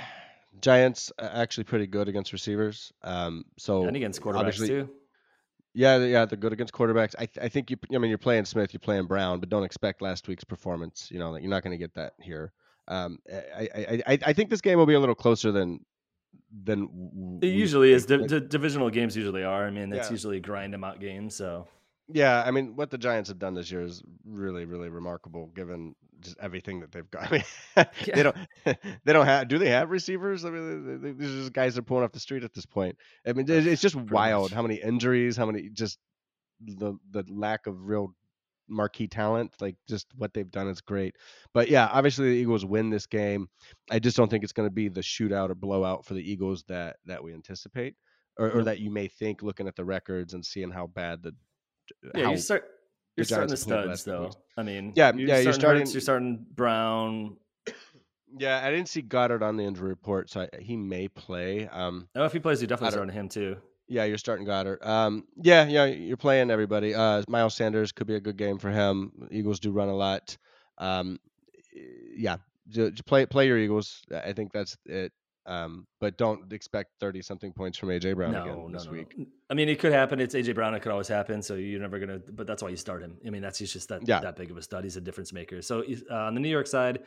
Giants 0.62 1.12
are 1.20 1.30
actually 1.32 1.66
pretty 1.66 1.86
good 1.86 2.08
against 2.08 2.34
receivers. 2.34 2.92
Um, 3.04 3.46
so 3.60 3.86
and 3.86 3.96
against 3.96 4.20
quarterbacks 4.20 4.66
too. 4.66 4.90
Yeah, 5.78 5.98
yeah, 5.98 6.24
they're 6.24 6.38
good 6.38 6.54
against 6.54 6.74
quarterbacks. 6.74 7.16
I, 7.20 7.26
th- 7.26 7.46
I 7.46 7.50
think 7.50 7.70
you. 7.70 7.76
I 7.94 7.98
mean, 7.98 8.08
you're 8.08 8.18
playing 8.18 8.46
Smith, 8.46 8.72
you're 8.72 8.80
playing 8.80 9.08
Brown, 9.08 9.42
but 9.42 9.50
don't 9.50 9.66
expect 9.66 10.02
last 10.02 10.26
week's 10.30 10.46
performance. 10.46 11.10
You 11.12 11.20
know, 11.20 11.32
like, 11.32 11.44
you're 11.44 11.50
not 11.50 11.64
going 11.64 11.74
to 11.74 11.78
get 11.78 11.94
that 11.96 12.14
here. 12.22 12.54
Um, 12.88 13.20
I, 13.30 13.70
I, 13.76 14.04
I, 14.08 14.20
I 14.28 14.34
think 14.34 14.50
this 14.50 14.62
game 14.62 14.78
will 14.78 14.86
be 14.86 14.94
a 14.94 15.00
little 15.00 15.16
closer 15.16 15.52
than 15.52 15.82
than 16.64 17.40
it 17.42 17.48
usually 17.48 17.92
is. 17.92 18.10
Like, 18.10 18.48
divisional 18.48 18.90
games 18.90 19.18
usually 19.18 19.44
are. 19.44 19.68
I 19.68 19.70
mean, 19.70 19.92
it's 19.92 20.08
yeah. 20.08 20.12
usually 20.12 20.40
grind 20.40 20.74
them 20.74 20.86
out 20.86 21.02
games. 21.02 21.36
So 21.36 21.68
yeah, 22.08 22.44
I 22.46 22.52
mean, 22.52 22.78
what 22.78 22.90
the 22.90 22.98
Giants 22.98 23.28
have 23.28 23.40
done 23.40 23.54
this 23.54 23.70
year 23.70 23.82
is 23.82 24.02
really, 24.24 24.64
really 24.64 24.88
remarkable, 24.88 25.48
given 25.48 25.96
just 26.26 26.38
everything 26.40 26.82
that 26.82 26.92
they've 26.92 27.10
got. 27.10 27.24
I 27.28 27.32
mean, 27.32 27.44
yeah. 27.76 27.86
they 28.16 28.24
don't, 28.24 28.38
they 28.66 29.14
don't 29.14 29.26
have. 29.26 29.48
Do 29.48 29.58
they 29.58 29.70
have 29.70 29.90
receivers? 29.90 30.46
I 30.46 30.50
mean, 30.50 31.18
these 31.18 31.30
are 31.30 31.40
just 31.42 31.54
guys 31.54 31.76
that 31.76 31.82
are 31.82 31.84
pulling 31.84 32.04
off 32.04 32.12
the 32.12 32.20
street 32.20 32.44
at 32.44 32.54
this 32.54 32.66
point. 32.66 32.98
I 33.26 33.34
mean, 33.34 33.50
it's 33.50 33.82
just 33.82 33.96
Pretty 33.96 34.12
wild 34.12 34.52
much. 34.52 34.54
how 34.54 34.62
many 34.62 34.76
injuries, 34.76 35.38
how 35.38 35.46
many 35.46 35.70
just 35.70 36.00
the 36.62 36.98
the 37.12 37.24
lack 37.30 37.68
of 37.68 37.86
real 37.86 38.14
marquee 38.68 39.08
talent. 39.08 39.54
Like 39.60 39.76
just 39.88 40.08
what 40.16 40.34
they've 40.34 40.50
done 40.50 40.68
is 40.68 40.82
great. 40.82 41.16
But 41.54 41.70
yeah, 41.70 41.88
obviously 41.92 42.30
the 42.30 42.36
Eagles 42.36 42.66
win 42.66 42.90
this 42.90 43.06
game. 43.06 43.48
I 43.90 44.00
just 44.00 44.18
don't 44.18 44.30
think 44.30 44.44
it's 44.44 44.54
going 44.54 44.68
to 44.68 44.74
be 44.74 44.90
the 44.90 45.02
shootout 45.02 45.50
or 45.50 45.56
blowout 45.56 46.06
for 46.06 46.14
the 46.14 46.32
Eagles 46.32 46.64
that 46.68 46.98
that 47.06 47.24
we 47.24 47.34
anticipate. 47.34 47.96
Or, 48.38 48.52
or, 48.52 48.64
that 48.66 48.82
you 48.82 48.92
may 48.92 49.08
think 49.08 49.42
looking 49.42 49.66
at 49.66 49.78
the 49.78 49.86
records 49.86 50.34
and 50.34 50.46
seeing 50.46 50.70
how 50.70 50.88
bad 50.88 51.24
the 51.24 51.34
yeah, 52.14 52.32
you 52.32 52.38
start. 52.38 52.66
You're 53.16 53.26
starting 53.26 53.50
the 53.50 53.58
studs 53.58 54.04
though. 54.04 54.32
I 54.58 54.64
mean, 54.64 54.94
yeah, 54.96 55.12
you're 55.16 55.28
yeah, 55.28 55.40
you're 55.40 55.54
starting. 55.54 55.82
Hurts, 55.82 55.94
you're 55.94 56.02
starting 56.02 56.46
Brown. 56.54 57.38
Yeah, 58.38 58.62
I 58.62 58.70
didn't 58.70 58.90
see 58.90 59.02
Goedert 59.02 59.42
on 59.42 59.56
the 59.56 59.64
injury 59.64 59.88
report, 59.88 60.30
so 60.30 60.42
I, 60.42 60.50
he 60.60 60.76
may 60.76 61.08
play. 61.08 61.68
Um, 61.70 62.10
oh, 62.16 62.26
if 62.26 62.34
he 62.34 62.40
plays, 62.40 62.62
you 62.62 62.68
definitely 62.68 62.92
starting 62.92 63.14
him 63.14 63.30
too. 63.30 63.58
Yeah, 63.88 64.04
you're 64.04 64.18
starting 64.18 64.46
Goedert. 64.46 64.86
Um, 64.86 65.26
yeah, 65.42 65.66
yeah, 65.66 65.86
you're 65.86 66.18
playing 66.18 66.52
everybody. 66.52 66.94
Uh, 66.94 67.24
Miles 67.30 67.56
Sanders 67.56 67.92
could 67.92 68.08
be 68.08 68.16
a 68.16 68.20
good 68.20 68.36
game 68.36 68.58
for 68.58 68.70
him. 68.70 69.12
Eagles 69.32 69.60
do 69.60 69.72
run 69.72 69.88
a 69.90 69.96
lot. 69.96 70.38
Um, 70.78 71.20
yeah, 72.16 72.38
just 72.68 73.06
play 73.06 73.26
play 73.26 73.48
your 73.48 73.58
Eagles. 73.58 74.02
I 74.12 74.34
think 74.34 74.52
that's 74.52 74.76
it. 74.86 75.14
Um, 75.48 75.86
but 76.00 76.18
don't 76.18 76.52
expect 76.52 76.92
thirty 77.00 77.22
something 77.22 77.54
points 77.54 77.78
from 77.78 77.90
AJ 77.90 78.16
Brown 78.16 78.32
no, 78.32 78.44
again 78.44 78.72
this 78.72 78.86
no, 78.86 78.92
week. 78.92 79.14
No. 79.16 79.26
I 79.50 79.54
mean, 79.54 79.70
it 79.70 79.80
could 79.80 79.92
happen. 79.92 80.20
It's 80.20 80.34
AJ 80.34 80.56
Brown. 80.56 80.74
It 80.74 80.82
could 80.82 80.92
always 80.92 81.08
happen. 81.08 81.42
So 81.42 81.54
you're 81.54 81.80
never 81.80 82.00
gonna. 82.00 82.20
But 82.20 82.48
that's 82.48 82.64
why 82.64 82.70
you 82.70 82.78
start 82.78 83.04
him. 83.04 83.18
I 83.26 83.30
mean, 83.30 83.44
that's 83.44 83.60
he's 83.60 83.72
just 83.72 83.90
that 83.90 84.08
yeah. 84.08 84.22
that 84.22 84.38
big 84.38 84.50
of 84.50 84.58
a 84.58 84.62
stud. 84.62 84.84
He's 84.84 84.98
a 84.98 85.02
difference 85.02 85.32
maker. 85.32 85.62
So 85.62 85.84
uh, 86.10 86.16
on 86.16 86.34
the 86.34 86.40
New 86.40 86.50
York 86.50 86.66
side, 86.66 87.00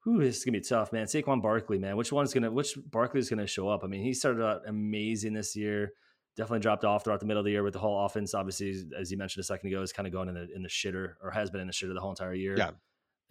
who 0.00 0.20
is 0.20 0.44
gonna 0.44 0.58
be 0.58 0.64
tough, 0.64 0.92
man. 0.92 1.06
Saquon 1.06 1.40
Barkley, 1.40 1.78
man. 1.78 1.96
Which 1.96 2.12
one's 2.12 2.34
gonna? 2.34 2.50
Which 2.50 2.76
Barkley 2.90 3.20
is 3.20 3.30
gonna 3.30 3.46
show 3.46 3.68
up? 3.68 3.84
I 3.84 3.86
mean, 3.86 4.02
he 4.02 4.12
started 4.12 4.44
out 4.44 4.62
amazing 4.66 5.34
this 5.34 5.54
year. 5.54 5.92
Definitely 6.36 6.60
dropped 6.60 6.84
off 6.84 7.04
throughout 7.04 7.20
the 7.20 7.26
middle 7.26 7.42
of 7.42 7.44
the 7.44 7.52
year 7.52 7.62
with 7.62 7.74
the 7.74 7.78
whole 7.78 8.04
offense. 8.04 8.34
Obviously, 8.34 8.74
as 8.98 9.12
you 9.12 9.18
mentioned 9.18 9.42
a 9.42 9.44
second 9.44 9.68
ago, 9.68 9.82
is 9.82 9.92
kind 9.92 10.08
of 10.08 10.12
going 10.12 10.28
in 10.28 10.34
the 10.34 10.48
in 10.52 10.62
the 10.62 10.68
shitter 10.68 11.14
or 11.22 11.30
has 11.30 11.50
been 11.50 11.60
in 11.60 11.68
the 11.68 11.72
shitter 11.72 11.94
the 11.94 12.00
whole 12.00 12.10
entire 12.10 12.34
year. 12.34 12.56
Yeah 12.58 12.70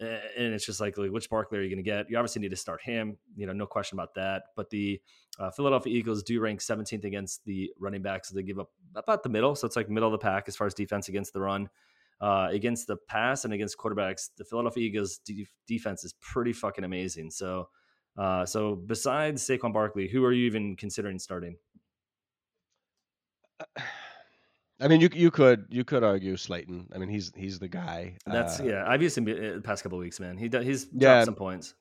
and 0.00 0.54
it's 0.54 0.66
just 0.66 0.80
like, 0.80 0.98
like 0.98 1.10
which 1.10 1.30
Barkley 1.30 1.58
are 1.58 1.62
you 1.62 1.68
going 1.68 1.82
to 1.82 1.88
get? 1.88 2.10
You 2.10 2.16
obviously 2.18 2.42
need 2.42 2.50
to 2.50 2.56
start 2.56 2.82
him, 2.82 3.16
you 3.36 3.46
know, 3.46 3.52
no 3.52 3.66
question 3.66 3.96
about 3.96 4.14
that. 4.14 4.44
But 4.56 4.70
the 4.70 5.00
uh, 5.38 5.50
Philadelphia 5.50 5.96
Eagles 5.96 6.22
do 6.22 6.40
rank 6.40 6.60
17th 6.60 7.04
against 7.04 7.44
the 7.44 7.70
running 7.78 8.02
backs. 8.02 8.28
So 8.28 8.34
they 8.34 8.42
give 8.42 8.58
up 8.58 8.70
about 8.94 9.22
the 9.22 9.28
middle, 9.28 9.54
so 9.54 9.66
it's 9.66 9.76
like 9.76 9.88
middle 9.88 10.08
of 10.08 10.12
the 10.12 10.18
pack 10.18 10.44
as 10.48 10.56
far 10.56 10.66
as 10.66 10.74
defense 10.74 11.08
against 11.08 11.32
the 11.32 11.40
run. 11.40 11.68
Uh, 12.20 12.48
against 12.52 12.86
the 12.86 12.96
pass 13.08 13.44
and 13.44 13.52
against 13.52 13.76
quarterbacks, 13.76 14.30
the 14.38 14.44
Philadelphia 14.44 14.84
Eagles 14.84 15.18
de- 15.18 15.48
defense 15.66 16.04
is 16.04 16.14
pretty 16.20 16.52
fucking 16.52 16.84
amazing. 16.84 17.32
So, 17.32 17.68
uh, 18.16 18.46
so 18.46 18.76
besides 18.76 19.42
Saquon 19.44 19.72
Barkley, 19.72 20.06
who 20.06 20.24
are 20.24 20.32
you 20.32 20.46
even 20.46 20.76
considering 20.76 21.18
starting? 21.18 21.56
I 24.82 24.88
mean, 24.88 25.00
you 25.00 25.08
you 25.12 25.30
could 25.30 25.66
you 25.70 25.84
could 25.84 26.02
argue 26.02 26.36
Slayton. 26.36 26.88
I 26.94 26.98
mean, 26.98 27.08
he's 27.08 27.32
he's 27.36 27.58
the 27.58 27.68
guy. 27.68 28.16
That's 28.26 28.60
uh, 28.60 28.64
yeah. 28.64 28.84
I've 28.86 29.00
used 29.00 29.16
him 29.16 29.24
the 29.24 29.60
past 29.62 29.82
couple 29.82 29.98
weeks, 29.98 30.18
man. 30.18 30.36
He 30.36 30.48
he's 30.48 30.84
dropped 30.84 31.02
yeah, 31.02 31.24
some 31.24 31.36
points. 31.36 31.74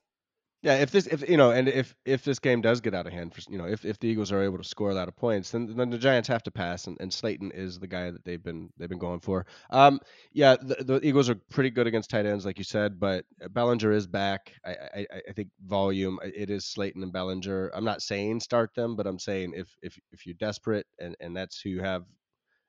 Yeah, 0.63 0.75
if 0.75 0.91
this 0.91 1.07
if 1.07 1.27
you 1.27 1.37
know, 1.37 1.49
and 1.49 1.67
if 1.67 1.95
if 2.05 2.23
this 2.23 2.37
game 2.37 2.61
does 2.61 2.81
get 2.81 2.93
out 2.93 3.07
of 3.07 3.13
hand, 3.13 3.33
for 3.33 3.41
you 3.49 3.57
know, 3.57 3.65
if, 3.65 3.83
if 3.83 3.99
the 3.99 4.07
Eagles 4.07 4.31
are 4.31 4.43
able 4.43 4.59
to 4.59 4.63
score 4.63 4.91
a 4.91 4.93
lot 4.93 5.07
of 5.07 5.15
points, 5.15 5.49
then 5.49 5.75
then 5.75 5.89
the 5.89 5.97
Giants 5.97 6.27
have 6.27 6.43
to 6.43 6.51
pass, 6.51 6.85
and, 6.85 6.95
and 6.99 7.11
Slayton 7.11 7.51
is 7.55 7.79
the 7.79 7.87
guy 7.87 8.11
that 8.11 8.23
they've 8.23 8.43
been 8.43 8.69
they've 8.77 8.87
been 8.87 8.99
going 8.99 9.21
for. 9.21 9.47
Um, 9.71 9.99
yeah, 10.33 10.57
the, 10.61 10.83
the 10.83 11.05
Eagles 11.07 11.29
are 11.31 11.35
pretty 11.49 11.71
good 11.71 11.87
against 11.87 12.11
tight 12.11 12.27
ends, 12.27 12.45
like 12.45 12.59
you 12.59 12.63
said, 12.63 12.99
but 12.99 13.25
Bellinger 13.49 13.91
is 13.91 14.05
back. 14.05 14.53
I, 14.63 14.75
I 14.93 15.05
I 15.29 15.31
think 15.33 15.49
volume 15.65 16.19
it 16.23 16.51
is 16.51 16.65
Slayton 16.65 17.01
and 17.01 17.11
Bellinger. 17.11 17.71
I'm 17.73 17.85
not 17.85 18.03
saying 18.03 18.41
start 18.41 18.75
them, 18.75 18.95
but 18.95 19.07
I'm 19.07 19.17
saying 19.17 19.53
if 19.55 19.75
if 19.81 19.97
if 20.11 20.27
you're 20.27 20.35
desperate 20.35 20.85
and 20.99 21.15
and 21.19 21.35
that's 21.35 21.59
who 21.59 21.69
you 21.69 21.81
have 21.81 22.03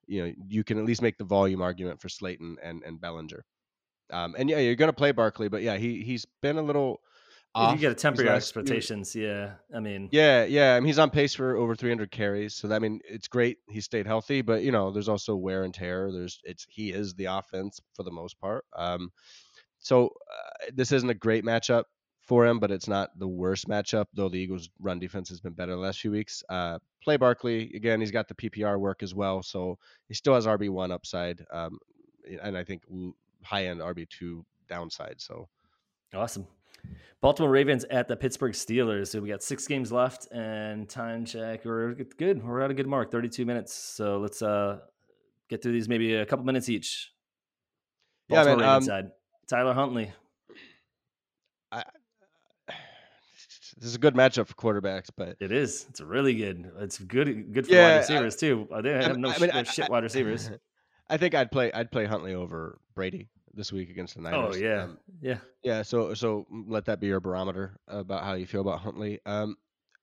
you 0.06 0.24
know 0.24 0.32
you 0.48 0.64
can 0.64 0.78
at 0.78 0.84
least 0.84 1.02
make 1.02 1.18
the 1.18 1.24
volume 1.24 1.62
argument 1.62 2.00
for 2.00 2.08
Slayton 2.08 2.56
and 2.62 2.82
and 2.84 3.00
Bellinger. 3.00 3.44
Um, 4.10 4.34
and 4.36 4.48
yeah, 4.48 4.58
you're 4.58 4.74
going 4.74 4.90
to 4.90 4.96
play 4.96 5.12
Barkley, 5.12 5.48
but 5.48 5.62
yeah, 5.62 5.76
he 5.76 6.02
he's 6.02 6.26
been 6.42 6.58
a 6.58 6.62
little. 6.62 7.00
Off. 7.54 7.74
You 7.74 7.80
get 7.80 7.88
to 7.90 7.94
temper 7.94 8.22
your 8.22 8.32
expectations. 8.32 9.14
Yeah, 9.14 9.52
I 9.74 9.80
mean. 9.80 10.08
Yeah, 10.10 10.44
yeah. 10.44 10.74
I 10.74 10.80
mean, 10.80 10.86
he's 10.86 10.98
on 10.98 11.10
pace 11.10 11.34
for 11.34 11.54
over 11.54 11.74
300 11.74 12.10
carries, 12.10 12.54
so 12.54 12.66
that, 12.68 12.76
I 12.76 12.78
mean, 12.78 13.00
it's 13.04 13.28
great. 13.28 13.58
He 13.68 13.82
stayed 13.82 14.06
healthy, 14.06 14.40
but 14.40 14.62
you 14.62 14.72
know, 14.72 14.90
there's 14.90 15.08
also 15.08 15.36
wear 15.36 15.62
and 15.64 15.74
tear. 15.74 16.10
There's 16.10 16.40
it's 16.44 16.66
he 16.70 16.92
is 16.92 17.12
the 17.12 17.26
offense 17.26 17.78
for 17.94 18.04
the 18.04 18.10
most 18.10 18.40
part. 18.40 18.64
Um, 18.74 19.12
so 19.80 20.06
uh, 20.06 20.70
this 20.72 20.92
isn't 20.92 21.10
a 21.10 21.14
great 21.14 21.44
matchup 21.44 21.84
for 22.22 22.46
him, 22.46 22.58
but 22.58 22.70
it's 22.70 22.88
not 22.88 23.18
the 23.18 23.26
worst 23.26 23.68
matchup, 23.68 24.06
though 24.14 24.28
the 24.28 24.38
Eagles' 24.38 24.70
run 24.80 24.98
defense 24.98 25.28
has 25.28 25.40
been 25.40 25.52
better 25.52 25.72
the 25.72 25.78
last 25.78 26.00
few 26.00 26.10
weeks. 26.10 26.42
Uh, 26.48 26.78
play 27.02 27.16
Barkley 27.16 27.72
again. 27.74 28.00
He's 28.00 28.10
got 28.10 28.28
the 28.28 28.34
PPR 28.34 28.78
work 28.78 29.02
as 29.02 29.14
well, 29.14 29.42
so 29.42 29.78
he 30.08 30.14
still 30.14 30.34
has 30.34 30.46
RB 30.46 30.70
one 30.70 30.92
upside, 30.92 31.44
um, 31.52 31.78
and 32.42 32.56
I 32.56 32.64
think 32.64 32.82
high 33.42 33.66
end 33.66 33.80
RB 33.80 34.08
two 34.08 34.44
downside. 34.68 35.20
So 35.20 35.48
awesome. 36.14 36.46
Baltimore 37.20 37.50
Ravens 37.50 37.84
at 37.90 38.08
the 38.08 38.16
Pittsburgh 38.16 38.52
Steelers. 38.52 39.08
So 39.08 39.20
we 39.20 39.28
got 39.28 39.42
six 39.42 39.66
games 39.66 39.92
left, 39.92 40.30
and 40.32 40.88
time 40.88 41.24
check. 41.24 41.64
We're 41.64 41.94
good. 41.94 42.42
We're 42.44 42.60
at 42.60 42.70
a 42.70 42.74
good 42.74 42.86
mark, 42.86 43.10
thirty-two 43.10 43.44
minutes. 43.44 43.74
So 43.74 44.18
let's 44.18 44.42
uh, 44.42 44.78
get 45.48 45.62
through 45.62 45.72
these, 45.72 45.88
maybe 45.88 46.14
a 46.14 46.26
couple 46.26 46.44
minutes 46.44 46.68
each. 46.68 47.12
Baltimore 48.28 48.52
yeah, 48.52 48.56
man, 48.56 48.68
Ravens 48.68 48.88
um, 48.88 48.94
side. 48.94 49.10
Tyler 49.48 49.74
Huntley. 49.74 50.12
This 53.82 53.88
is 53.88 53.96
a 53.96 53.98
good 53.98 54.14
matchup 54.14 54.46
for 54.46 54.54
quarterbacks, 54.54 55.08
but 55.16 55.36
it 55.40 55.50
is. 55.50 55.86
It's 55.90 56.00
really 56.00 56.34
good. 56.34 56.70
It's 56.78 57.00
good. 57.00 57.52
Good 57.52 57.66
for 57.66 57.72
yeah, 57.72 57.88
wide 57.88 57.96
receivers 57.96 58.36
I, 58.36 58.38
too. 58.38 58.68
They 58.80 58.92
have 58.92 59.18
no 59.18 59.28
I 59.28 59.38
mean, 59.38 59.50
shit, 59.50 59.66
shit 59.66 59.90
wide 59.90 60.04
receivers. 60.04 60.48
I 61.10 61.16
think 61.16 61.34
I'd 61.34 61.50
play. 61.50 61.72
I'd 61.72 61.90
play 61.90 62.06
Huntley 62.06 62.32
over 62.32 62.78
Brady 62.94 63.26
this 63.52 63.72
week 63.72 63.90
against 63.90 64.14
the 64.14 64.20
oh, 64.20 64.30
Niners. 64.30 64.54
Oh 64.54 64.58
yeah, 64.58 64.82
um, 64.84 64.98
yeah, 65.20 65.38
yeah. 65.64 65.82
So 65.82 66.14
so 66.14 66.46
let 66.68 66.84
that 66.84 67.00
be 67.00 67.08
your 67.08 67.18
barometer 67.18 67.76
about 67.88 68.22
how 68.22 68.34
you 68.34 68.46
feel 68.46 68.60
about 68.60 68.78
Huntley. 68.78 69.18
Um, 69.26 69.56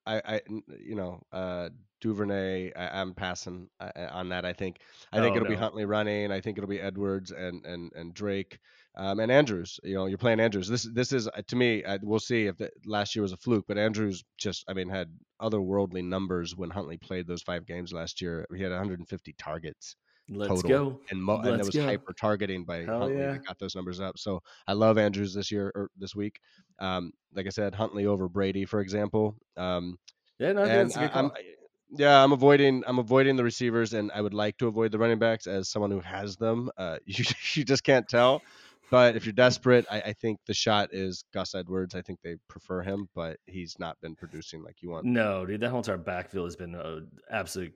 I, 0.06 0.22
I 0.26 0.42
you 0.78 0.96
know, 0.96 1.24
uh, 1.32 1.70
Duvernay, 2.02 2.72
I, 2.76 3.02
am 3.02 3.14
passing 3.14 3.70
uh, 3.80 3.92
on 4.12 4.30
that. 4.30 4.46
I 4.46 4.54
think 4.54 4.78
I 5.12 5.20
think 5.20 5.34
oh, 5.34 5.38
it'll 5.38 5.50
no. 5.50 5.56
be 5.56 5.56
Huntley 5.56 5.86
running. 5.86 6.32
I 6.32 6.42
think 6.42 6.58
it'll 6.58 6.70
be 6.70 6.80
Edwards 6.80 7.32
and 7.32 7.66
and 7.66 7.92
and 7.94 8.14
Drake 8.14 8.60
um, 8.96 9.20
and 9.20 9.32
Andrews. 9.32 9.80
You 9.84 9.96
know, 9.96 10.06
you're 10.06 10.18
playing 10.18 10.40
Andrews. 10.40 10.68
This 10.68 10.88
this 10.94 11.12
is 11.12 11.28
uh, 11.28 11.42
to 11.48 11.56
me. 11.56 11.84
Uh, 11.84 11.98
we'll 12.02 12.20
see 12.20 12.48
if 12.48 12.58
the, 12.58 12.70
last 12.86 13.16
year 13.16 13.24
was 13.24 13.34
a 13.34 13.38
fluke, 13.38 13.66
but 13.68 13.78
Andrews 13.78 14.24
just 14.38 14.64
I 14.68 14.74
mean 14.74 14.90
had 14.90 15.10
otherworldly 15.42 16.04
numbers 16.04 16.56
when 16.56 16.70
Huntley 16.70 16.98
played 16.98 17.28
those 17.28 17.42
five 17.42 17.66
games 17.66 17.94
last 17.94 18.22
year. 18.22 18.46
He 18.56 18.64
had 18.64 18.72
150 18.72 19.36
targets. 19.38 19.96
Let's 20.32 20.62
total. 20.62 20.70
go. 20.70 21.00
And, 21.10 21.22
mo- 21.22 21.38
Let's 21.38 21.48
and 21.48 21.58
there 21.58 21.66
was 21.66 21.76
go. 21.76 21.86
hyper 21.86 22.14
targeting 22.14 22.64
by 22.64 22.84
Hell 22.84 23.00
Huntley 23.00 23.18
yeah. 23.18 23.32
that 23.32 23.46
got 23.46 23.58
those 23.58 23.76
numbers 23.76 24.00
up. 24.00 24.18
So 24.18 24.42
I 24.68 24.74
love 24.74 24.98
Andrews 24.98 25.34
this 25.34 25.52
year 25.52 25.72
or 25.76 25.90
this 25.98 26.16
week. 26.16 26.40
Um, 26.80 27.12
like 27.34 27.48
I 27.48 27.50
said, 27.50 27.74
Huntley 27.74 28.06
over 28.06 28.30
Brady, 28.30 28.66
for 28.66 28.80
example. 28.80 29.36
Um, 29.58 29.98
yeah, 30.38 30.54
no, 30.54 30.66
that's 30.66 30.96
a 30.96 31.00
good 31.00 31.12
call. 31.12 31.26
I'm, 31.26 31.32
yeah, 31.92 32.24
I'm 32.24 32.32
avoiding 32.32 32.84
I'm 32.86 33.00
avoiding 33.00 33.36
the 33.36 33.44
receivers, 33.44 33.94
and 33.94 34.12
I 34.14 34.22
would 34.22 34.34
like 34.34 34.58
to 34.58 34.68
avoid 34.68 34.92
the 34.92 35.00
running 35.00 35.20
backs 35.20 35.48
as 35.48 35.70
someone 35.70 35.92
who 35.92 36.00
has 36.02 36.36
them. 36.36 36.70
Uh, 36.78 36.98
you 37.06 37.26
you 37.54 37.64
just 37.64 37.84
can't 37.84 38.08
tell. 38.08 38.42
But 38.92 39.16
if 39.16 39.26
you're 39.26 39.34
desperate, 39.34 39.86
I, 39.92 40.02
I, 40.02 40.14
think 40.14 40.40
the 40.48 40.54
shot 40.56 40.90
is 40.92 41.24
Gus 41.32 41.54
Edwards. 41.54 41.94
I 41.94 42.02
think 42.02 42.20
they 42.24 42.38
prefer 42.48 42.82
him, 42.82 43.08
but 43.14 43.38
he's 43.46 43.78
not 43.78 44.02
been 44.02 44.16
producing 44.16 44.64
like 44.64 44.82
you 44.82 44.90
want. 44.90 45.06
No, 45.06 45.46
dude, 45.46 45.62
that 45.62 45.70
whole 45.70 45.78
entire 45.78 45.98
backfield 45.98 46.48
has 46.48 46.56
been 46.56 46.74
an 46.74 47.08
absolute 47.30 47.72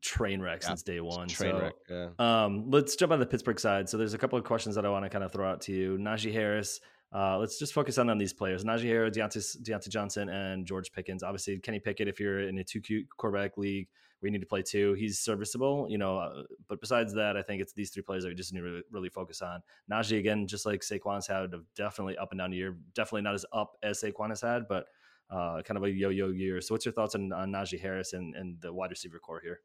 train 0.00 0.40
wreck 0.40 0.62
yeah, 0.62 0.68
since 0.68 0.82
day 0.82 1.00
one. 1.00 1.28
Train 1.28 1.52
so, 1.52 1.60
wreck. 1.60 1.74
Yeah. 1.90 2.08
Um, 2.18 2.70
let's 2.70 2.96
jump 2.96 3.12
on 3.12 3.20
the 3.20 3.26
Pittsburgh 3.26 3.60
side. 3.60 3.88
So 3.88 3.98
there's 3.98 4.14
a 4.14 4.18
couple 4.18 4.38
of 4.38 4.44
questions 4.44 4.76
that 4.76 4.86
I 4.86 4.88
want 4.88 5.04
to 5.04 5.10
kind 5.10 5.24
of 5.24 5.32
throw 5.32 5.46
out 5.46 5.60
to 5.62 5.72
you. 5.72 5.98
Najee 5.98 6.32
Harris. 6.32 6.80
Uh, 7.14 7.38
let's 7.38 7.58
just 7.58 7.72
focus 7.72 7.98
on, 7.98 8.10
on 8.10 8.18
these 8.18 8.32
players: 8.32 8.64
Najee 8.64 8.84
Harris, 8.84 9.16
Diontae, 9.16 9.62
Diontae 9.62 9.88
Johnson, 9.88 10.28
and 10.28 10.66
George 10.66 10.92
Pickens. 10.92 11.22
Obviously, 11.22 11.58
Kenny 11.58 11.80
Pickett. 11.80 12.08
If 12.08 12.20
you're 12.20 12.40
in 12.40 12.58
a 12.58 12.64
two 12.64 12.80
quarterback 13.16 13.56
league, 13.56 13.88
we 14.22 14.30
need 14.30 14.40
to 14.40 14.46
play 14.46 14.62
two. 14.62 14.94
He's 14.94 15.18
serviceable, 15.18 15.86
you 15.88 15.98
know. 15.98 16.18
Uh, 16.18 16.42
but 16.68 16.80
besides 16.80 17.14
that, 17.14 17.36
I 17.36 17.42
think 17.42 17.62
it's 17.62 17.72
these 17.72 17.90
three 17.90 18.02
players 18.02 18.24
that 18.24 18.30
we 18.30 18.34
just 18.34 18.52
need 18.52 18.60
to 18.60 18.64
really, 18.64 18.82
really 18.90 19.08
focus 19.08 19.42
on. 19.42 19.60
Najee 19.90 20.18
again, 20.18 20.46
just 20.46 20.66
like 20.66 20.80
Saquon's 20.80 21.26
had, 21.26 21.52
definitely 21.76 22.16
up 22.18 22.32
and 22.32 22.38
down 22.38 22.52
year. 22.52 22.76
Definitely 22.94 23.22
not 23.22 23.34
as 23.34 23.46
up 23.52 23.76
as 23.82 24.00
Saquon 24.00 24.30
has 24.30 24.40
had, 24.40 24.66
but 24.68 24.86
uh, 25.30 25.62
kind 25.62 25.76
of 25.76 25.84
a 25.84 25.90
yo-yo 25.90 26.30
year. 26.30 26.60
So, 26.60 26.74
what's 26.74 26.84
your 26.84 26.92
thoughts 26.92 27.14
on, 27.14 27.32
on 27.32 27.50
Najee 27.50 27.80
Harris 27.80 28.12
and, 28.12 28.34
and 28.34 28.60
the 28.60 28.72
wide 28.72 28.90
receiver 28.90 29.18
core 29.18 29.40
here? 29.40 29.60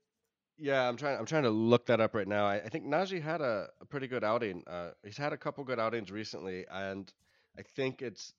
Yeah, 0.57 0.87
I'm 0.87 0.97
trying. 0.97 1.17
I'm 1.17 1.25
trying 1.25 1.43
to 1.43 1.49
look 1.49 1.87
that 1.87 1.99
up 1.99 2.13
right 2.13 2.27
now. 2.27 2.45
I, 2.45 2.57
I 2.57 2.69
think 2.69 2.85
Najee 2.85 3.21
had 3.21 3.41
a, 3.41 3.67
a, 3.79 3.85
pretty 3.85 4.07
good 4.07 4.23
outing. 4.23 4.63
Uh, 4.67 4.91
he's 5.03 5.17
had 5.17 5.33
a 5.33 5.37
couple 5.37 5.63
good 5.63 5.79
outings 5.79 6.11
recently, 6.11 6.65
and 6.69 7.11
I 7.57 7.63
think 7.63 8.01
it's 8.01 8.33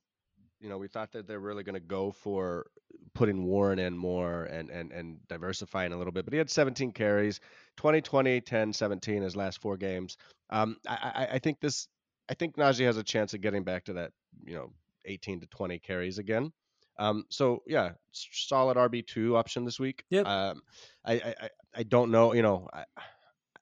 You 0.60 0.68
know, 0.70 0.78
we 0.78 0.88
thought 0.88 1.12
that 1.12 1.26
they're 1.26 1.40
really 1.40 1.64
going 1.64 1.74
to 1.74 1.80
go 1.80 2.12
for 2.12 2.66
putting 3.14 3.44
Warren 3.44 3.78
in 3.78 3.96
more 3.98 4.44
and 4.44 4.70
and 4.70 4.92
and 4.92 5.18
diversifying 5.28 5.92
a 5.92 5.98
little 5.98 6.12
bit. 6.12 6.24
But 6.24 6.32
he 6.34 6.38
had 6.38 6.50
17 6.50 6.92
carries, 6.92 7.40
20, 7.76 8.00
20, 8.02 8.40
10, 8.40 8.72
17 8.72 9.22
his 9.22 9.36
last 9.36 9.60
four 9.60 9.76
games. 9.76 10.16
Um, 10.50 10.76
I, 10.88 11.12
I, 11.14 11.34
I 11.36 11.38
think 11.40 11.60
this, 11.60 11.88
I 12.30 12.34
think 12.34 12.56
Najee 12.56 12.86
has 12.86 12.96
a 12.98 13.02
chance 13.04 13.34
of 13.34 13.40
getting 13.42 13.64
back 13.64 13.84
to 13.86 13.94
that, 13.94 14.12
you 14.44 14.54
know, 14.54 14.72
18 15.06 15.40
to 15.40 15.46
20 15.46 15.78
carries 15.80 16.18
again. 16.18 16.52
Um, 16.98 17.24
so 17.30 17.62
yeah, 17.66 17.92
solid 18.12 18.76
RB 18.76 19.06
two 19.06 19.36
option 19.36 19.64
this 19.64 19.80
week. 19.80 20.04
Yep. 20.10 20.26
Um, 20.26 20.62
I, 21.04 21.14
I 21.14 21.50
I 21.74 21.82
don't 21.84 22.10
know. 22.10 22.34
You 22.34 22.42
know, 22.42 22.68
I, 22.72 22.84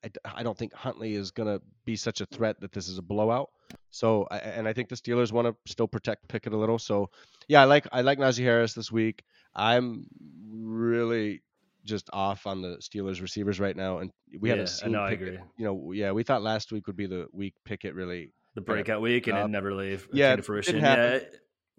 I, 0.05 0.11
I 0.37 0.43
don't 0.43 0.59
think 0.59 0.75
Huntley 0.75 1.15
is 1.15 1.31
gonna 1.31 1.61
be 1.85 1.97
such 1.97 2.21
a 2.21 2.27
threat 2.27 2.61
that 2.61 2.73
this 2.73 2.89
is 2.89 2.99
a 2.99 3.03
blowout. 3.03 3.51
So 3.91 4.27
and 4.27 4.69
I 4.69 4.73
think 4.73 4.89
the 4.89 4.97
Steelers 4.97 5.33
want 5.33 5.47
to 5.49 5.55
still 5.71 5.89
protect 5.89 6.29
Pickett 6.29 6.53
a 6.53 6.57
little. 6.57 6.79
So 6.79 7.11
yeah, 7.49 7.63
I 7.63 7.65
like 7.65 7.87
I 7.93 8.01
like 8.03 8.19
Najee 8.19 8.45
Harris 8.45 8.75
this 8.75 8.91
week. 8.93 9.23
I'm 9.55 10.07
really 10.51 11.43
just 11.85 12.09
off 12.13 12.47
on 12.47 12.63
the 12.63 12.77
Steelers 12.79 13.21
receivers 13.23 13.59
right 13.59 13.77
now, 13.77 13.99
and 13.99 14.11
we 14.39 14.49
Yeah, 14.49 14.57
haven't 14.57 14.69
I 14.69 14.87
seen 14.87 14.95
I 14.97 15.11
Pickett. 15.11 15.29
agree. 15.29 15.39
You 15.59 15.65
know, 15.65 15.93
yeah, 15.93 16.13
we 16.13 16.23
thought 16.23 16.43
last 16.43 16.73
week 16.73 16.87
would 16.87 16.97
be 16.97 17.07
the 17.07 17.27
week 17.33 17.55
Pickett 17.65 17.95
really 17.95 18.33
The 18.55 18.61
breakout 18.61 19.01
week 19.01 19.27
and 19.27 19.37
it 19.39 19.49
never 19.49 19.69
really 19.69 19.99
yeah, 20.13 20.35
to 20.37 20.41
it 20.41 20.45
fruition. 20.45 20.77
Yeah. 20.77 21.19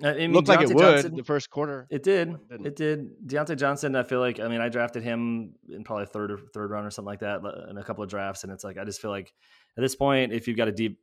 I 0.04 0.08
I 0.10 0.14
mean, 0.16 0.34
looked 0.34 0.48
like 0.48 0.62
it 0.62 0.74
would 0.74 0.80
Johnson- 0.82 1.16
the 1.16 1.24
first 1.24 1.52
quarter. 1.52 1.86
It 1.92 2.02
did. 2.02 2.30
it. 2.50 2.66
It 2.66 2.76
did. 2.76 3.12
Diontae 3.28 3.56
Johnson, 3.56 3.96
I 3.96 4.02
feel 4.02 4.20
like, 4.20 4.40
I 4.40 4.48
mean, 4.48 4.60
I 4.60 4.68
drafted 4.68 5.04
him 5.04 5.54
in 5.70 5.84
probably 5.84 6.08
third 6.08 6.32
or 6.32 6.40
third 6.56 6.72
round 6.72 6.88
or 6.88 6.90
something 6.90 7.06
like 7.06 7.20
that 7.20 7.42
in 7.70 7.78
a 7.78 7.84
couple 7.84 8.04
of 8.04 8.10
drafts. 8.10 8.44
And 8.44 8.52
it's 8.52 8.64
like, 8.64 8.80
I 8.80 8.84
just 8.84 9.00
feel 9.00 9.12
like 9.12 9.32
at 9.78 9.82
this 9.82 9.96
point, 9.96 10.34
if 10.34 10.48
you've 10.48 10.58
got 10.58 10.68
a 10.68 10.72
deep, 10.72 10.98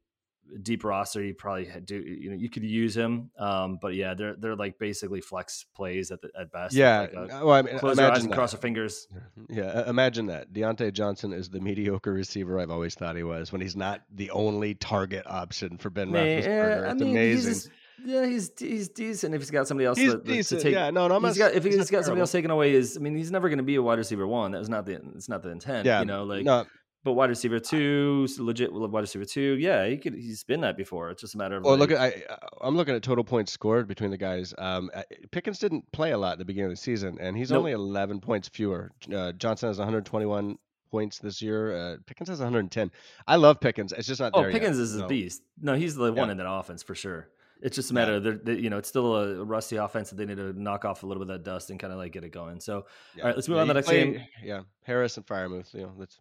deep 0.63 0.85
roster, 0.85 1.23
you 1.23 1.35
probably 1.35 1.69
do, 1.85 1.97
you 1.97 2.31
know, 2.31 2.37
you 2.37 2.49
could 2.51 2.63
use 2.65 2.97
him. 2.97 3.31
Um, 3.39 3.79
but 3.81 3.95
yeah, 3.95 4.15
they're, 4.15 4.35
they're 4.39 4.57
like 4.57 4.79
basically 4.79 5.21
flex 5.21 5.65
plays 5.75 6.11
at 6.11 6.21
the, 6.23 6.31
at 6.39 6.51
best. 6.53 6.75
Yeah, 6.75 7.07
Like, 7.13 7.33
uh, 7.33 7.41
well, 7.45 7.51
I 7.53 7.63
mean, 7.63 7.79
close 7.79 7.99
your 7.99 8.11
eyes 8.11 8.23
and 8.23 8.33
that. 8.33 8.37
cross 8.37 8.53
your 8.53 8.61
fingers. 8.61 9.07
Yeah, 9.51 9.65
uh, 9.65 9.85
imagine 9.89 10.27
that. 10.27 10.53
Diontae 10.53 10.93
Johnson 10.93 11.33
is 11.33 11.49
the 11.49 11.61
mediocre 11.61 12.13
receiver 12.13 12.61
I've 12.61 12.71
always 12.71 12.95
thought 12.95 13.17
he 13.17 13.23
was 13.23 13.51
when 13.53 13.61
he's 13.61 13.77
not 13.77 14.03
the 14.15 14.31
only 14.31 14.75
target 14.75 15.25
option 15.27 15.79
for 15.79 15.89
Ben 15.91 16.11
Man, 16.11 16.43
Roethlisberger. 16.43 16.83
yeah, 16.83 16.91
I 16.91 16.95
mean, 16.95 17.11
amazing. 17.11 17.53
He's 17.53 17.71
yeah, 18.05 18.27
he's 18.27 18.51
he's 18.59 18.89
decent 18.91 19.35
if 19.35 19.41
he's 19.41 19.51
got 19.51 19.67
somebody 19.67 19.87
else 19.87 19.99
He's 19.99 20.13
to, 20.13 20.19
to- 20.21 20.43
to 20.43 20.61
take. 20.61 20.73
yeah, 20.73 20.91
no, 20.91 21.09
no, 21.09 21.17
I'm 21.17 21.25
he's 21.25 21.39
not, 21.39 21.49
got 21.53 21.55
if 21.57 21.65
he's 21.65 21.75
he's 21.77 21.91
got 21.91 22.05
somebody 22.05 22.21
else 22.21 22.31
taking 22.31 22.51
away 22.51 22.73
his. 22.73 22.97
I 22.97 23.01
mean, 23.01 23.17
he's 23.17 23.31
never 23.33 23.49
going 23.49 23.59
to 23.59 23.65
be 23.65 23.75
a 23.77 23.83
wide 23.83 23.99
receiver 23.99 24.27
one. 24.27 24.53
That 24.53 24.59
was 24.59 24.69
not 24.69 24.87
the. 24.87 25.01
It's 25.17 25.29
not 25.29 25.43
the 25.43 25.49
intent. 25.49 25.85
Yeah, 25.87 26.01
you 26.01 26.07
know, 26.07 26.25
like 26.25 26.45
no, 26.45 26.65
but 27.05 27.13
wide 27.13 27.31
receiver 27.31 27.59
two, 27.61 28.27
legit 28.39 28.73
wide 28.73 29.01
receiver 29.01 29.25
two. 29.25 29.57
Yeah, 29.59 29.87
he 29.87 29.97
could. 29.97 30.15
He's 30.15 30.45
been 30.45 30.61
that 30.63 30.77
before. 30.77 31.11
It's 31.11 31.21
just 31.23 31.35
a 31.35 31.39
matter 31.39 31.57
of. 31.57 31.65
Well, 31.65 31.77
look 31.77 31.91
like- 31.91 32.27
at 32.29 32.33
I, 32.43 32.49
I'm 32.67 32.77
looking 32.77 32.95
at 32.95 33.03
total 33.03 33.25
points 33.25 33.53
scored 33.53 33.87
between 33.89 34.11
the 34.11 34.17
guys. 34.19 34.55
Um, 34.59 34.91
Pickens 35.31 35.59
didn't 35.59 35.91
play 35.93 36.13
a 36.13 36.19
lot 36.19 36.33
at 36.33 36.39
the 36.39 36.45
beginning 36.45 36.71
of 36.71 36.77
the 36.77 36.83
season, 36.83 37.19
and 37.21 37.37
he's 37.37 37.51
Nope. 37.51 37.59
only 37.61 37.73
11 37.73 38.21
points 38.21 38.49
fewer. 38.49 38.91
Uh, 39.13 39.33
Johnson 39.33 39.69
has 39.69 39.79
121 39.79 40.59
points 40.91 41.19
this 41.19 41.43
year. 41.43 41.77
Uh, 41.77 41.97
Pickens 42.07 42.29
has 42.31 42.41
110. 42.41 42.91
I 43.27 43.37
love 43.37 43.61
Pickens. 43.61 43.93
It's 43.93 44.07
just 44.09 44.21
not 44.21 44.33
Oh, 44.35 44.41
there 44.41 44.51
yet. 44.51 44.61
Pickens 44.61 44.79
is 44.79 44.97
a 44.97 45.07
beast. 45.07 45.43
No, 45.61 45.75
he's 45.75 45.95
the 45.95 46.13
one 46.13 46.29
Yeah. 46.29 46.33
in 46.33 46.39
that 46.39 46.51
offense 46.51 46.83
for 46.83 46.95
sure. 46.95 47.29
It's 47.61 47.75
just 47.75 47.91
a 47.91 47.95
Yeah. 47.95 48.01
matter 48.01 48.15
of 48.15 48.23
they're, 48.25 48.39
they, 48.39 48.55
you 48.55 48.71
know, 48.71 48.79
it's 48.79 48.89
still 48.89 49.17
a 49.17 49.45
rusty 49.45 49.77
offense 49.77 50.11
that 50.11 50.17
they 50.17 50.25
need 50.25 50.37
to 50.37 50.53
knock 50.53 50.85
off 50.85 51.03
a 51.03 51.07
little 51.07 51.23
bit 51.25 51.31
of 51.35 51.45
that 51.45 51.51
dust 51.51 51.71
and 51.71 51.79
kind 51.79 51.93
of 51.93 51.99
like 51.99 52.13
get 52.13 52.23
it 52.25 52.31
going. 52.31 52.61
So, 52.61 52.87
Yeah. 53.17 53.23
all 53.23 53.29
right, 53.29 53.37
let's 53.37 53.49
move 53.49 53.57
Yeah, 53.57 53.61
on 53.63 53.67
to 53.67 53.71
the 53.73 53.79
next 53.79 53.89
play- 53.89 54.13
game. 54.13 54.27
Yeah, 54.43 54.63
Harris 54.85 55.17
and 55.17 55.27
Freiermuth. 55.27 55.75
You 55.75 55.81
know, 55.83 55.93
that's 55.99 56.19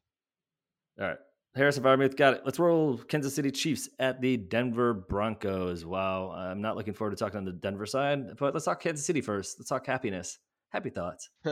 All 1.00 1.08
right. 1.08 1.18
Harris 1.56 1.76
Harrison 1.78 1.84
Freiermuth 1.84 2.16
got 2.16 2.36
it. 2.36 2.42
Let's 2.46 2.60
roll 2.60 2.98
Kansas 2.98 3.34
City 3.34 3.50
Chiefs 3.50 3.90
at 4.00 4.22
the 4.22 4.38
Denver 4.38 4.94
Broncos. 4.94 5.84
Wow. 5.86 6.32
I'm 6.32 6.62
not 6.62 6.76
looking 6.76 6.94
forward 6.94 7.18
to 7.18 7.24
talking 7.24 7.38
on 7.40 7.46
the 7.46 7.52
Denver 7.52 7.88
side, 7.88 8.38
but 8.38 8.54
let's 8.54 8.66
talk 8.66 8.80
Kansas 8.82 9.06
City 9.06 9.22
first. 9.22 9.60
Let's 9.60 9.70
talk 9.70 9.86
happiness. 9.88 10.38
Happy 10.70 10.90
thoughts. 10.92 11.30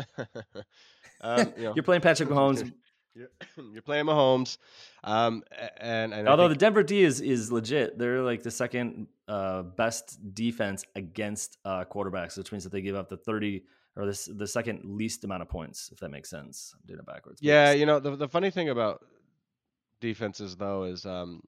um, 1.22 1.54
you 1.58 1.74
You're 1.76 1.84
playing 1.84 2.02
Patrick 2.02 2.30
Mahomes. 2.36 2.72
You're, 3.16 3.30
you're 3.74 3.82
playing 3.82 4.06
Mahomes, 4.06 4.58
um, 5.04 5.42
and, 5.78 6.14
and 6.14 6.28
Although 6.28 6.50
think- 6.50 6.60
the 6.60 6.66
Denver 6.66 6.84
D 6.84 7.02
is 7.02 7.22
is 7.22 7.52
legit. 7.52 7.98
They're 7.98 8.22
like 8.22 8.44
the 8.44 8.52
second 8.52 9.08
uh, 9.28 9.64
best 9.64 10.20
defense 10.34 10.84
against 10.96 11.58
uh, 11.64 11.86
quarterbacks, 11.86 12.38
which 12.38 12.52
means 12.52 12.66
that 12.66 12.74
they 12.74 12.82
give 12.82 12.96
up 12.96 13.08
the 13.08 13.18
30 13.18 13.64
or 13.96 14.06
this 14.06 14.30
the 14.32 14.46
second 14.46 14.82
least 14.84 15.24
amount 15.24 15.42
of 15.42 15.50
points, 15.50 15.90
if 15.94 16.00
that 16.02 16.10
makes 16.10 16.30
sense. 16.30 16.76
I'm 16.76 16.82
doing 16.86 17.00
it 17.00 17.06
backwards. 17.06 17.40
yeah, 17.42 17.72
you 17.72 17.86
know, 17.86 18.00
the 18.00 18.18
the 18.18 18.28
funny 18.28 18.52
thing 18.52 18.68
about 18.70 19.00
defenses 20.08 20.56
though 20.56 20.84
is 20.84 21.06
um, 21.06 21.42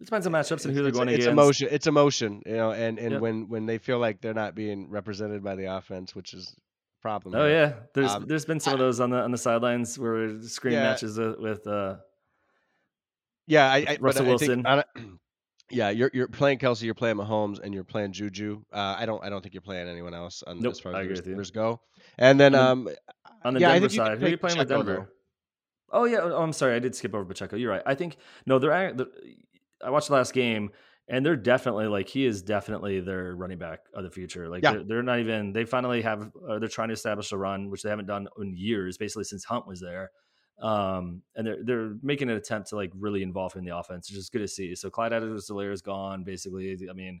it 0.00 0.04
depends 0.06 0.26
on 0.26 0.32
matchups 0.32 0.64
and 0.64 0.74
who 0.74 0.84
it's, 0.84 0.84
they're 0.84 0.86
it's- 0.88 0.96
going 0.96 1.08
it's 1.08 1.24
against. 1.26 1.28
emotion. 1.28 1.68
It's 1.70 1.86
emotion, 1.86 2.42
you 2.46 2.56
know, 2.56 2.72
and 2.72 2.98
and 2.98 3.12
Yep. 3.12 3.20
when 3.20 3.48
when 3.48 3.66
they 3.66 3.78
feel 3.78 3.98
like 3.98 4.20
they're 4.20 4.34
not 4.34 4.54
being 4.54 4.88
represented 4.90 5.42
by 5.44 5.54
the 5.56 5.66
offense, 5.66 6.14
which 6.14 6.32
is 6.34 6.54
a 6.56 7.02
problem. 7.02 7.34
Oh 7.34 7.46
yeah, 7.46 7.74
there's 7.94 8.10
Um, 8.12 8.24
there's 8.26 8.44
been 8.44 8.60
some 8.60 8.72
of 8.74 8.78
those 8.78 8.98
on 9.00 9.10
the 9.10 9.18
on 9.20 9.30
the 9.30 9.38
sidelines 9.38 9.98
where 9.98 10.40
screen 10.42 10.74
Yeah. 10.74 10.82
matches 10.84 11.18
with, 11.18 11.38
with 11.38 11.66
uh, 11.66 11.96
yeah. 13.46 13.70
I, 13.70 13.76
I 13.88 13.98
Russell 14.00 14.26
I 14.26 14.28
Wilson. 14.28 14.62
Think, 14.64 14.66
on 14.66 14.84
yeah, 15.70 15.90
you're 15.90 16.10
you're 16.14 16.28
playing 16.28 16.58
Kelce, 16.58 16.82
you're 16.82 16.94
playing 16.94 17.16
Mahomes, 17.16 17.60
and 17.60 17.74
you're 17.74 17.84
playing 17.84 18.12
Juju. 18.12 18.62
Uh, 18.72 18.96
I 18.98 19.06
don't 19.06 19.22
I 19.24 19.28
don't 19.28 19.42
think 19.42 19.54
you're 19.54 19.60
playing 19.62 19.88
anyone 19.88 20.14
else 20.14 20.42
on 20.46 20.60
Nope, 20.60 20.72
as 20.72 20.80
far 20.80 20.94
I 20.94 21.00
as 21.00 21.04
agree 21.04 21.12
with 21.16 21.26
receivers 21.26 21.50
go. 21.50 21.80
And 22.18 22.38
then 22.40 22.54
On 22.54 22.84
the- 22.84 22.90
um, 22.92 22.96
on 23.44 23.54
the 23.54 23.60
yeah, 23.60 23.72
Denver 23.72 23.88
think 23.88 23.98
side. 24.00 24.18
Who 24.18 24.26
are 24.26 24.28
you 24.28 24.36
playing 24.38 24.58
with 24.58 24.68
Pacheco, 24.68 24.82
Denver? 24.84 25.12
Oh 25.92 26.04
yeah, 26.04 26.18
oh, 26.22 26.42
I'm 26.42 26.52
sorry, 26.52 26.74
I 26.74 26.78
did 26.78 26.94
skip 26.94 27.14
over 27.14 27.24
Pacheco. 27.24 27.56
You're 27.56 27.70
right. 27.72 27.82
I 27.84 27.94
think 27.94 28.16
no, 28.46 28.58
they're, 28.58 28.92
they're 28.92 29.06
I 29.84 29.90
watched 29.90 30.08
the 30.08 30.14
last 30.14 30.32
game 30.32 30.70
and 31.08 31.24
they're 31.26 31.36
definitely 31.36 31.86
like 31.88 32.08
he 32.08 32.24
is 32.24 32.42
definitely 32.42 33.00
their 33.00 33.34
running 33.34 33.58
back 33.58 33.80
of 33.94 34.04
the 34.04 34.10
future. 34.10 34.48
Like 34.48 34.62
Yeah. 34.62 34.72
they're, 34.72 34.84
they're 34.84 35.02
not 35.02 35.18
even 35.20 35.52
they 35.52 35.64
finally 35.64 36.02
have 36.02 36.30
uh, 36.48 36.58
they're 36.58 36.68
trying 36.68 36.88
to 36.88 36.94
establish 36.94 37.32
a 37.32 37.36
run 37.38 37.70
which 37.70 37.82
they 37.82 37.90
haven't 37.90 38.06
done 38.06 38.28
in 38.38 38.54
years, 38.56 38.96
basically 38.98 39.24
since 39.24 39.44
Hunt 39.44 39.66
was 39.66 39.80
there. 39.80 40.10
Um, 40.60 41.22
and 41.34 41.46
they're 41.46 41.64
they're 41.64 41.94
making 42.02 42.28
an 42.28 42.36
attempt 42.36 42.68
to 42.68 42.76
like 42.76 42.92
really 42.94 43.22
involve 43.22 43.54
him 43.54 43.60
in 43.60 43.64
the 43.64 43.76
offense, 43.76 44.10
which 44.10 44.18
is 44.18 44.28
good 44.28 44.40
to 44.40 44.48
see. 44.48 44.74
So 44.74 44.90
Clyde 44.90 45.12
Edwards-Helaire 45.14 45.72
is 45.72 45.80
gone. 45.80 46.22
Basically, 46.22 46.76
I 46.88 46.92
mean, 46.92 47.20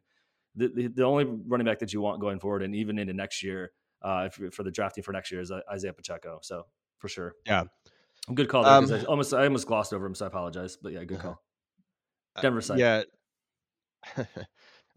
the, 0.54 0.68
the 0.68 0.86
the 0.88 1.04
only 1.04 1.24
running 1.24 1.64
back 1.64 1.78
that 1.78 1.92
you 1.92 2.02
want 2.02 2.20
going 2.20 2.38
forward 2.38 2.62
and 2.62 2.74
even 2.74 2.98
into 2.98 3.14
next 3.14 3.42
year, 3.42 3.72
uh, 4.02 4.28
if, 4.30 4.54
for 4.54 4.62
the 4.62 4.70
drafting 4.70 5.02
for 5.02 5.12
next 5.12 5.32
year 5.32 5.40
is 5.40 5.50
uh, 5.50 5.60
Isaiah 5.72 5.94
Pacheco. 5.94 6.40
So 6.42 6.66
for 6.98 7.08
sure, 7.08 7.34
Yeah. 7.46 7.64
Good 8.34 8.48
call. 8.48 8.62
There, 8.62 8.72
Um, 8.72 8.92
I 8.92 9.04
almost 9.04 9.34
I 9.34 9.44
almost 9.44 9.66
glossed 9.66 9.92
over 9.92 10.06
him, 10.06 10.14
so 10.14 10.24
I 10.24 10.28
apologize. 10.28 10.76
But 10.76 10.92
yeah, 10.92 11.04
good 11.04 11.18
Uh-huh. 11.18 11.28
call. 11.28 11.42
Uh, 12.36 12.42
Denver 12.42 12.60
side. 12.60 12.78
Yeah. 12.78 13.02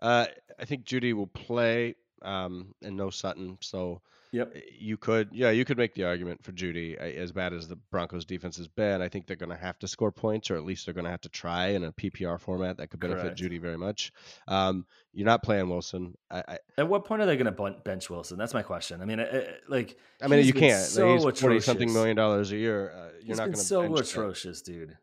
uh, 0.01 0.25
I 0.59 0.65
think 0.65 0.85
Jeudy 0.85 1.13
will 1.13 1.27
play 1.27 1.95
um, 2.21 2.73
and 2.81 2.95
no 2.95 3.09
Sutton. 3.09 3.57
So 3.61 4.01
Yep. 4.33 4.53
uh, 4.55 4.59
you 4.77 4.97
could, 4.97 5.29
yeah, 5.31 5.51
you 5.51 5.63
could 5.63 5.77
make 5.77 5.93
the 5.93 6.03
argument 6.05 6.43
for 6.43 6.51
Jeudy. 6.51 6.99
uh, 6.99 7.03
As 7.03 7.31
bad 7.31 7.53
as 7.53 7.67
the 7.67 7.75
Broncos 7.91 8.25
defense 8.25 8.57
has 8.57 8.67
been, 8.67 9.01
I 9.01 9.07
think 9.07 9.27
they're 9.27 9.37
going 9.37 9.51
to 9.51 9.55
have 9.55 9.77
to 9.79 9.87
score 9.87 10.11
points, 10.11 10.49
or 10.51 10.55
at 10.55 10.65
least 10.65 10.85
they're 10.85 10.93
going 10.93 11.05
to 11.05 11.11
have 11.11 11.21
to 11.21 11.29
try 11.29 11.67
in 11.67 11.83
a 11.83 11.91
PPR 11.93 12.39
format 12.39 12.77
that 12.77 12.89
could 12.89 12.99
benefit 12.99 13.21
Correct. 13.21 13.39
Jeudy 13.39 13.61
very 13.61 13.77
much. 13.77 14.11
Um, 14.47 14.85
you're 15.13 15.27
not 15.27 15.43
playing 15.43 15.69
Wilson. 15.69 16.17
I, 16.31 16.43
I, 16.47 16.57
At 16.79 16.89
what 16.89 17.05
point 17.05 17.21
are 17.21 17.27
they 17.27 17.37
going 17.37 17.53
to 17.53 17.81
bench 17.85 18.09
Wilson? 18.09 18.37
That's 18.39 18.55
my 18.55 18.63
question. 18.63 19.01
I 19.01 19.05
mean, 19.05 19.19
uh, 19.19 19.43
like, 19.69 19.97
I 20.21 20.27
mean, 20.27 20.43
you 20.43 20.53
can't. 20.53 20.83
So 20.83 21.13
he's 21.13 21.39
forty 21.39 21.59
something 21.59 21.93
million 21.93 22.15
dollars 22.17 22.51
a 22.51 22.57
year. 22.57 22.91
Uh, 22.91 22.97
you're 23.19 23.27
He's 23.27 23.37
not 23.37 23.43
going 23.45 23.53
to 23.53 23.59
so 23.61 23.95
atrocious, 23.95 24.61
dude. 24.63 24.97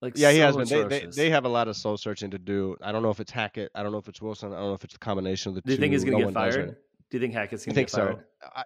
Like, 0.00 0.14
Yeah, 0.18 0.32
he 0.32 0.38
so 0.38 0.58
has 0.58 0.68
been. 0.70 0.88
They, 0.88 0.98
they 1.00 1.06
they 1.06 1.30
have 1.30 1.44
a 1.44 1.48
lot 1.48 1.68
of 1.68 1.76
soul 1.76 1.96
searching 1.96 2.32
to 2.32 2.38
do. 2.38 2.76
I 2.82 2.90
don't 2.90 3.04
know 3.04 3.10
if 3.10 3.20
it's 3.20 3.30
Hackett. 3.30 3.70
I 3.76 3.84
don't 3.84 3.92
know 3.92 3.98
if 3.98 4.08
it's 4.08 4.20
Wilson. 4.20 4.52
I 4.52 4.56
don't 4.56 4.66
know 4.70 4.74
if 4.74 4.82
it's 4.82 4.94
the 4.94 4.98
combination 4.98 5.50
of 5.50 5.54
the 5.54 5.60
Do 5.60 5.70
you 5.70 5.76
two. 5.76 5.80
think 5.80 5.92
he's 5.92 6.02
going 6.02 6.18
to 6.18 6.24
No 6.24 6.26
get 6.30 6.34
fired? 6.34 6.76
It. 7.14 7.18
Do 7.18 7.18
you 7.18 7.20
think 7.22 7.34
Hackett's 7.34 7.62
I 7.64 7.66
going 7.66 7.74
to 7.74 7.80
think 7.80 7.88
get 7.88 7.94
so. 7.94 8.04
fired? 8.06 8.24
I, 8.56 8.64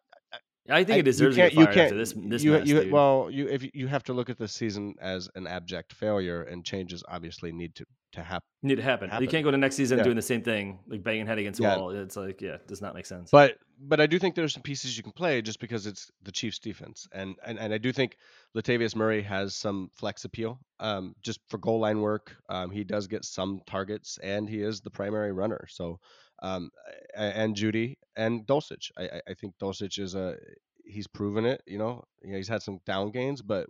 I 0.69 0.83
think 0.85 0.95
I- 0.95 0.97
he 0.97 1.03
deserves 1.03 1.37
you 1.37 1.43
to 1.45 1.49
can't, 1.51 1.55
get 1.55 1.59
you 1.61 1.65
fired 1.67 1.75
can't, 1.75 1.85
after 1.87 1.97
this. 1.99 2.13
This 2.17 2.43
you, 2.43 2.53
mess, 2.53 2.67
you, 2.69 2.81
dude. 2.83 2.93
well, 2.93 3.29
you 3.31 3.49
if 3.49 3.63
you- 3.63 3.71
you 3.75 3.87
have 3.87 4.03
to 4.05 4.13
look 4.13 4.29
at 4.31 4.39
the 4.39 4.49
season 4.49 4.95
as 5.01 5.29
an 5.35 5.47
abject 5.47 5.93
failure, 5.93 6.43
and 6.43 6.65
changes 6.65 7.05
obviously 7.09 7.53
need 7.53 7.75
to 7.77 7.85
to 8.13 8.23
happen. 8.23 8.47
need 8.63 8.77
to 8.77 8.83
happen. 8.83 9.11
You 9.21 9.29
can't 9.29 9.45
go 9.45 9.51
to 9.51 9.59
next 9.59 9.75
season 9.77 9.99
Yeah. 9.99 10.05
doing 10.05 10.17
the 10.17 10.23
same 10.23 10.41
thing, 10.43 10.79
like 10.89 11.03
banging 11.03 11.27
head 11.27 11.39
against 11.39 11.61
Yeah. 11.61 11.77
wall. 11.77 11.91
It's 11.91 12.17
like, 12.17 12.41
yeah, 12.41 12.55
it 12.55 12.67
does 12.67 12.81
not 12.81 12.95
make 12.95 13.05
sense. 13.05 13.31
But 13.31 13.59
but 13.79 14.01
I 14.01 14.07
do 14.07 14.19
think 14.19 14.35
there's 14.35 14.55
some 14.55 14.63
pieces 14.63 14.97
you 14.97 15.03
can 15.03 15.13
play 15.13 15.43
just 15.43 15.61
because 15.61 15.87
it's 15.87 16.11
the 16.23 16.33
Chiefs 16.33 16.59
defense, 16.59 17.07
and 17.13 17.37
and, 17.45 17.59
and 17.59 17.75
I 17.75 17.79
do 17.79 17.93
think 17.93 18.17
Latavius 18.57 18.97
Murray 18.97 19.23
has 19.23 19.55
some 19.55 19.91
flex 19.95 20.25
appeal, 20.25 20.59
um, 20.81 21.15
just 21.23 21.41
for 21.51 21.59
goal 21.59 21.79
line 21.81 22.01
work. 22.01 22.35
Um, 22.49 22.71
he 22.71 22.83
does 22.85 23.07
get 23.07 23.25
some 23.25 23.61
targets, 23.67 24.19
and 24.23 24.49
he 24.49 24.63
is 24.63 24.81
the 24.81 24.91
primary 24.91 25.33
runner. 25.33 25.67
So, 25.69 26.01
um, 26.43 26.71
and 27.17 27.57
Jeudy 27.57 27.97
and 28.17 28.47
Dulcich, 28.47 28.91
I 28.97 29.21
I- 29.27 29.35
think 29.35 29.55
Dulcich 29.59 29.99
is 29.99 30.15
a 30.15 30.37
he's 30.85 31.07
proven 31.07 31.45
it. 31.45 31.63
You 31.67 31.79
know, 31.79 32.05
you 32.23 32.31
know, 32.33 32.37
he's 32.37 32.49
had 32.49 32.63
some 32.63 32.81
down 32.87 33.11
gains, 33.11 33.43
but 33.43 33.67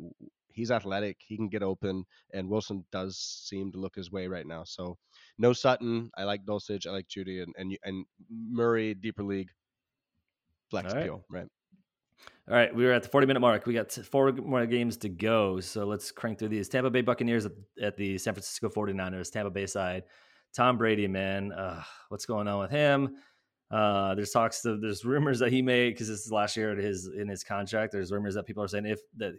he's 0.48 0.70
athletic. 0.70 1.18
He 1.26 1.36
can 1.36 1.48
get 1.48 1.62
open, 1.62 2.04
and 2.32 2.48
Wilson 2.48 2.84
does 2.92 3.16
seem 3.18 3.72
to 3.72 3.78
look 3.78 3.94
his 3.96 4.10
way 4.10 4.26
right 4.26 4.46
now. 4.46 4.64
So, 4.64 4.98
no 5.38 5.52
Sutton. 5.52 6.10
I 6.16 6.24
like 6.24 6.44
Dulcich. 6.44 6.86
I 6.86 6.90
like 6.90 7.08
Jeudy, 7.08 7.42
and 7.42 7.54
and 7.56 7.78
and 7.84 8.06
Murray 8.30 8.94
deeper 8.94 9.22
league 9.22 9.50
flex 10.70 10.92
All 10.92 10.96
right. 10.96 11.02
appeal, 11.02 11.24
right? 11.30 11.46
All 12.48 12.54
right, 12.54 12.72
we 12.74 12.86
are 12.86 12.92
at 12.92 13.02
the 13.02 13.08
40 13.08 13.26
minute 13.26 13.40
mark. 13.40 13.66
We 13.66 13.74
got 13.74 13.90
four 13.92 14.32
more 14.32 14.66
games 14.66 14.96
to 14.98 15.08
go. 15.08 15.58
So 15.60 15.84
let's 15.84 16.12
crank 16.12 16.38
through 16.38 16.50
these. 16.50 16.68
Tampa 16.68 16.90
Bay 16.90 17.00
Buccaneers 17.02 17.44
at, 17.46 17.52
at 17.82 17.96
the 17.96 18.18
San 18.18 18.34
Francisco 18.34 18.68
49ers, 18.68 19.32
Tampa 19.32 19.50
Bay 19.50 19.66
side. 19.66 20.04
Tom 20.56 20.78
Brady, 20.78 21.06
man, 21.06 21.52
uh, 21.52 21.82
what's 22.08 22.24
going 22.24 22.48
on 22.48 22.58
with 22.58 22.70
him? 22.70 23.16
Uh, 23.70 24.14
there's 24.14 24.30
talks, 24.30 24.62
there's 24.62 25.04
rumors 25.04 25.38
that 25.40 25.52
he 25.52 25.60
may, 25.60 25.90
because 25.90 26.08
this 26.08 26.24
is 26.24 26.32
last 26.32 26.56
year 26.56 26.72
in 26.72 26.78
his 26.78 27.08
in 27.08 27.28
his 27.28 27.44
contract. 27.44 27.92
There's 27.92 28.10
rumors 28.10 28.34
that 28.34 28.46
people 28.46 28.62
are 28.62 28.68
saying 28.68 28.86
if 28.86 29.00
that 29.18 29.34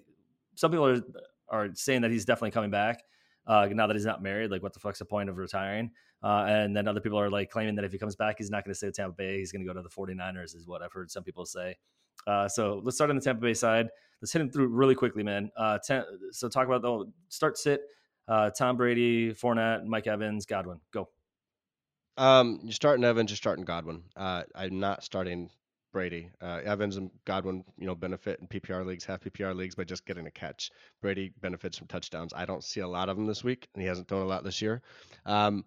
some 0.56 0.70
people 0.70 0.86
are 0.86 1.02
are 1.50 1.70
saying 1.74 2.02
that 2.02 2.12
he's 2.12 2.24
definitely 2.24 2.52
coming 2.52 2.70
back. 2.70 3.04
Uh, 3.48 3.68
now 3.72 3.88
that 3.88 3.96
he's 3.96 4.06
not 4.06 4.22
married, 4.22 4.52
like 4.52 4.62
what 4.62 4.74
the 4.74 4.80
fuck's 4.80 5.00
the 5.00 5.06
point 5.06 5.30
of 5.30 5.38
retiring? 5.38 5.90
Uh, 6.22 6.46
and 6.48 6.76
then 6.76 6.88
other 6.88 7.00
people 7.00 7.20
are 7.20 7.30
like 7.30 7.50
claiming 7.50 7.76
that 7.76 7.86
if 7.86 7.92
he 7.92 7.98
comes 7.98 8.16
back, 8.16 8.36
he's 8.38 8.50
not 8.52 8.64
going 8.66 8.72
to 8.72 8.76
stay 8.76 8.88
with 8.88 8.96
Tampa 8.98 9.16
Bay. 9.16 9.40
He's 9.40 9.52
going 9.52 9.66
to 9.66 9.68
go 9.68 9.74
to 9.74 9.82
the 9.82 9.90
49ers, 9.90 10.56
is 10.56 10.68
what 10.68 10.82
I've 10.82 10.92
heard 10.92 11.10
some 11.10 11.24
people 11.24 11.46
say. 11.46 11.78
Uh, 12.26 12.48
so 12.48 12.82
let's 12.84 12.98
start 12.98 13.10
on 13.10 13.16
the 13.16 13.22
Tampa 13.22 13.42
Bay 13.42 13.54
side. 13.54 13.88
Let's 14.22 14.34
hit 14.34 14.42
him 14.42 14.50
through 14.50 14.68
really 14.68 14.96
quickly, 14.96 15.24
man. 15.24 15.50
Uh, 15.56 15.78
ten, 15.78 16.04
so 16.32 16.50
talk 16.50 16.68
about 16.68 16.82
the 16.82 17.10
start 17.30 17.58
sit. 17.58 17.82
Uh, 18.28 18.50
Tom 18.50 18.78
Brady, 18.78 19.34
Fournette, 19.34 19.86
Mike 19.86 20.08
Evans, 20.08 20.46
Godwin. 20.46 20.80
Go. 20.92 21.10
Um, 22.18 22.60
you're 22.64 22.74
starting 22.74 23.06
Evans, 23.06 23.32
you're 23.32 23.38
starting 23.38 23.64
Godwin. 23.64 24.04
Uh, 24.16 24.44
I'm 24.56 24.80
not 24.80 25.04
starting 25.04 25.50
Brady. 25.94 26.30
Uh, 26.42 26.62
Evans 26.64 26.98
and 26.98 27.10
Godwin, 27.26 27.64
you 27.78 27.88
know, 27.88 27.96
benefit 27.96 28.40
in 28.40 28.48
PPR 28.48 28.86
leagues, 28.86 29.06
half 29.06 29.22
PPR 29.22 29.56
leagues 29.56 29.76
by 29.76 29.84
just 29.84 30.06
getting 30.06 30.28
a 30.28 30.32
catch. 30.32 30.72
Brady 31.02 31.32
benefits 31.42 31.78
from 31.78 31.88
touchdowns. 31.88 32.34
I 32.36 32.46
don't 32.46 32.64
see 32.64 32.82
a 32.82 32.88
lot 32.88 33.10
of 33.10 33.18
them 33.18 33.28
this 33.28 33.44
week, 33.44 33.68
and 33.74 33.82
he 33.82 33.88
hasn't 33.88 34.08
thrown 34.08 34.24
a 34.24 34.28
lot 34.28 34.44
this 34.44 34.62
year. 34.62 34.82
Um, 35.26 35.64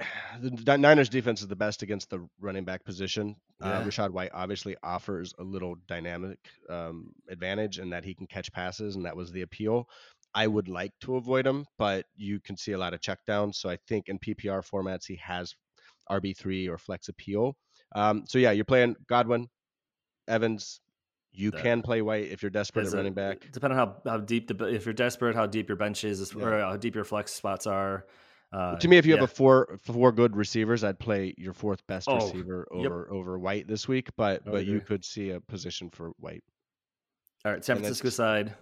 the 0.40 0.78
Niners 0.78 1.08
defense 1.08 1.40
is 1.40 1.48
the 1.48 1.56
best 1.56 1.82
against 1.82 2.10
the 2.10 2.28
running 2.40 2.64
back 2.64 2.84
position. 2.84 3.36
Uh, 3.62 3.68
yeah. 3.68 3.78
Uh, 3.78 3.84
Rachaad 3.84 4.10
White 4.10 4.30
obviously 4.34 4.76
offers 4.82 5.34
a 5.38 5.44
little 5.44 5.76
dynamic 5.86 6.38
um, 6.68 7.12
advantage 7.28 7.78
in 7.78 7.90
that 7.90 8.04
he 8.04 8.14
can 8.14 8.26
catch 8.26 8.52
passes, 8.52 8.96
and 8.96 9.04
that 9.04 9.16
was 9.16 9.32
the 9.32 9.42
appeal. 9.42 9.88
I 10.34 10.46
would 10.46 10.68
like 10.68 10.92
to 11.02 11.16
avoid 11.16 11.46
him, 11.46 11.66
but 11.78 12.06
you 12.16 12.40
can 12.40 12.56
see 12.56 12.72
a 12.72 12.78
lot 12.78 12.94
of 12.94 13.00
checkdowns. 13.00 13.54
So 13.56 13.68
I 13.68 13.78
think 13.88 14.08
in 14.08 14.18
PPR 14.18 14.68
formats, 14.68 15.06
he 15.06 15.16
has 15.16 15.54
RB3 16.10 16.68
or 16.68 16.78
flex 16.78 17.08
appeal. 17.08 17.56
Um, 17.94 18.24
so 18.26 18.38
yeah, 18.38 18.50
you're 18.50 18.64
playing 18.64 18.96
Godwin, 19.08 19.48
Evans. 20.26 20.80
You 21.32 21.50
that, 21.50 21.62
can 21.62 21.82
play 21.82 22.00
White 22.00 22.30
if 22.30 22.42
you're 22.42 22.50
desperate 22.50 22.86
at 22.86 22.92
running 22.92 23.14
back. 23.14 23.48
Depending 23.52 23.78
on 23.78 23.88
how, 24.04 24.10
how 24.10 24.18
deep 24.18 24.46
the 24.46 24.66
if 24.66 24.84
you're 24.84 24.92
desperate, 24.92 25.34
how 25.34 25.46
deep 25.46 25.68
your 25.68 25.76
bench 25.76 26.04
is, 26.04 26.32
yeah. 26.36 26.44
or 26.44 26.60
how 26.60 26.76
deep 26.76 26.94
your 26.94 27.04
flex 27.04 27.32
spots 27.32 27.66
are. 27.66 28.06
Uh, 28.52 28.76
to 28.78 28.86
me, 28.86 28.98
if 28.98 29.04
you 29.04 29.14
yeah. 29.14 29.20
have 29.20 29.30
a 29.30 29.32
four 29.32 29.80
four 29.82 30.12
good 30.12 30.36
receivers, 30.36 30.84
I'd 30.84 30.98
play 30.98 31.34
your 31.36 31.52
fourth 31.52 31.84
best 31.88 32.08
oh, 32.08 32.16
receiver 32.16 32.68
over 32.70 33.08
yep. 33.08 33.12
over 33.12 33.38
White 33.38 33.66
this 33.66 33.88
week. 33.88 34.10
But 34.16 34.44
but 34.44 34.64
you 34.64 34.80
could 34.80 35.04
see 35.04 35.30
a 35.30 35.40
position 35.40 35.90
for 35.90 36.12
White. 36.18 36.44
All 37.44 37.52
right, 37.52 37.64
San 37.64 37.76
Francisco 37.76 38.10
side. 38.10 38.54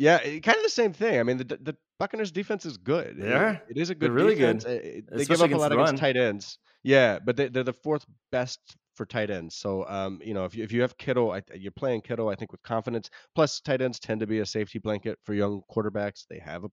Yeah, 0.00 0.18
kind 0.18 0.56
of 0.56 0.62
the 0.62 0.70
same 0.70 0.94
thing. 0.94 1.20
I 1.20 1.22
mean, 1.22 1.36
the 1.36 1.44
the 1.44 1.76
Buccaneers 1.98 2.32
defense 2.32 2.64
is 2.64 2.78
good. 2.78 3.16
Yeah, 3.18 3.50
it, 3.50 3.60
it 3.68 3.76
is 3.76 3.90
a 3.90 3.94
good, 3.94 4.06
They're 4.06 4.12
really 4.12 4.34
defense. 4.34 4.64
good. 4.64 4.82
It, 4.82 5.04
they 5.12 5.26
give 5.26 5.42
up 5.42 5.52
a 5.52 5.56
lot 5.56 5.72
against 5.72 5.98
tight 5.98 6.16
ends. 6.16 6.58
Yeah, 6.82 7.18
but 7.18 7.36
they, 7.36 7.48
they're 7.48 7.64
the 7.64 7.74
fourth 7.74 8.06
best 8.32 8.60
for 8.94 9.04
tight 9.04 9.28
ends. 9.28 9.56
So, 9.56 9.86
um, 9.86 10.18
you 10.24 10.32
know, 10.32 10.46
if 10.46 10.54
you, 10.54 10.64
if 10.64 10.72
you 10.72 10.80
have 10.80 10.96
Kittle, 10.96 11.32
I, 11.32 11.42
you're 11.54 11.70
playing 11.70 12.00
Kittle, 12.00 12.30
I 12.30 12.34
think, 12.34 12.50
with 12.50 12.62
confidence. 12.62 13.10
Plus, 13.34 13.60
tight 13.60 13.82
ends 13.82 14.00
tend 14.00 14.20
to 14.20 14.26
be 14.26 14.38
a 14.38 14.46
safety 14.46 14.78
blanket 14.78 15.18
for 15.24 15.34
young 15.34 15.60
quarterbacks. 15.70 16.24
They 16.30 16.38
have 16.38 16.64
a 16.64 16.70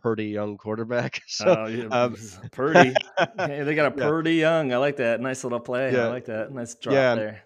Purdy 0.00 0.26
young 0.26 0.58
quarterback. 0.58 1.20
So 1.26 1.44
uh, 1.46 1.66
yeah, 1.66 1.86
um, 1.86 2.16
Purdy, 2.52 2.94
hey, 3.36 3.64
they 3.64 3.74
got 3.74 3.98
a 3.98 4.24
yeah. 4.30 4.30
Young. 4.30 4.72
I 4.72 4.76
like 4.76 4.98
that. 4.98 5.20
Nice 5.20 5.42
little 5.42 5.58
play. 5.58 5.92
Yeah. 5.92 6.04
I 6.04 6.08
like 6.10 6.26
that. 6.26 6.52
Nice 6.52 6.76
drop 6.76 6.94
yeah. 6.94 7.14
there. 7.16 7.42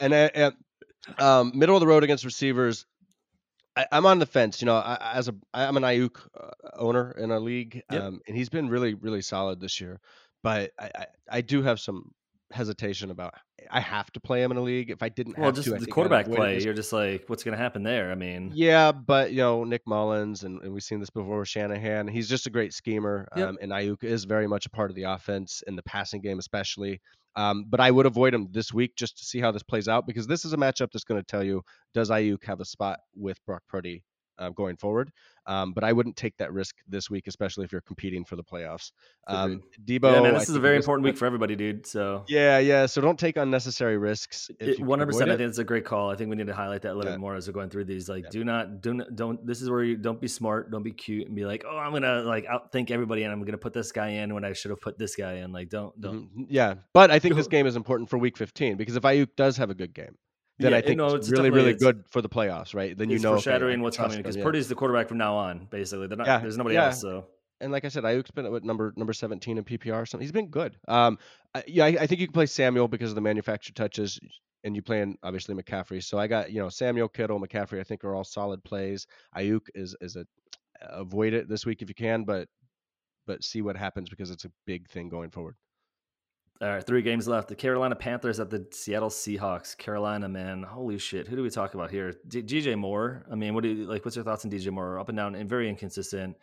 and, 0.00 0.12
and 0.12 0.54
um, 1.18 1.52
middle 1.54 1.76
of 1.76 1.80
the 1.80 1.86
road 1.86 2.02
against 2.02 2.24
receivers. 2.24 2.86
I, 3.76 3.86
am 3.92 4.06
on 4.06 4.18
the 4.18 4.26
fence. 4.26 4.60
You 4.60 4.66
know, 4.66 4.76
I, 4.76 5.12
as 5.14 5.28
a 5.28 5.34
I'm 5.52 5.76
an 5.76 5.82
Aiyuk 5.82 6.16
uh, 6.38 6.50
owner 6.74 7.12
in 7.12 7.30
a 7.30 7.38
league, 7.38 7.82
yep. 7.90 8.02
um, 8.02 8.20
and 8.26 8.36
he's 8.36 8.48
been 8.48 8.68
really 8.68 8.94
really 8.94 9.22
solid 9.22 9.60
this 9.60 9.80
year. 9.80 10.00
But 10.42 10.72
I, 10.78 10.90
I, 10.94 11.06
I 11.30 11.40
do 11.40 11.62
have 11.62 11.80
some 11.80 12.12
hesitation 12.52 13.10
about 13.10 13.34
I 13.70 13.80
have 13.80 14.10
to 14.12 14.20
play 14.20 14.42
him 14.42 14.50
in 14.50 14.56
a 14.56 14.62
league. 14.62 14.90
If 14.90 15.02
I 15.02 15.08
didn't 15.08 15.38
well, 15.38 15.52
just 15.52 15.68
to, 15.68 15.74
the 15.74 15.86
quarterback 15.86 16.26
play, 16.26 16.60
you're 16.60 16.74
just 16.74 16.92
like, 16.92 17.24
what's 17.26 17.42
going 17.42 17.56
to 17.56 17.62
happen 17.62 17.82
there? 17.82 18.10
I 18.10 18.14
mean, 18.14 18.52
yeah, 18.54 18.92
but 18.92 19.32
you 19.32 19.38
know, 19.38 19.64
Nick 19.64 19.82
Mullens, 19.86 20.44
and, 20.44 20.62
and 20.62 20.72
we've 20.72 20.82
seen 20.82 21.00
this 21.00 21.10
before 21.10 21.40
with 21.40 21.48
Shanahan. 21.48 22.08
He's 22.08 22.28
just 22.28 22.46
a 22.46 22.50
great 22.50 22.72
schemer, 22.72 23.28
yep. 23.36 23.48
um, 23.48 23.58
and 23.60 23.72
Aiyuk 23.72 24.04
is 24.04 24.24
very 24.24 24.46
much 24.46 24.66
a 24.66 24.70
part 24.70 24.90
of 24.90 24.96
the 24.96 25.04
offense 25.04 25.62
in 25.66 25.76
the 25.76 25.82
passing 25.82 26.20
game, 26.20 26.38
especially. 26.38 27.00
Um, 27.36 27.66
but 27.68 27.80
I 27.80 27.90
would 27.90 28.06
avoid 28.06 28.32
him 28.32 28.48
this 28.50 28.72
week 28.72 28.96
just 28.96 29.18
to 29.18 29.24
see 29.24 29.40
how 29.40 29.52
this 29.52 29.62
plays 29.62 29.88
out 29.88 30.06
because 30.06 30.26
this 30.26 30.44
is 30.44 30.54
a 30.54 30.56
matchup 30.56 30.90
that's 30.92 31.04
going 31.04 31.20
to 31.20 31.26
tell 31.26 31.44
you 31.44 31.62
does 31.92 32.10
Aiyuk 32.10 32.44
have 32.44 32.60
a 32.60 32.64
spot 32.64 33.00
with 33.14 33.38
Brock 33.44 33.62
Purdy 33.68 34.04
uh, 34.38 34.50
going 34.50 34.76
forward. 34.76 35.10
Um, 35.46 35.72
but 35.72 35.84
I 35.84 35.92
wouldn't 35.92 36.16
take 36.16 36.36
that 36.38 36.52
risk 36.52 36.74
this 36.88 37.08
week, 37.08 37.28
especially 37.28 37.64
if 37.64 37.72
you're 37.72 37.80
competing 37.80 38.24
for 38.24 38.34
the 38.34 38.42
playoffs. 38.42 38.90
Um, 39.28 39.62
Deebo, 39.84 40.12
yeah, 40.12 40.20
man, 40.20 40.34
this 40.34 40.48
I 40.48 40.52
is 40.52 40.56
a 40.56 40.60
very 40.60 40.76
important 40.76 41.04
week 41.04 41.16
for 41.18 41.24
everybody, 41.24 41.54
dude. 41.54 41.86
So 41.86 42.24
yeah, 42.26 42.58
yeah. 42.58 42.86
So 42.86 43.00
don't 43.00 43.18
take 43.18 43.36
unnecessary 43.36 43.96
risks. 43.96 44.50
One 44.78 44.98
hundred 44.98 45.12
percent. 45.12 45.30
I 45.30 45.36
think 45.36 45.48
it's 45.48 45.58
a 45.58 45.64
great 45.64 45.84
call. 45.84 46.10
I 46.10 46.16
think 46.16 46.30
we 46.30 46.36
need 46.36 46.48
to 46.48 46.54
highlight 46.54 46.82
that 46.82 46.92
a 46.92 46.94
little 46.94 47.10
yeah. 47.10 47.16
bit 47.16 47.20
more 47.20 47.36
as 47.36 47.46
we're 47.46 47.52
going 47.52 47.70
through 47.70 47.84
these. 47.84 48.08
Like, 48.08 48.24
yeah. 48.24 48.30
do 48.30 48.44
not, 48.44 48.80
do 48.80 48.94
not, 48.94 49.14
don't. 49.14 49.46
This 49.46 49.62
is 49.62 49.70
where 49.70 49.84
you 49.84 49.96
don't 49.96 50.20
be 50.20 50.28
smart, 50.28 50.72
don't 50.72 50.82
be 50.82 50.92
cute, 50.92 51.28
and 51.28 51.36
be 51.36 51.44
like, 51.44 51.64
oh, 51.68 51.76
I'm 51.76 51.92
gonna 51.92 52.22
like 52.22 52.46
outthink 52.46 52.90
everybody, 52.90 53.22
and 53.22 53.32
I'm 53.32 53.44
gonna 53.44 53.56
put 53.56 53.72
this 53.72 53.92
guy 53.92 54.08
in 54.08 54.34
when 54.34 54.44
I 54.44 54.52
should 54.52 54.72
have 54.72 54.80
put 54.80 54.98
this 54.98 55.14
guy 55.14 55.34
in. 55.34 55.52
Like, 55.52 55.68
don't, 55.68 55.98
don't. 56.00 56.24
Mm-hmm. 56.24 56.42
Yeah, 56.48 56.74
but 56.92 57.12
I 57.12 57.20
think 57.20 57.36
this 57.36 57.46
game 57.48 57.68
is 57.68 57.76
important 57.76 58.10
for 58.10 58.18
Week 58.18 58.36
15 58.36 58.76
because 58.76 58.96
if 58.96 59.02
Aiyuk 59.04 59.28
does 59.36 59.56
have 59.58 59.70
a 59.70 59.74
good 59.74 59.94
game, 59.94 60.16
then 60.58 60.72
yeah, 60.72 60.78
I 60.78 60.80
think 60.80 60.98
no, 60.98 61.14
it's, 61.14 61.28
it's 61.28 61.30
really, 61.30 61.50
really 61.50 61.74
good 61.74 62.04
for 62.08 62.22
the 62.22 62.28
playoffs, 62.28 62.74
right? 62.74 62.96
Then 62.96 63.10
you 63.10 63.18
know, 63.18 63.32
foreshadowing 63.32 63.74
okay, 63.74 63.82
what's 63.82 63.96
coming 63.96 64.16
because 64.18 64.36
yeah. 64.36 64.42
Purdy's 64.42 64.68
the 64.68 64.74
quarterback 64.74 65.08
from 65.08 65.18
now 65.18 65.36
on. 65.36 65.66
Basically, 65.70 66.08
not, 66.08 66.26
yeah, 66.26 66.38
there's 66.38 66.56
nobody 66.56 66.76
else. 66.76 67.00
So, 67.00 67.26
and 67.60 67.70
like 67.70 67.84
I 67.84 67.88
said, 67.88 68.04
Aiyuk's 68.04 68.30
been 68.30 68.46
at 68.46 68.64
number 68.64 68.94
number 68.96 69.12
17 69.12 69.58
in 69.58 69.64
PPR 69.64 70.02
or 70.02 70.06
something. 70.06 70.24
He's 70.24 70.32
been 70.32 70.48
good. 70.48 70.76
Um, 70.88 71.18
yeah, 71.66 71.84
I, 71.84 71.88
I, 71.88 72.06
think 72.06 72.20
you 72.20 72.26
can 72.26 72.32
play 72.32 72.46
Samuel 72.46 72.88
because 72.88 73.10
of 73.10 73.16
the 73.16 73.20
manufactured 73.20 73.76
touches, 73.76 74.18
and 74.64 74.74
you 74.74 74.82
play 74.82 75.02
in 75.02 75.18
obviously 75.22 75.54
McCaffrey. 75.54 76.02
So 76.02 76.18
I 76.18 76.26
got 76.26 76.50
you 76.50 76.60
know 76.60 76.70
Samuel, 76.70 77.08
Kittle, 77.08 77.38
McCaffrey. 77.40 77.78
I 77.78 77.84
think 77.84 78.02
are 78.02 78.14
all 78.14 78.24
solid 78.24 78.64
plays. 78.64 79.06
Ayuk 79.36 79.66
is 79.74 79.94
is 80.00 80.16
a 80.16 80.26
avoid 80.88 81.34
it 81.34 81.48
this 81.48 81.66
week 81.66 81.82
if 81.82 81.88
you 81.88 81.94
can, 81.94 82.24
but 82.24 82.48
but 83.26 83.44
see 83.44 83.60
what 83.60 83.76
happens 83.76 84.08
because 84.08 84.30
it's 84.30 84.46
a 84.46 84.52
big 84.66 84.88
thing 84.88 85.10
going 85.10 85.30
forward. 85.30 85.56
All 86.62 86.68
right, 86.68 86.84
three 86.84 87.02
games 87.02 87.28
left. 87.28 87.48
The 87.48 87.54
Carolina 87.54 87.94
Panthers 87.94 88.40
at 88.40 88.48
the 88.48 88.66
Seattle 88.70 89.10
Seahawks. 89.10 89.76
Carolina, 89.76 90.26
man, 90.26 90.62
holy 90.62 90.96
shit! 90.96 91.28
Who 91.28 91.36
do 91.36 91.42
we 91.42 91.50
talk 91.50 91.74
about 91.74 91.90
here? 91.90 92.14
DJ 92.28 92.78
Moore. 92.78 93.26
I 93.30 93.34
mean, 93.34 93.54
what 93.54 93.62
do 93.62 93.68
you 93.68 93.84
like? 93.84 94.06
What's 94.06 94.16
your 94.16 94.24
thoughts 94.24 94.44
on 94.46 94.50
DJ 94.50 94.70
Moore? 94.70 94.98
Up 94.98 95.10
and 95.10 95.18
down, 95.18 95.34
and 95.34 95.48
very 95.48 95.68
inconsistent. 95.68 96.34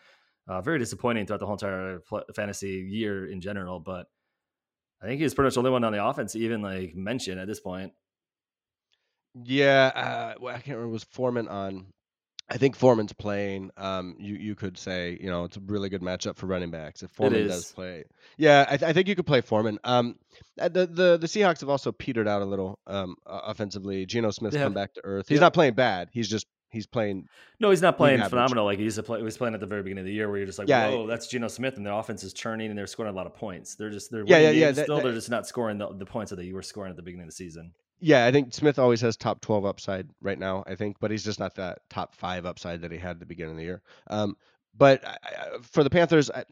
Uh, 0.47 0.61
very 0.61 0.77
disappointing 0.77 1.25
throughout 1.25 1.39
the 1.39 1.47
whole 1.47 1.55
entire 1.55 1.99
fantasy 2.35 2.85
year 2.87 3.25
in 3.25 3.41
general. 3.41 3.79
But 3.79 4.05
I 5.01 5.07
think 5.07 5.19
he's 5.19 5.33
pretty 5.33 5.47
much 5.47 5.55
the 5.55 5.61
only 5.61 5.71
one 5.71 5.83
on 5.83 5.93
the 5.93 6.05
offense 6.05 6.33
to 6.33 6.39
even 6.39 6.61
like 6.61 6.93
mention 6.95 7.39
at 7.39 7.47
this 7.47 7.59
point. 7.59 7.91
Yeah, 9.43 9.87
uh, 9.95 10.33
well, 10.39 10.55
I 10.55 10.59
can't 10.59 10.77
remember. 10.77 10.89
Was 10.89 11.05
Foreman 11.05 11.47
on 11.47 11.87
I 12.53 12.57
think 12.57 12.75
Foreman's 12.75 13.13
playing. 13.13 13.71
Um, 13.77 14.15
you 14.19 14.35
you 14.35 14.53
could 14.53 14.77
say 14.77 15.17
you 15.19 15.27
know 15.27 15.43
it's 15.43 15.57
a 15.57 15.59
really 15.61 15.89
good 15.89 16.03
matchup 16.03 16.37
for 16.37 16.45
running 16.45 16.69
backs 16.69 17.01
if 17.01 17.09
Foreman 17.09 17.47
does 17.47 17.71
play. 17.71 18.03
Yeah, 18.37 18.65
I, 18.69 18.77
th- 18.77 18.89
I 18.89 18.93
think 18.93 19.07
you 19.07 19.15
could 19.15 19.25
play 19.25 19.41
Foreman. 19.41 19.79
Um, 19.83 20.19
uh, 20.59 20.69
the 20.69 20.85
the 20.85 21.17
the 21.17 21.25
Seahawks 21.25 21.61
have 21.61 21.69
also 21.69 21.91
petered 21.91 22.27
out 22.27 22.43
a 22.43 22.45
little 22.45 22.77
um 22.85 23.15
offensively. 23.25 24.05
Geno 24.05 24.29
Smith's 24.29 24.55
come 24.55 24.75
back 24.75 24.93
to 24.93 25.01
earth. 25.03 25.27
He's 25.27 25.39
not 25.39 25.55
playing 25.55 25.73
bad. 25.73 26.09
He's 26.13 26.29
just 26.29 26.45
he's 26.69 26.85
playing. 26.85 27.27
No, 27.59 27.71
he's 27.71 27.81
not 27.81 27.97
playing 27.97 28.21
phenomenal. 28.23 28.65
Like 28.65 28.77
he 28.77 28.83
used 28.83 28.97
to 28.97 29.03
play. 29.03 29.17
He 29.17 29.23
was 29.23 29.37
playing 29.37 29.55
at 29.55 29.59
the 29.59 29.65
very 29.65 29.81
beginning 29.81 30.01
of 30.01 30.05
the 30.05 30.13
year, 30.13 30.29
where 30.29 30.37
you're 30.37 30.45
just 30.45 30.59
like, 30.59 30.67
yeah, 30.67 30.89
whoa, 30.89 31.07
that's 31.07 31.27
Geno 31.27 31.47
Smith, 31.47 31.77
and 31.77 31.85
their 31.85 31.93
offense 31.93 32.23
is 32.23 32.33
churning, 32.33 32.69
and 32.69 32.77
they're 32.77 32.85
scoring 32.85 33.11
a 33.11 33.15
lot 33.15 33.25
of 33.25 33.33
points. 33.33 33.75
They're 33.75 33.89
just 33.89 34.11
they're 34.11 34.25
yeah 34.27 34.37
yeah 34.37 34.49
yeah. 34.49 34.71
That, 34.71 34.83
still, 34.83 34.97
that, 34.97 35.03
they're 35.03 35.13
just 35.13 35.29
not 35.29 35.47
scoring 35.47 35.77
the, 35.77 35.87
the 35.93 36.05
points 36.05 36.31
that 36.31 36.43
you 36.43 36.53
were 36.53 36.61
scoring 36.61 36.91
at 36.91 36.97
the 36.97 37.03
beginning 37.03 37.23
of 37.23 37.29
the 37.29 37.35
season. 37.35 37.71
Yeah, 38.05 38.25
I 38.25 38.33
think 38.33 38.53
Smith 38.53 38.79
always 38.79 38.99
has 38.99 39.15
top 39.15 39.39
12 39.39 39.63
upside 39.63 40.09
right 40.21 40.37
now, 40.37 40.65
I 40.67 40.75
think, 40.75 40.97
but 40.99 41.09
he's 41.09 41.23
just 41.23 41.39
not 41.39 41.55
that 41.55 41.79
top 41.89 42.13
five 42.15 42.45
upside 42.45 42.81
that 42.81 42.91
he 42.91 42.97
had 42.97 43.11
at 43.11 43.19
the 43.21 43.25
beginning 43.25 43.51
of 43.51 43.57
the 43.57 43.63
year. 43.63 43.81
Um, 44.07 44.35
but 44.77 45.05
I, 45.07 45.15
for 45.61 45.85
the 45.85 45.89
Panthers, 45.89 46.29
I, 46.29 46.43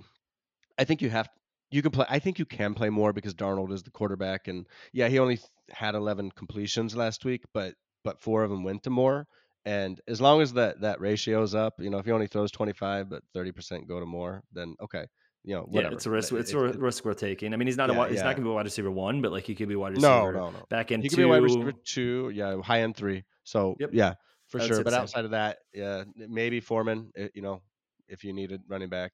I 0.78 0.86
think 0.86 1.02
you 1.02 1.10
have 1.10 1.30
you 1.70 1.82
can 1.82 1.91
play. 1.91 2.06
I 2.10 2.20
think 2.20 2.39
you 2.39 2.45
can 2.45 2.74
play 2.74 2.89
more 2.89 3.12
because 3.12 3.34
Darnold 3.34 3.74
is 3.74 3.84
the 3.84 3.91
quarterback, 3.91 4.47
and 4.47 4.66
yeah, 4.93 5.10
he 5.10 5.20
only 5.20 5.39
had 5.72 5.93
11 5.93 6.32
completions 6.32 6.95
last 6.95 7.26
week, 7.26 7.43
but 7.54 7.76
but 8.06 8.22
four 8.22 8.43
of 8.43 8.49
them 8.49 8.64
went 8.64 8.84
to 8.84 8.89
Moore. 8.89 9.28
And 9.66 9.99
as 10.08 10.22
long 10.22 10.41
as 10.41 10.54
that 10.54 10.82
that 10.82 11.02
ratio 11.02 11.43
is 11.43 11.54
up, 11.54 11.74
you 11.80 11.89
know, 11.89 11.97
if 11.97 12.06
he 12.06 12.12
only 12.12 12.28
throws 12.28 12.52
25 12.52 13.10
but 13.10 13.24
30% 13.36 13.88
go 13.88 13.99
to 13.99 14.06
Moore, 14.06 14.43
then 14.54 14.76
okay, 14.82 15.06
you 15.44 15.56
know, 15.56 15.62
whatever. 15.62 15.92
Yeah, 15.92 15.96
it's 15.96 16.06
a 16.06 16.10
risk. 16.10 16.34
It's, 16.34 16.52
it's 16.52 16.54
a 16.54 16.60
risk 16.60 17.04
we're 17.04 17.14
taking. 17.14 17.54
I 17.54 17.58
mean, 17.58 17.68
he's 17.68 17.78
not 17.78 17.92
yeah, 17.92 18.04
a 18.04 18.08
he's 18.08 18.18
yeah. 18.18 18.24
not 18.24 18.36
going 18.36 18.44
to 18.44 18.50
be 18.50 18.50
a 18.50 18.54
wide 18.54 18.66
receiver 18.66 18.92
one, 18.92 19.22
but 19.22 19.32
like 19.32 19.44
he 19.44 19.56
could 19.56 19.68
be 19.68 19.76
wide 19.76 19.94
receiver. 19.94 20.08
No, 20.08 20.32
no, 20.32 20.50
no. 20.52 20.66
Back 20.70 20.92
in 20.92 21.02
he 21.02 21.10
could 21.10 21.16
two. 21.16 21.24
be 21.24 21.26
wide 21.26 21.42
receiver 21.42 21.72
two. 21.72 22.32
Yeah, 22.34 22.62
high 22.62 22.82
end 22.82 22.96
three. 22.96 23.24
So 23.44 23.76
yep. 23.80 23.89
yeah, 23.94 24.14
for 24.48 24.60
sure. 24.60 24.84
But 24.84 24.94
outside 24.94 25.26
of 25.26 25.32
that, 25.32 25.60
yeah, 25.74 26.04
maybe 26.16 26.60
Foreman. 26.60 27.12
Eh, 27.16 27.30
you 27.34 27.42
know, 27.42 27.62
if 28.08 28.24
you 28.24 28.34
needed 28.34 28.62
running 28.68 28.89
back. 28.89 29.14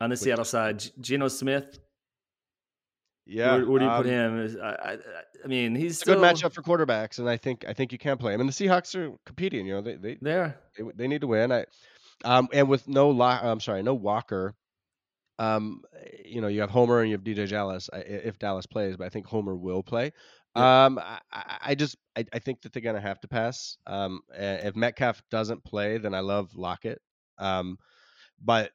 On 0.00 0.10
the 0.10 0.16
Seattle 0.16 0.44
side, 0.44 0.84
Geno 1.00 1.28
Smith. 1.28 1.78
Yeah, 3.26 3.56
where, 3.56 3.66
where 3.66 3.78
do 3.78 3.84
you 3.86 3.90
um, 3.90 4.02
put 4.02 4.06
him? 4.06 4.58
I, 4.62 4.66
I, 4.66 4.98
I, 5.44 5.46
mean, 5.46 5.74
he's 5.74 6.02
a 6.02 6.04
good 6.04 6.18
matchup 6.18 6.52
for 6.52 6.62
quarterbacks, 6.62 7.18
and 7.20 7.30
I 7.30 7.38
think 7.38 7.64
I 7.66 7.72
think 7.72 7.92
you 7.92 7.96
can 7.96 8.18
play 8.18 8.34
him. 8.34 8.40
And 8.40 8.48
the 8.48 8.52
Seahawks 8.52 8.94
are 8.96 9.16
competing. 9.24 9.66
You 9.66 9.76
know, 9.76 9.80
they 9.80 9.94
they 9.94 10.18
they, 10.20 10.52
they, 10.76 10.84
they 10.96 11.08
need 11.08 11.20
to 11.20 11.28
win. 11.28 11.52
I, 11.52 11.64
um, 12.24 12.48
and 12.52 12.68
with 12.68 12.86
no, 12.88 13.08
lock, 13.10 13.42
I'm 13.42 13.60
sorry, 13.60 13.82
no 13.82 13.94
Walker 13.94 14.54
Um, 15.38 15.82
you 16.24 16.40
know, 16.40 16.48
you 16.48 16.60
have 16.60 16.70
Homer 16.70 17.00
and 17.00 17.10
you 17.10 17.16
have 17.16 17.24
DJ 17.24 17.48
Dallas 17.48 17.90
if 17.92 18.38
Dallas 18.38 18.66
plays, 18.66 18.96
but 18.96 19.04
I 19.06 19.08
think 19.08 19.26
Homer 19.26 19.56
will 19.56 19.82
play. 19.82 20.12
Um, 20.56 21.00
I, 21.00 21.18
I 21.60 21.74
just 21.74 21.96
I, 22.16 22.24
I 22.32 22.38
think 22.38 22.62
that 22.62 22.72
they're 22.72 22.82
gonna 22.82 23.00
have 23.00 23.20
to 23.22 23.28
pass. 23.28 23.76
Um, 23.88 24.20
if 24.32 24.76
Metcalf 24.76 25.20
doesn't 25.30 25.64
play, 25.64 25.98
then 25.98 26.14
I 26.14 26.20
love 26.20 26.50
Lockett. 26.54 27.00
Um, 27.38 27.76
but 28.40 28.70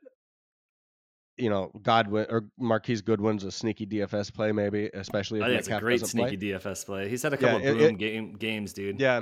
you 1.37 1.49
know, 1.49 1.71
Godwin 1.81 2.25
or 2.29 2.43
Marquise 2.59 3.01
Goodwin's 3.01 3.45
a 3.45 3.51
sneaky 3.51 3.85
DFS 3.85 4.33
play, 4.33 4.51
maybe, 4.51 4.89
especially 4.93 5.39
if 5.39 5.45
I 5.45 5.47
think 5.47 5.59
Metcalf 5.61 5.77
it's 5.77 5.81
a 5.81 5.85
great 5.85 6.05
sneaky 6.05 6.37
play. 6.37 6.47
DFS 6.59 6.85
play. 6.85 7.07
He's 7.09 7.23
had 7.23 7.31
a 7.31 7.37
couple 7.37 7.61
Yeah, 7.61 7.69
of 7.69 7.77
boom 7.77 7.95
it- 7.95 7.97
game, 7.97 8.33
games, 8.33 8.73
dude. 8.73 8.99
Yeah, 8.99 9.21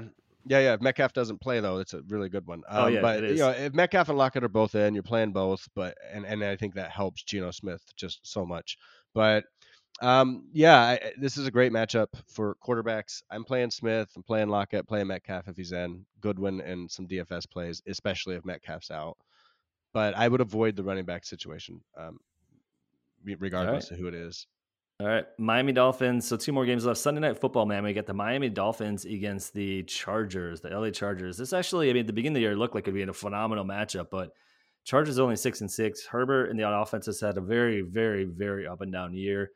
yeah, 0.49 0.59
yeah. 0.59 0.73
If 0.73 0.81
Metcalf 0.81 1.13
doesn't 1.13 1.39
play 1.41 1.59
though, 1.59 1.77
it's 1.77 1.93
a 1.93 2.01
really 2.07 2.29
good 2.29 2.45
one. 2.45 2.63
Um, 2.67 2.85
Oh, 2.85 2.87
yeah, 2.87 3.01
but 3.01 3.23
it 3.23 3.31
you 3.31 3.37
know, 3.37 3.49
if 3.49 3.73
Metcalf 3.73 4.09
and 4.09 4.17
Lockett 4.17 4.43
are 4.43 4.49
both 4.49 4.75
in, 4.75 4.93
you're 4.93 5.03
playing 5.03 5.31
both. 5.31 5.67
But 5.75 5.97
and 6.11 6.25
and 6.25 6.43
I 6.43 6.55
think 6.55 6.75
that 6.75 6.91
helps 6.91 7.23
Geno 7.23 7.51
Smith 7.51 7.81
just 7.95 8.19
so 8.23 8.45
much. 8.45 8.77
But 9.13 9.45
um, 10.01 10.47
yeah, 10.53 10.79
I, 10.79 11.11
this 11.19 11.37
is 11.37 11.47
a 11.47 11.51
great 11.51 11.71
matchup 11.71 12.07
for 12.27 12.55
quarterbacks. 12.65 13.21
I'm 13.31 13.43
playing 13.43 13.71
Smith. 13.71 14.09
I'm 14.15 14.23
playing 14.23 14.49
Lockett. 14.49 14.87
Playing 14.87 15.07
Metcalf 15.07 15.47
if 15.47 15.55
he's 15.57 15.71
in. 15.71 16.05
Goodwin 16.21 16.61
and 16.61 16.89
some 16.89 17.07
DFS 17.07 17.49
plays, 17.49 17.81
especially 17.87 18.35
if 18.35 18.45
Metcalf's 18.45 18.91
out. 18.91 19.17
But 19.93 20.15
I 20.15 20.27
would 20.27 20.41
avoid 20.41 20.75
the 20.75 20.83
running 20.83 21.05
back 21.05 21.25
situation, 21.25 21.81
um, 21.97 22.19
re- 23.23 23.37
regardless 23.39 23.89
of 23.91 23.97
who 23.97 24.07
it 24.07 24.13
is. 24.13 24.45
All 24.99 25.07
right, 25.07 25.25
Miami 25.37 25.73
Dolphins. 25.73 26.27
So 26.27 26.37
two 26.37 26.51
more 26.51 26.65
games 26.65 26.83
left. 26.83 26.99
Sunday 26.99 27.21
night 27.21 27.37
football, 27.39 27.67
man. 27.67 27.83
We 27.83 27.93
get 27.93 28.07
the 28.07 28.15
Miami 28.15 28.49
Dolphins 28.49 29.05
against 29.05 29.53
the 29.53 29.83
Chargers, 29.83 30.59
the 30.61 30.69
LA 30.69 30.89
Chargers. 30.89 31.37
This 31.37 31.53
actually, 31.53 31.91
I 31.91 31.93
mean, 31.93 32.01
at 32.01 32.07
the 32.07 32.13
beginning 32.13 32.33
of 32.33 32.37
the 32.37 32.41
year, 32.41 32.53
it 32.53 32.57
looked 32.57 32.73
like 32.73 32.85
it'd 32.85 32.95
be 32.95 33.03
a 33.03 33.13
phenomenal 33.13 33.63
matchup, 33.63 34.07
but 34.09 34.31
Chargers 34.85 35.19
only 35.19 35.35
six 35.35 35.61
and 35.61 35.69
six. 35.69 36.05
Herbert 36.07 36.49
and 36.49 36.59
the 36.59 36.67
offense 36.67 37.05
has 37.05 37.19
had 37.19 37.37
a 37.37 37.41
very, 37.41 37.81
very, 37.81 38.23
very 38.23 38.65
up 38.65 38.81
and 38.81 38.91
down 38.91 39.13
year. 39.13 39.51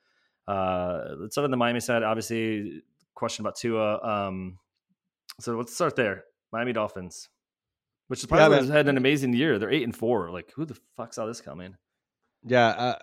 Uh, 0.48 1.16
let's 1.18 1.34
start 1.34 1.46
on 1.46 1.52
the 1.52 1.58
Miami 1.58 1.80
side. 1.80 2.04
Obviously, 2.04 2.84
question 3.16 3.42
about 3.42 3.56
Tua. 3.56 4.00
Um, 4.04 4.60
so 5.40 5.58
let's 5.58 5.74
start 5.74 5.96
there. 5.96 6.26
Miami 6.52 6.74
Dolphins, 6.74 7.30
which 8.10 8.20
is 8.20 8.28
probably 8.28 8.58
has 8.58 8.70
had 8.70 8.88
an 8.88 8.98
amazing 8.98 9.34
year. 9.34 9.58
They're 9.58 9.72
eight 9.72 9.84
and 9.84 9.96
four. 9.96 10.30
Like, 10.30 10.52
who 10.56 10.66
the 10.66 10.78
fuck 10.98 11.16
saw 11.16 11.26
this 11.26 11.42
coming? 11.42 11.78
Yeah, 12.44 12.68
uh, 12.68 13.00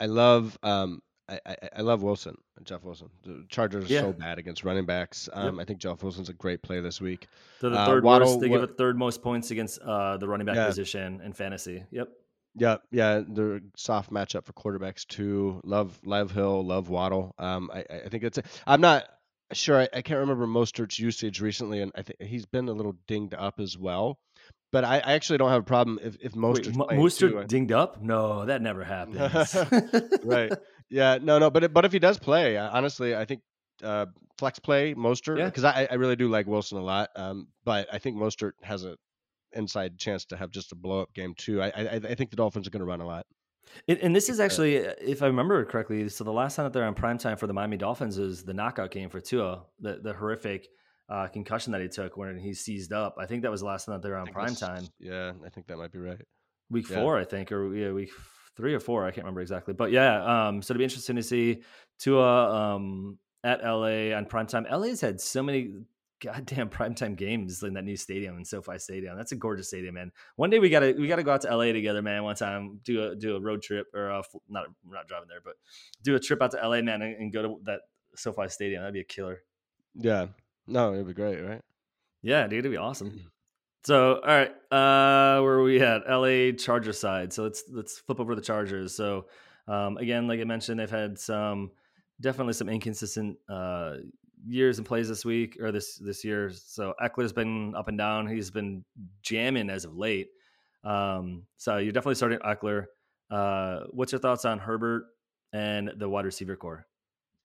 I 0.00 0.06
love 0.06 0.56
um, 0.62 1.02
I, 1.28 1.40
I, 1.46 1.56
I 1.76 1.80
love 1.80 2.02
Wilson, 2.02 2.36
Jeff 2.64 2.84
Wilson. 2.84 3.08
The 3.22 3.46
Chargers 3.48 3.84
are 3.90 4.00
so 4.00 4.12
bad 4.12 4.38
against 4.38 4.62
running 4.64 4.84
backs. 4.84 5.28
Um, 5.32 5.58
I 5.58 5.64
think 5.64 5.78
Jeff 5.78 6.02
Wilson's 6.02 6.28
a 6.28 6.34
great 6.34 6.62
play 6.62 6.80
this 6.80 7.00
week. 7.00 7.28
They're 7.60 7.70
the 7.70 7.78
Uh, 7.78 7.86
third 7.86 8.04
Waddle, 8.04 8.28
worst. 8.28 8.40
They 8.40 8.48
give 8.48 8.62
it 8.62 8.76
third 8.76 8.98
most 8.98 9.22
points 9.22 9.50
against 9.50 9.80
uh, 9.80 10.16
the 10.18 10.28
running 10.28 10.44
back 10.46 10.56
Yeah. 10.56 10.66
position 10.66 11.20
in 11.24 11.32
fantasy. 11.32 11.84
Yep. 11.90 12.08
Yeah, 12.56 12.76
yeah, 12.92 13.22
they're 13.26 13.56
a 13.56 13.60
soft 13.76 14.12
matchup 14.12 14.44
for 14.44 14.52
quarterbacks 14.52 15.04
too. 15.06 15.60
Love 15.64 15.98
Live 16.04 16.30
Hill, 16.30 16.64
love 16.64 16.88
Waddle. 16.88 17.34
Um, 17.38 17.68
I, 17.74 17.84
I 18.04 18.08
think 18.08 18.22
it's. 18.22 18.38
A, 18.38 18.42
I'm 18.66 18.80
not 18.80 19.04
sure. 19.52 19.80
I, 19.80 19.88
I 19.92 20.02
can't 20.02 20.20
remember 20.20 20.46
Mostert's 20.46 20.98
usage 20.98 21.40
recently, 21.40 21.80
and 21.80 21.90
I 21.96 22.02
think 22.02 22.22
he's 22.22 22.46
been 22.46 22.68
a 22.68 22.72
little 22.72 22.94
dinged 23.08 23.34
up 23.34 23.58
as 23.58 23.76
well. 23.76 24.18
But 24.70 24.84
I, 24.84 24.96
I 24.98 25.12
actually 25.14 25.38
don't 25.38 25.50
have 25.50 25.62
a 25.62 25.64
problem 25.64 25.98
if 26.00 26.16
if 26.20 26.36
Wait, 26.36 26.42
Mostert's 26.42 26.76
Mo- 26.76 26.84
playing 26.86 27.02
Mostert 27.02 27.30
too. 27.30 27.44
dinged 27.48 27.72
up? 27.72 28.00
No, 28.00 28.44
that 28.44 28.62
never 28.62 28.84
happens. 28.84 29.56
right. 30.24 30.52
Yeah. 30.90 31.18
No. 31.20 31.38
No. 31.38 31.50
But 31.50 31.72
but 31.72 31.84
if 31.84 31.92
he 31.92 31.98
does 31.98 32.18
play, 32.18 32.56
honestly, 32.56 33.14
I 33.16 33.24
think 33.24 33.42
uh, 33.82 34.06
flex 34.38 34.58
play 34.58 34.94
Mostert 34.94 35.38
Yeah. 35.38 35.46
because 35.46 35.64
I 35.64 35.88
I 35.90 35.94
really 35.94 36.16
do 36.16 36.28
like 36.28 36.46
Wilson 36.46 36.78
a 36.78 36.82
lot. 36.82 37.10
Um, 37.16 37.48
but 37.64 37.88
I 37.92 37.98
think 37.98 38.16
Mostert 38.16 38.52
has 38.62 38.84
a 38.84 38.96
inside 39.52 39.98
chance 39.98 40.24
to 40.26 40.36
have 40.36 40.50
just 40.50 40.72
a 40.72 40.74
blow 40.76 41.00
up 41.02 41.12
game 41.14 41.34
too. 41.36 41.62
I 41.62 41.68
I, 41.68 42.00
I 42.10 42.14
think 42.14 42.30
the 42.30 42.36
Dolphins 42.36 42.66
are 42.66 42.70
going 42.70 42.80
to 42.80 42.86
run 42.86 43.00
a 43.00 43.06
lot. 43.06 43.26
And, 43.88 43.98
and 44.00 44.14
this 44.14 44.28
is 44.28 44.40
actually, 44.40 44.86
uh, 44.86 44.92
if 45.00 45.22
I 45.22 45.26
remember 45.26 45.64
correctly, 45.64 46.08
so 46.10 46.22
the 46.22 46.30
last 46.32 46.54
time 46.54 46.64
that 46.64 46.72
they're 46.74 46.84
on 46.84 46.94
prime 46.94 47.16
time 47.16 47.38
for 47.38 47.46
the 47.46 47.54
Miami 47.54 47.78
Dolphins 47.78 48.18
is 48.18 48.44
the 48.44 48.52
knockout 48.52 48.90
game 48.90 49.08
for 49.08 49.20
Tua, 49.20 49.64
the 49.80 50.00
the 50.02 50.12
horrific 50.12 50.68
uh, 51.08 51.28
concussion 51.28 51.72
that 51.72 51.80
he 51.80 51.88
took 51.88 52.16
when 52.16 52.38
he 52.38 52.52
seized 52.52 52.92
up. 52.92 53.16
I 53.18 53.26
think 53.26 53.42
that 53.42 53.50
was 53.50 53.60
the 53.60 53.66
last 53.66 53.86
time 53.86 53.94
that 53.94 54.02
they 54.02 54.10
were 54.10 54.16
on 54.18 54.26
prime 54.26 54.54
time, 54.54 54.86
Yeah, 55.00 55.32
I 55.44 55.48
think 55.48 55.66
that 55.68 55.78
might 55.78 55.92
be 55.92 55.98
right. 55.98 56.20
week 56.70 56.88
yeah. 56.90 56.96
four, 57.00 57.18
I 57.18 57.24
think, 57.24 57.52
or 57.52 57.74
yeah, 57.74 57.90
week 57.92 58.10
three 58.56 58.74
or 58.74 58.80
four, 58.80 59.04
I 59.04 59.10
can't 59.10 59.24
remember 59.24 59.40
exactly. 59.40 59.74
But 59.74 59.90
yeah, 59.90 60.48
um, 60.48 60.62
so 60.62 60.72
it'd 60.72 60.78
be 60.78 60.84
interesting 60.84 61.16
to 61.16 61.22
see 61.22 61.62
Tua 61.98 62.74
um, 62.74 63.18
at 63.42 63.62
LA 63.62 64.14
on 64.16 64.26
primetime. 64.26 64.70
LA's 64.70 65.00
had 65.00 65.20
so 65.20 65.42
many 65.42 65.72
goddamn 66.20 66.70
primetime 66.70 67.16
games 67.16 67.62
in 67.62 67.74
that 67.74 67.84
new 67.84 67.96
stadium 67.96 68.38
in 68.38 68.44
SoFi 68.44 68.78
Stadium. 68.78 69.16
That's 69.16 69.32
a 69.32 69.36
gorgeous 69.36 69.68
stadium, 69.68 69.94
man. 69.94 70.12
One 70.36 70.50
day 70.50 70.58
we 70.58 70.70
gotta 70.70 70.94
we 70.98 71.06
gotta 71.06 71.22
go 71.22 71.32
out 71.32 71.42
to 71.42 71.56
LA 71.56 71.72
together, 71.72 72.02
man. 72.02 72.24
One 72.24 72.36
time, 72.36 72.80
do 72.84 73.10
a 73.10 73.14
do 73.14 73.36
a 73.36 73.40
road 73.40 73.62
trip 73.62 73.86
or 73.94 74.08
a, 74.08 74.22
not 74.48 74.66
we're 74.84 74.96
not 74.96 75.08
driving 75.08 75.28
there, 75.28 75.40
but 75.44 75.54
do 76.02 76.14
a 76.14 76.20
trip 76.20 76.42
out 76.42 76.52
to 76.52 76.68
LA, 76.68 76.80
man, 76.82 77.02
and, 77.02 77.16
and 77.16 77.32
go 77.32 77.42
to 77.42 77.60
that 77.64 77.80
SoFi 78.16 78.48
Stadium. 78.48 78.82
That'd 78.82 78.94
be 78.94 79.00
a 79.00 79.04
killer. 79.04 79.42
Yeah. 79.94 80.26
No, 80.66 80.94
it'd 80.94 81.06
be 81.06 81.12
great, 81.12 81.40
right? 81.40 81.60
Yeah, 82.22 82.46
dude, 82.46 82.60
it'd 82.60 82.70
be 82.72 82.78
awesome. 82.78 83.20
So, 83.84 84.14
all 84.14 84.22
right, 84.22 84.50
uh, 84.72 85.42
where 85.42 85.54
are 85.54 85.62
we 85.62 85.80
at? 85.82 86.08
LA 86.08 86.52
Charger 86.56 86.92
side. 86.92 87.32
So 87.32 87.42
let's 87.42 87.64
let's 87.70 87.98
flip 87.98 88.18
over 88.18 88.34
the 88.34 88.40
Chargers. 88.40 88.96
So, 88.96 89.26
um, 89.68 89.98
again, 89.98 90.26
like 90.26 90.40
I 90.40 90.44
mentioned, 90.44 90.80
they've 90.80 90.90
had 90.90 91.18
some 91.18 91.70
definitely 92.20 92.54
some 92.54 92.70
inconsistent 92.70 93.36
uh, 93.48 93.96
years 94.46 94.78
and 94.78 94.86
plays 94.86 95.08
this 95.08 95.24
week 95.24 95.58
or 95.60 95.70
this 95.70 95.96
this 95.96 96.24
year. 96.24 96.50
So 96.50 96.94
Ekeler's 97.02 97.34
been 97.34 97.74
up 97.74 97.88
and 97.88 97.98
down. 97.98 98.26
He's 98.26 98.50
been 98.50 98.84
jamming 99.22 99.68
as 99.68 99.84
of 99.84 99.94
late. 99.94 100.28
Um, 100.82 101.42
so 101.58 101.76
you're 101.76 101.92
definitely 101.92 102.14
starting 102.14 102.38
Ekeler. 102.38 102.86
Uh, 103.30 103.80
what's 103.90 104.12
your 104.12 104.18
thoughts 104.18 104.46
on 104.46 104.58
Herbert 104.58 105.04
and 105.52 105.92
the 105.96 106.08
wide 106.08 106.24
receiver 106.24 106.56
core? 106.56 106.86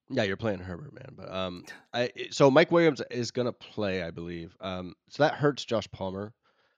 Yeah, 0.10 0.24
you're 0.24 0.38
playing 0.38 0.60
Herbert, 0.60 0.94
man. 0.94 1.14
But 1.16 1.32
um, 1.34 1.64
I 1.94 2.12
so 2.32 2.50
Mike 2.50 2.72
Williams 2.72 3.02
is 3.12 3.32
gonna 3.32 3.54
play, 3.54 4.04
I 4.04 4.12
believe. 4.12 4.56
Um, 4.60 4.96
so 5.10 5.24
that 5.24 5.36
hurts 5.36 5.66
Josh 5.66 5.88
Palmer, 5.92 6.34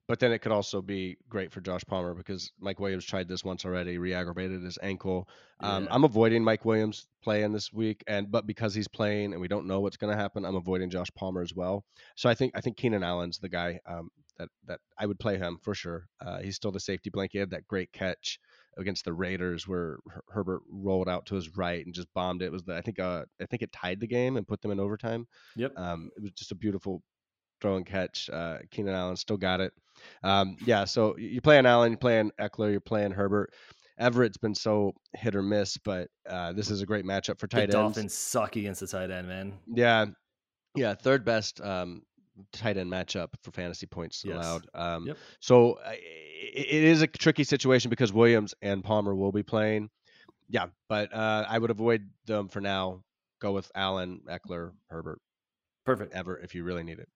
but 0.08 0.20
then 0.20 0.32
it 0.34 0.40
could 0.40 0.52
also 0.52 0.82
be 0.82 1.18
great 1.30 1.52
for 1.52 1.62
Josh 1.62 1.84
Palmer 1.86 2.14
because 2.14 2.52
Mike 2.60 2.80
Williams 2.80 3.06
tried 3.06 3.30
this 3.30 3.46
once 3.46 3.64
already, 3.64 3.98
re-aggravated 3.98 4.62
his 4.64 4.78
ankle. 4.82 5.30
Um, 5.62 5.86
Yeah. 5.86 5.94
I'm 5.94 6.04
avoiding 6.04 6.44
Mike 6.44 6.66
Williams 6.66 7.08
playing 7.24 7.54
this 7.54 7.72
week, 7.72 8.04
and 8.08 8.30
but 8.30 8.46
because 8.46 8.74
he's 8.74 8.90
playing 8.90 9.32
and 9.32 9.42
we 9.42 9.48
don't 9.48 9.66
know 9.68 9.80
what's 9.80 9.98
gonna 9.98 10.18
happen, 10.18 10.44
I'm 10.46 10.56
avoiding 10.56 10.90
Josh 10.90 11.10
Palmer 11.16 11.42
as 11.42 11.54
well. 11.56 11.86
So 12.16 12.30
I 12.30 12.34
think 12.36 12.52
I 12.56 12.62
think 12.62 12.76
Keenan 12.76 13.04
Allen's 13.04 13.40
the 13.40 13.50
guy 13.50 13.80
um, 13.86 14.10
that 14.38 14.50
that 14.66 14.80
I 14.98 15.06
would 15.06 15.20
play 15.20 15.38
him 15.38 15.58
for 15.62 15.74
sure. 15.74 16.08
Uh, 16.20 16.40
he's 16.40 16.58
still 16.58 16.72
the 16.72 16.80
safety 16.82 17.10
blanket. 17.10 17.32
He 17.34 17.40
had 17.40 17.52
that 17.52 17.68
great 17.68 17.94
catch 17.94 18.40
against 18.78 19.06
the 19.06 19.14
Raiders 19.14 19.68
where 19.68 19.98
Her- 20.10 20.24
Herbert 20.30 20.62
rolled 20.72 21.10
out 21.10 21.26
to 21.28 21.36
his 21.36 21.56
right 21.58 21.86
and 21.86 21.94
just 21.94 22.08
bombed 22.14 22.42
it. 22.42 22.46
It 22.46 22.52
was 22.52 22.64
the, 22.64 22.76
I 22.76 22.82
think 22.82 23.00
uh, 23.00 23.24
I 23.42 23.46
think 23.46 23.62
it 23.62 23.72
tied 23.72 24.00
the 24.00 24.08
game 24.08 24.38
and 24.38 24.48
put 24.48 24.62
them 24.62 24.72
in 24.72 24.80
overtime. 24.80 25.28
Yep. 25.56 25.74
Um, 25.78 26.10
it 26.16 26.22
was 26.24 26.32
just 26.32 26.52
a 26.52 26.56
beautiful 26.56 27.02
throw 27.62 27.76
and 27.76 27.86
catch. 27.86 28.30
Uh, 28.32 28.58
Keenan 28.72 28.96
Allen 28.96 29.16
still 29.16 29.38
got 29.38 29.60
it. 29.62 29.72
Um, 30.24 30.58
yeah, 30.66 30.86
so 30.86 31.16
you're 31.18 31.42
playing 31.42 31.66
Allen, 31.66 31.92
you're 31.92 31.98
playing 32.00 32.32
Ekeler, 32.40 32.72
you're 32.72 32.80
playing 32.82 33.12
Herbert. 33.12 33.54
Everett's 34.00 34.38
been 34.38 34.56
so 34.56 34.94
hit 35.16 35.36
or 35.36 35.44
miss, 35.44 35.78
but 35.78 36.08
uh, 36.28 36.54
this 36.54 36.72
is 36.72 36.82
a 36.82 36.86
great 36.88 37.06
matchup 37.06 37.40
for 37.40 37.46
The 37.46 37.56
tight 37.56 37.62
ends. 37.64 37.76
Dolphins 37.76 38.14
suck 38.16 38.56
against 38.56 38.80
the 38.80 38.88
tight 38.88 39.12
end, 39.12 39.28
man. 39.28 39.54
Yeah, 39.68 40.06
yeah, 40.76 40.96
third 40.96 41.24
best 41.24 41.62
um, 41.62 42.02
tight 42.52 42.78
end 42.78 42.92
matchup 42.92 43.28
for 43.44 43.52
fantasy 43.52 43.86
points 43.86 44.24
Yes. 44.26 44.38
allowed. 44.38 44.66
Um, 44.74 45.06
Yep. 45.08 45.18
So 45.40 45.78
i- 45.86 46.00
it 46.54 46.84
is 46.84 47.02
a 47.02 47.08
tricky 47.08 47.44
situation 47.44 47.90
because 47.90 48.12
Williams 48.14 48.54
and 48.62 48.84
Palmer 48.84 49.16
will 49.16 49.32
be 49.32 49.44
playing. 49.44 49.90
Yeah, 50.50 50.68
but 50.90 51.14
uh, 51.14 51.46
I 51.48 51.58
would 51.58 51.72
avoid 51.72 52.10
them 52.26 52.48
for 52.50 52.60
now. 52.62 53.04
Go 53.40 53.54
with 53.54 53.72
Allen, 53.74 54.22
Ekeler, 54.30 54.72
Herbert, 54.90 55.20
Perfect. 55.86 56.14
ever 56.14 56.38
if 56.38 56.54
you 56.54 56.64
really 56.64 56.84
need 56.84 57.00
it. 57.00 57.10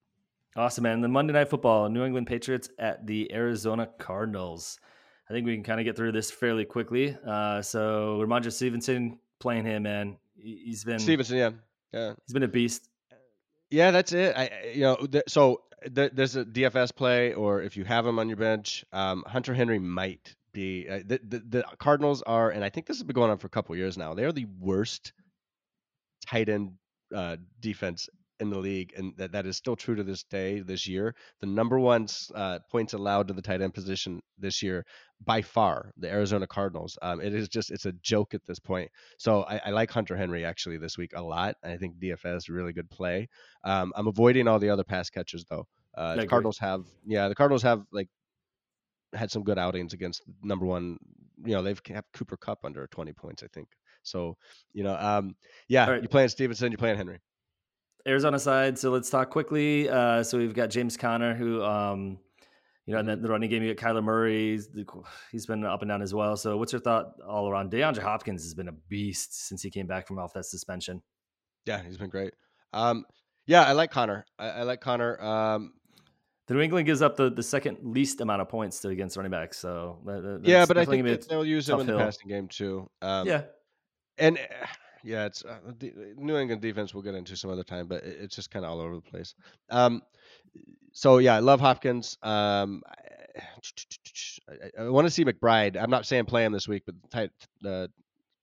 Awesome, 0.56 0.84
man. 0.84 1.02
The 1.02 1.08
Monday 1.08 1.34
Night 1.34 1.50
Football, 1.50 1.90
New 1.90 2.04
England 2.06 2.28
Patriots 2.28 2.70
at 2.80 3.06
the 3.06 3.32
Arizona 3.34 3.90
Cardinals. 4.00 4.80
I 5.30 5.34
think 5.34 5.46
we 5.46 5.54
can 5.54 5.64
kind 5.64 5.80
of 5.80 5.86
get 5.86 5.96
through 5.98 6.14
this 6.14 6.32
fairly 6.32 6.66
quickly. 6.66 7.16
Uh, 7.28 7.62
so 7.62 8.22
Rhamondre 8.24 8.52
Stevenson 8.54 9.20
playing 9.40 9.66
him, 9.66 9.84
man. 9.84 10.18
He- 10.36 10.62
He's 10.66 10.84
been 10.84 10.98
Stevenson, 11.00 11.38
yeah, 11.38 11.50
yeah, 11.94 12.14
he's 12.26 12.34
been 12.34 12.44
a 12.44 12.48
beast. 12.48 12.90
yeah. 13.70 13.92
That's 13.92 14.14
it. 14.14 14.36
I, 14.38 14.44
I- 14.46 14.72
you 14.74 14.82
know, 14.82 14.96
th- 14.96 15.24
so 15.28 15.62
th- 15.94 16.12
there's 16.14 16.36
a 16.36 16.46
DFS 16.46 16.96
play, 16.96 17.34
or 17.34 17.62
if 17.62 17.78
you 17.78 17.84
have 17.84 18.06
him 18.06 18.20
on 18.20 18.30
your 18.30 18.38
bench, 18.38 18.86
um, 18.92 19.24
Hunter 19.28 19.54
Henry 19.54 19.80
might 19.80 20.36
be. 20.54 20.88
Uh, 20.90 21.00
the, 21.06 21.20
the 21.28 21.40
the 21.40 21.66
Cardinals 21.80 22.22
are, 22.24 22.50
and 22.50 22.64
I 22.64 22.70
think 22.70 22.88
this 22.88 22.98
has 22.98 23.04
been 23.04 23.14
going 23.14 23.32
on 23.32 23.38
for 23.38 23.48
a 23.48 23.52
couple 23.52 23.76
years 23.76 23.98
now. 23.98 24.14
They 24.14 24.26
are 24.26 24.32
the 24.32 24.48
worst 24.60 25.14
tight 26.26 26.50
end 26.50 26.74
uh, 27.14 27.38
defense 27.60 28.10
in 28.40 28.50
the 28.50 28.60
league, 28.60 28.94
and 28.98 29.14
that, 29.18 29.32
that 29.32 29.46
is 29.46 29.58
still 29.58 29.76
true 29.76 29.96
to 29.96 30.04
this 30.04 30.24
day. 30.24 30.60
This 30.60 30.88
year, 30.88 31.16
the 31.40 31.48
number 31.48 31.80
one 31.80 32.08
uh, 32.34 32.60
points 32.70 32.94
allowed 32.94 33.28
to 33.28 33.34
the 33.34 33.42
tight 33.42 33.62
end 33.62 33.74
position 33.74 34.22
this 34.38 34.62
year 34.62 34.86
by 35.24 35.42
far, 35.42 35.92
the 35.98 36.10
Arizona 36.10 36.46
Cardinals. 36.48 36.98
Um, 37.02 37.22
it 37.22 37.34
is 37.34 37.48
just 37.48 37.72
it's 37.72 37.86
a 37.86 37.94
joke 37.94 38.34
at 38.34 38.46
this 38.46 38.60
point. 38.60 38.90
So 39.18 39.44
I, 39.44 39.62
I 39.66 39.70
like 39.72 39.92
Hunter 39.92 40.16
Henry 40.18 40.46
actually 40.46 40.78
this 40.78 40.98
week 40.98 41.12
a 41.16 41.22
lot. 41.22 41.56
I 41.64 41.78
think 41.78 41.98
DFS 41.98 42.50
really 42.50 42.74
good 42.74 42.90
play. 42.90 43.30
Um, 43.64 43.94
I'm 43.96 44.08
avoiding 44.08 44.48
all 44.48 44.60
the 44.60 44.70
other 44.70 44.84
pass 44.84 45.10
catchers 45.10 45.46
though. 45.50 45.68
Uh, 45.98 46.16
the. 46.16 46.28
Cardinals 46.28 46.58
have 46.60 46.86
yeah, 47.06 47.28
the 47.28 47.36
Cardinals 47.36 47.64
have 47.64 47.84
like 47.92 48.10
had 49.14 49.32
some 49.32 49.44
good 49.44 49.58
outings 49.58 49.94
against 49.94 50.24
number 50.44 50.66
one 50.66 50.98
you 51.44 51.54
know 51.54 51.62
they've 51.62 51.84
kept 51.84 52.14
Cooper 52.14 52.38
Kupp 52.38 52.66
under 52.66 52.88
20 52.88 53.14
points, 53.14 53.44
I 53.44 53.48
think. 53.48 53.70
So 54.04 54.38
you 54.74 54.84
know, 54.84 54.96
um, 54.98 55.36
yeah, 55.68 55.90
right. 55.90 56.02
you're 56.02 56.10
playing 56.10 56.30
Stevenson, 56.30 56.72
you're 56.72 56.78
playing 56.78 56.98
Henry. 56.98 57.20
Arizona 58.08 58.40
side. 58.40 58.78
So 58.78 58.92
let's 58.92 59.10
talk 59.10 59.30
quickly. 59.30 59.90
Uh, 59.90 60.24
so 60.24 60.38
we've 60.38 60.54
got 60.54 60.70
James 60.70 60.96
Conner, 60.96 61.34
who, 61.34 61.64
um, 61.64 62.20
you 62.86 62.94
know, 62.94 63.00
and 63.00 63.10
then 63.10 63.22
the 63.22 63.30
running 63.30 63.50
game, 63.50 63.64
you 63.64 63.74
got 63.74 63.84
Kyler 63.84 64.04
Murray. 64.04 64.52
He's, 64.52 64.70
he's 65.32 65.46
been 65.48 65.66
up 65.66 65.82
and 65.82 65.90
down 65.90 66.04
as 66.04 66.14
well. 66.14 66.38
So 66.38 66.58
what's 66.58 66.72
your 66.72 66.82
thought 66.82 67.14
all 67.28 67.50
around? 67.50 67.72
DeAndre 67.72 68.04
Hopkins 68.04 68.44
has 68.44 68.54
been 68.54 68.68
a 68.68 68.74
beast 68.90 69.48
since 69.48 69.64
he 69.64 69.72
came 69.72 69.88
back 69.88 70.08
from 70.08 70.20
off 70.20 70.34
that 70.34 70.46
suspension. 70.46 71.02
Yeah, 71.66 71.82
he's 71.82 71.98
been 71.98 72.10
great. 72.10 72.34
Um, 72.74 73.06
yeah, 73.48 73.64
I 73.64 73.72
like 73.72 73.90
Conner. 73.90 74.26
I, 74.38 74.50
I 74.50 74.64
like 74.64 74.82
Conner. 74.82 75.20
Um, 75.20 75.74
New 76.54 76.62
England 76.62 76.86
gives 76.86 77.02
up 77.02 77.16
the, 77.16 77.30
the 77.30 77.42
second 77.44 77.80
least 77.82 78.22
amount 78.22 78.42
of 78.42 78.50
points 78.50 78.80
to 78.82 78.90
against 78.90 79.18
running 79.18 79.32
backs. 79.32 79.58
So 79.58 79.98
that, 80.06 80.42
yeah, 80.44 80.66
but 80.66 80.78
I 80.78 80.86
think 80.86 81.28
they'll 81.28 81.46
use 81.46 81.68
him 81.68 81.80
in 81.80 81.88
the 81.88 81.98
passing 81.98 82.30
game 82.30 82.48
too. 82.48 82.90
Um, 83.02 83.28
yeah, 83.28 83.42
and 84.18 84.38
yeah, 85.04 85.26
it's 85.26 85.44
uh, 85.44 85.58
the 85.80 85.94
New 86.18 86.38
England 86.38 86.62
defense. 86.62 86.94
We'll 86.94 87.04
get 87.04 87.16
into 87.16 87.36
some 87.36 87.50
other 87.50 87.64
time, 87.64 87.88
but 87.88 88.04
it's 88.04 88.36
just 88.36 88.52
kind 88.52 88.64
of 88.64 88.72
all 88.72 88.80
over 88.80 88.96
the 88.96 89.02
place. 89.02 89.34
Um, 89.70 90.04
so 90.92 91.18
yeah, 91.18 91.36
I 91.36 91.40
love 91.40 91.60
Hopkins. 91.60 92.18
Um, 92.22 92.84
I, 94.50 94.84
I, 94.84 94.90
want 94.90 95.08
to 95.08 95.12
see 95.12 95.26
McBride. 95.26 95.82
I'm 95.82 95.90
not 95.90 96.06
saying 96.06 96.26
play 96.26 96.46
him 96.46 96.54
this 96.54 96.68
week, 96.68 96.84
but 96.86 96.96
the 97.62 97.72
uh, 97.72 97.88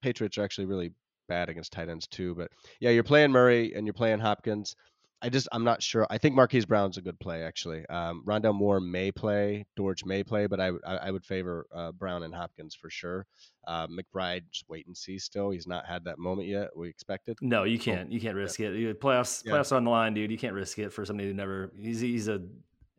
Patriots 0.02 0.36
are 0.38 0.42
actually 0.42 0.66
really 0.66 0.92
bad 1.28 1.48
against 1.48 1.72
tight 1.72 1.88
ends 1.88 2.06
too. 2.06 2.34
But 2.34 2.50
yeah, 2.80 2.90
you're 2.90 3.04
playing 3.04 3.30
Murray 3.30 3.72
and 3.74 3.86
you're 3.86 3.94
playing 3.94 4.18
Hopkins. 4.18 4.76
I 5.22 5.28
just 5.28 5.48
I'm 5.52 5.64
not 5.64 5.82
sure. 5.82 6.06
I 6.10 6.18
think 6.18 6.34
Marquise 6.34 6.66
Brown's 6.66 6.98
a 6.98 7.02
good 7.02 7.18
play 7.20 7.42
actually. 7.44 7.86
Um, 7.86 8.24
Rondale 8.26 8.54
Moore 8.54 8.80
may 8.80 9.12
play, 9.12 9.64
Dortch 9.76 10.04
may 10.04 10.24
play, 10.24 10.46
but 10.46 10.60
I 10.60 10.70
I, 10.84 10.96
I 10.96 11.10
would 11.10 11.24
favor 11.24 11.66
uh, 11.72 11.92
Brown 11.92 12.24
and 12.24 12.34
Hopkins 12.34 12.74
for 12.74 12.90
sure. 12.90 13.26
Uh, 13.66 13.86
McBride 13.86 14.42
just 14.50 14.68
wait 14.68 14.86
and 14.86 14.96
see. 14.96 15.18
Still, 15.18 15.50
he's 15.50 15.66
not 15.66 15.86
had 15.86 16.04
that 16.04 16.18
moment 16.18 16.48
yet. 16.48 16.70
We 16.76 16.88
expected. 16.88 17.38
No, 17.40 17.64
you 17.64 17.78
can't. 17.78 18.10
You 18.10 18.20
can't 18.20 18.34
risk 18.34 18.58
yeah. 18.58 18.68
it. 18.68 19.00
Playoffs 19.00 19.44
yeah. 19.44 19.52
playoffs 19.52 19.74
on 19.74 19.84
the 19.84 19.90
line, 19.90 20.14
dude. 20.14 20.30
You 20.30 20.38
can't 20.38 20.54
risk 20.54 20.78
it 20.78 20.92
for 20.92 21.04
somebody 21.04 21.28
who 21.28 21.34
never. 21.34 21.72
He's 21.78 22.00
he's 22.00 22.28
a 22.28 22.42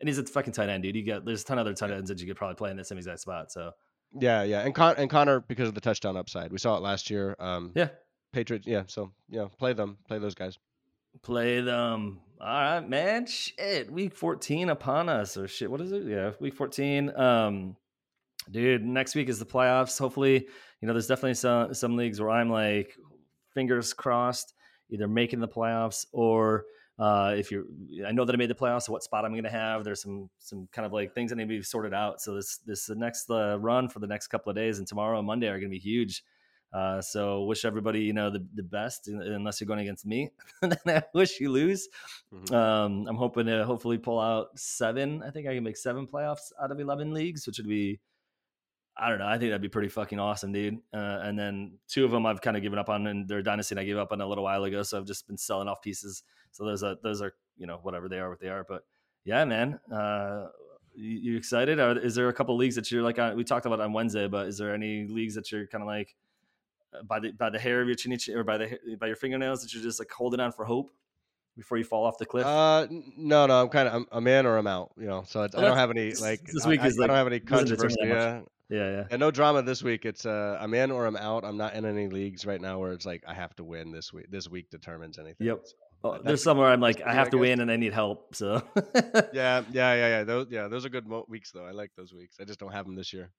and 0.04 0.10
he's 0.10 0.18
a 0.18 0.24
fucking 0.24 0.54
tight 0.54 0.70
end, 0.70 0.84
dude. 0.84 0.96
You 0.96 1.06
got 1.06 1.26
there's 1.26 1.44
a 1.44 1.46
ton 1.46 1.60
of 1.60 1.66
other 1.66 1.74
tight 1.74 1.92
ends 1.92 2.10
that 2.10 2.20
you 2.20 2.28
could 2.28 2.38
probably 2.38 2.56
play 2.56 2.72
in 2.72 2.78
the 2.78 2.84
same 2.84 2.98
exact 2.98 3.20
spot. 3.20 3.52
So 3.52 3.72
yeah, 4.20 4.44
yeah, 4.44 4.62
and 4.62 4.76
Con- 4.76 4.96
and 4.98 5.10
Conner 5.10 5.40
because 5.42 5.68
of 5.68 5.76
the 5.76 5.82
touchdown 5.82 6.18
upside. 6.18 6.52
We 6.52 6.58
saw 6.58 6.78
it 6.78 6.82
last 6.82 7.10
year. 7.10 7.36
Um, 7.40 7.72
yeah, 7.76 7.90
Patriots. 8.32 8.68
Yeah, 8.68 8.84
so 8.88 9.12
yeah, 9.30 9.48
play 9.58 9.74
them, 9.74 9.98
play 10.08 10.20
those 10.20 10.36
guys. 10.36 10.58
Play 11.22 11.62
them. 11.62 12.20
All 12.42 12.48
right, 12.48 12.88
man. 12.88 13.26
Shit. 13.26 13.92
Week 13.92 14.14
14 14.14 14.70
upon 14.70 15.08
us. 15.08 15.38
Or 15.38 15.48
shit. 15.48 15.72
What 15.72 15.82
is 15.82 15.92
it? 15.92 16.04
Yeah, 16.04 16.32
week 16.40 16.56
14. 16.56 17.16
Um, 17.16 17.78
dude, 18.52 18.84
next 18.84 19.16
week 19.16 19.30
is 19.30 19.40
the 19.40 19.46
playoffs. 19.46 19.98
Hopefully, 19.98 20.48
you 20.82 20.88
know, 20.88 20.94
there's 20.94 21.08
definitely 21.08 21.36
some 21.36 21.74
some 21.74 21.96
leagues 21.96 22.20
where 22.20 22.32
I'm 22.32 22.50
like, 22.50 22.98
fingers 23.54 23.94
crossed, 23.94 24.54
either 24.90 25.08
making 25.08 25.40
the 25.40 25.48
playoffs 25.48 26.06
or 26.12 26.66
uh, 27.00 27.34
if 27.36 27.52
you're 27.52 27.64
I 28.06 28.12
know 28.12 28.26
that 28.26 28.36
I 28.36 28.38
made 28.38 28.50
the 28.50 28.56
playoffs, 28.56 28.84
so 28.84 28.94
what 28.94 29.04
spot 29.04 29.26
I'm 29.26 29.34
gonna 29.34 29.50
have. 29.50 29.84
There's 29.84 30.02
some 30.02 30.30
some 30.40 30.68
kind 30.72 30.86
of 30.86 30.94
like 30.94 31.14
things 31.14 31.30
that 31.32 31.38
need 31.38 31.44
to 31.44 31.48
be 31.48 31.62
sorted 31.64 31.94
out. 31.94 32.22
So 32.22 32.36
this 32.36 32.60
this 32.66 32.86
the 32.86 32.96
next 32.96 33.30
uh, 33.30 33.58
run 33.60 33.90
for 33.90 34.00
the 34.00 34.08
next 34.08 34.28
couple 34.28 34.50
of 34.50 34.56
days 34.56 34.78
and 34.78 34.88
tomorrow 34.88 35.18
and 35.18 35.26
Monday 35.26 35.48
are 35.48 35.60
gonna 35.60 35.70
be 35.70 35.80
huge. 35.80 36.24
Uh, 36.74 37.00
so 37.02 37.44
wish 37.44 37.66
everybody, 37.66 38.02
you 38.02 38.14
know, 38.14 38.32
the, 38.32 38.46
the 38.56 38.64
best, 38.64 39.08
unless 39.08 39.62
you're 39.62 39.68
going 39.68 39.80
against 39.80 40.06
me. 40.06 40.30
then 40.62 40.78
I 40.88 41.04
wish 41.14 41.40
you 41.40 41.52
lose. 41.52 41.88
Mm-hmm. 42.34 42.54
Um, 42.54 43.06
I'm 43.08 43.16
hoping 43.16 43.46
to 43.46 43.64
hopefully 43.64 44.00
pull 44.00 44.20
out 44.20 44.58
seven. 44.58 45.22
I 45.22 45.30
think 45.30 45.48
I 45.48 45.54
can 45.54 45.64
make 45.64 45.78
seven 45.78 46.08
playoffs 46.08 46.52
out 46.62 46.72
of 46.72 46.80
11 46.80 47.14
leagues, 47.14 47.46
which 47.46 47.60
would 47.60 47.68
be, 47.68 48.00
I 48.98 49.10
don't 49.10 49.20
know. 49.20 49.28
I 49.28 49.38
think 49.38 49.52
that'd 49.52 49.62
be 49.62 49.70
pretty 49.70 49.90
fucking 49.90 50.20
awesome, 50.20 50.52
dude. 50.52 50.80
Uh, 50.94 51.20
and 51.24 51.38
then 51.38 51.78
two 51.88 52.06
of 52.06 52.12
them 52.12 52.26
I've 52.26 52.42
kind 52.42 52.58
of 52.58 52.64
given 52.64 52.80
up 52.80 52.90
on, 52.90 53.06
and 53.08 53.28
they're 53.28 53.42
dynasty. 53.44 53.74
And 53.74 53.80
I 53.80 53.86
gave 53.86 53.98
up 53.98 54.12
on 54.12 54.22
a 54.22 54.28
little 54.28 54.44
while 54.44 54.64
ago, 54.64 54.84
so 54.84 54.98
I've 54.98 55.06
just 55.06 55.28
been 55.28 55.38
selling 55.38 55.68
off 55.68 55.82
pieces. 55.82 56.24
So 56.52 56.64
those 56.64 56.84
are 56.84 56.96
those 57.02 57.20
are 57.20 57.34
you 57.58 57.66
know 57.66 57.80
whatever 57.82 58.08
they 58.08 58.20
are, 58.20 58.30
what 58.30 58.40
they 58.40 58.50
are. 58.50 58.64
But 58.68 58.84
yeah, 59.26 59.46
man. 59.46 59.80
Uh, 59.92 60.48
you, 60.96 61.32
you 61.32 61.38
excited? 61.38 61.80
Or 61.80 61.98
is 61.98 62.14
there 62.14 62.30
a 62.30 62.34
couple 62.34 62.56
leagues 62.56 62.76
that 62.76 62.92
you're 62.92 63.02
like 63.02 63.18
on? 63.18 63.36
We 63.36 63.44
talked 63.44 63.66
about 63.66 63.80
on 63.80 63.94
Wednesday, 63.94 64.28
but 64.28 64.48
is 64.48 64.60
there 64.60 64.74
any 64.74 65.08
leagues 65.08 65.36
that 65.36 65.52
you're 65.52 65.68
kind 65.68 65.82
of 65.82 65.88
like? 65.88 66.16
By 67.08 67.20
the 67.20 67.32
by 67.32 67.50
the 67.50 67.60
hair 67.60 67.82
of 67.82 67.88
your 67.88 67.96
chinny 67.96 68.18
or 68.34 68.44
by 68.44 68.58
the 68.58 68.80
by 69.00 69.08
your 69.08 69.16
fingernails 69.16 69.62
that 69.62 69.74
you're 69.74 69.84
just 69.84 70.00
like 70.00 70.12
holding 70.12 70.40
on 70.40 70.52
for 70.52 70.66
hope 70.66 70.92
before 71.56 71.78
you 71.78 71.84
fall 71.84 72.06
off 72.06 72.18
the 72.18 72.26
cliff? 72.26 72.46
Uh, 72.46 72.88
no, 72.90 73.46
no, 73.46 73.62
I'm 73.62 73.70
kind 73.70 73.88
of 73.88 73.94
I'm, 73.94 74.06
I'm 74.12 74.28
in 74.28 74.46
or 74.46 74.58
I'm 74.58 74.68
out. 74.68 74.92
You 74.98 75.08
know, 75.08 75.24
so 75.26 75.42
I, 75.42 75.50
well, 75.54 75.64
I 75.64 75.68
don't 75.68 75.78
have 75.78 75.92
any 75.92 76.14
like 76.14 76.42
this 76.46 76.66
week 76.66 76.82
I, 76.82 76.88
is 76.88 76.98
I, 76.98 77.02
like, 77.02 77.06
I 77.06 77.14
don't 77.14 77.18
have 77.18 77.28
any 77.28 77.40
controversy. 77.40 77.96
Yeah. 78.02 78.42
Yeah, 78.70 78.90
yeah. 78.90 79.04
And 79.12 79.20
no 79.20 79.30
drama 79.30 79.62
this 79.62 79.84
week. 79.84 80.04
It's 80.04 80.26
uh, 80.26 80.58
I'm 80.60 80.74
in 80.74 80.90
or 80.90 81.06
I'm 81.06 81.18
out. 81.18 81.44
I'm 81.44 81.58
not 81.58 81.76
in 81.76 81.86
any 81.86 82.08
leagues 82.08 82.44
right 82.44 82.60
now 82.60 82.80
where 82.80 82.92
it's 82.94 83.06
like 83.06 83.24
I 83.28 83.34
have 83.34 83.56
to 83.58 83.64
win 83.64 83.92
this 83.92 84.12
week. 84.12 84.32
This 84.32 84.50
week 84.50 84.72
determines 84.72 85.20
anything. 85.20 85.46
Yep. 85.46 85.62
So, 85.66 85.74
oh, 86.04 86.20
there's 86.24 86.42
somewhere 86.42 86.70
I'm 86.70 86.80
like 86.80 87.02
I 87.02 87.14
have 87.14 87.30
to 87.32 87.38
win 87.38 87.60
and 87.60 87.70
I 87.70 87.76
need 87.76 87.94
help. 87.94 88.34
So. 88.34 88.64
yeah, 89.34 89.62
yeah, 89.72 89.94
yeah, 89.94 90.08
yeah. 90.08 90.24
Those, 90.24 90.48
yeah, 90.50 90.68
those 90.70 90.86
are 90.86 90.90
good 90.90 91.06
mo- 91.06 91.26
weeks 91.28 91.52
though. 91.52 91.66
I 91.66 91.72
like 91.72 91.92
those 91.96 92.14
weeks. 92.14 92.38
I 92.42 92.46
just 92.46 92.60
don't 92.60 92.72
have 92.72 92.86
them 92.86 92.96
this 92.96 93.14
year. 93.14 93.30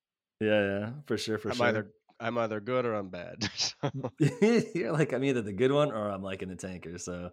Yeah, 0.40 0.62
yeah, 0.62 0.90
for 1.06 1.16
sure, 1.16 1.38
for 1.38 1.50
I'm 1.50 1.56
sure. 1.56 1.66
Either 1.66 1.90
I'm 2.20 2.38
either 2.38 2.60
good 2.60 2.86
or 2.86 2.94
I'm 2.94 3.08
bad. 3.08 3.48
You're 4.74 4.92
like 4.92 5.12
I'm 5.12 5.24
either 5.24 5.42
the 5.42 5.52
good 5.52 5.72
one 5.72 5.90
or 5.92 6.10
I'm 6.10 6.22
like 6.22 6.42
in 6.42 6.48
the 6.48 6.56
tanker. 6.56 6.98
So 6.98 7.30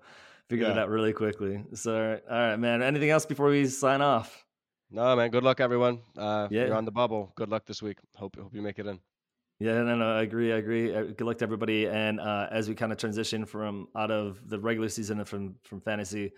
figured 0.50 0.68
yeah. 0.68 0.74
it 0.74 0.80
out 0.80 0.90
really 0.90 1.14
quickly. 1.14 1.64
So 1.74 2.20
all 2.30 2.38
right, 2.38 2.58
man. 2.58 2.82
Anything 2.82 3.10
else 3.10 3.26
before 3.26 3.48
we 3.48 3.68
sign 3.68 4.02
off? 4.02 4.46
No, 4.90 5.16
man. 5.16 5.30
Good 5.30 5.44
luck, 5.44 5.62
everyone. 5.62 6.02
Uh, 6.18 6.48
yeah. 6.52 6.66
You're 6.66 6.76
on 6.76 6.86
the 6.86 6.92
bubble. 6.92 7.32
Good 7.36 7.50
luck 7.50 7.66
this 7.66 7.82
week. 7.82 7.98
Hope 8.16 8.36
hope 8.36 8.54
you 8.54 8.62
make 8.62 8.80
it 8.80 8.88
in. 8.88 9.00
Yeah, 9.60 9.84
no, 9.84 9.96
no, 9.96 10.16
I 10.16 10.24
agree. 10.24 10.52
I 10.52 10.58
agree. 10.58 10.94
Uh, 10.94 11.04
good 11.04 11.22
luck 11.22 11.38
to 11.38 11.44
everybody. 11.44 11.88
And 11.88 12.20
uh, 12.20 12.48
as 12.50 12.68
we 12.68 12.74
kind 12.74 12.92
of 12.92 12.98
transition 12.98 13.46
from 13.46 13.88
out 13.96 14.10
of 14.10 14.40
the 14.50 14.60
regular 14.60 14.90
season 14.90 15.20
and 15.20 15.28
from 15.30 15.56
from 15.64 15.82
fantasy 15.82 16.32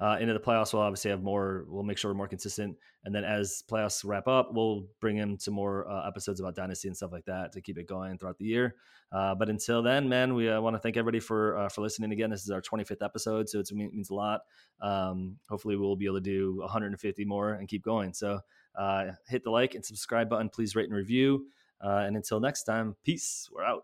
uh, 0.00 0.16
into 0.20 0.32
the 0.32 0.40
playoffs, 0.40 0.72
we'll 0.72 0.82
obviously 0.82 1.10
have 1.10 1.22
more. 1.22 1.64
We'll 1.68 1.82
make 1.82 1.98
sure 1.98 2.10
we're 2.10 2.16
more 2.16 2.28
consistent, 2.28 2.76
and 3.04 3.14
then 3.14 3.24
as 3.24 3.64
playoffs 3.68 4.04
wrap 4.04 4.28
up, 4.28 4.50
we'll 4.52 4.86
bring 5.00 5.16
in 5.16 5.38
some 5.38 5.54
more 5.54 5.90
uh, 5.90 6.06
episodes 6.06 6.38
about 6.38 6.54
dynasty 6.54 6.88
and 6.88 6.96
stuff 6.96 7.10
like 7.12 7.24
that 7.24 7.52
to 7.52 7.60
keep 7.60 7.78
it 7.78 7.88
going 7.88 8.16
throughout 8.16 8.38
the 8.38 8.44
year. 8.44 8.76
Uh, 9.10 9.34
but 9.34 9.48
until 9.48 9.82
then, 9.82 10.08
man, 10.08 10.34
we 10.34 10.48
uh, 10.48 10.60
want 10.60 10.76
to 10.76 10.80
thank 10.80 10.96
everybody 10.96 11.18
for 11.18 11.56
uh, 11.58 11.68
for 11.68 11.80
listening 11.80 12.12
again. 12.12 12.30
This 12.30 12.44
is 12.44 12.50
our 12.50 12.62
25th 12.62 13.02
episode, 13.02 13.48
so 13.48 13.58
it 13.58 13.72
means 13.72 14.10
a 14.10 14.14
lot. 14.14 14.42
Um, 14.80 15.36
hopefully, 15.48 15.76
we'll 15.76 15.96
be 15.96 16.06
able 16.06 16.16
to 16.16 16.20
do 16.20 16.58
150 16.58 17.24
more 17.24 17.54
and 17.54 17.66
keep 17.66 17.82
going. 17.82 18.12
So 18.14 18.38
uh, 18.78 19.06
hit 19.26 19.42
the 19.42 19.50
like 19.50 19.74
and 19.74 19.84
subscribe 19.84 20.28
button. 20.28 20.48
Please 20.48 20.76
rate 20.76 20.88
and 20.88 20.96
review. 20.96 21.46
and 21.80 22.16
until 22.16 22.38
next 22.38 22.64
time, 22.64 22.94
peace. 23.02 23.48
We're 23.52 23.64
out. 23.64 23.82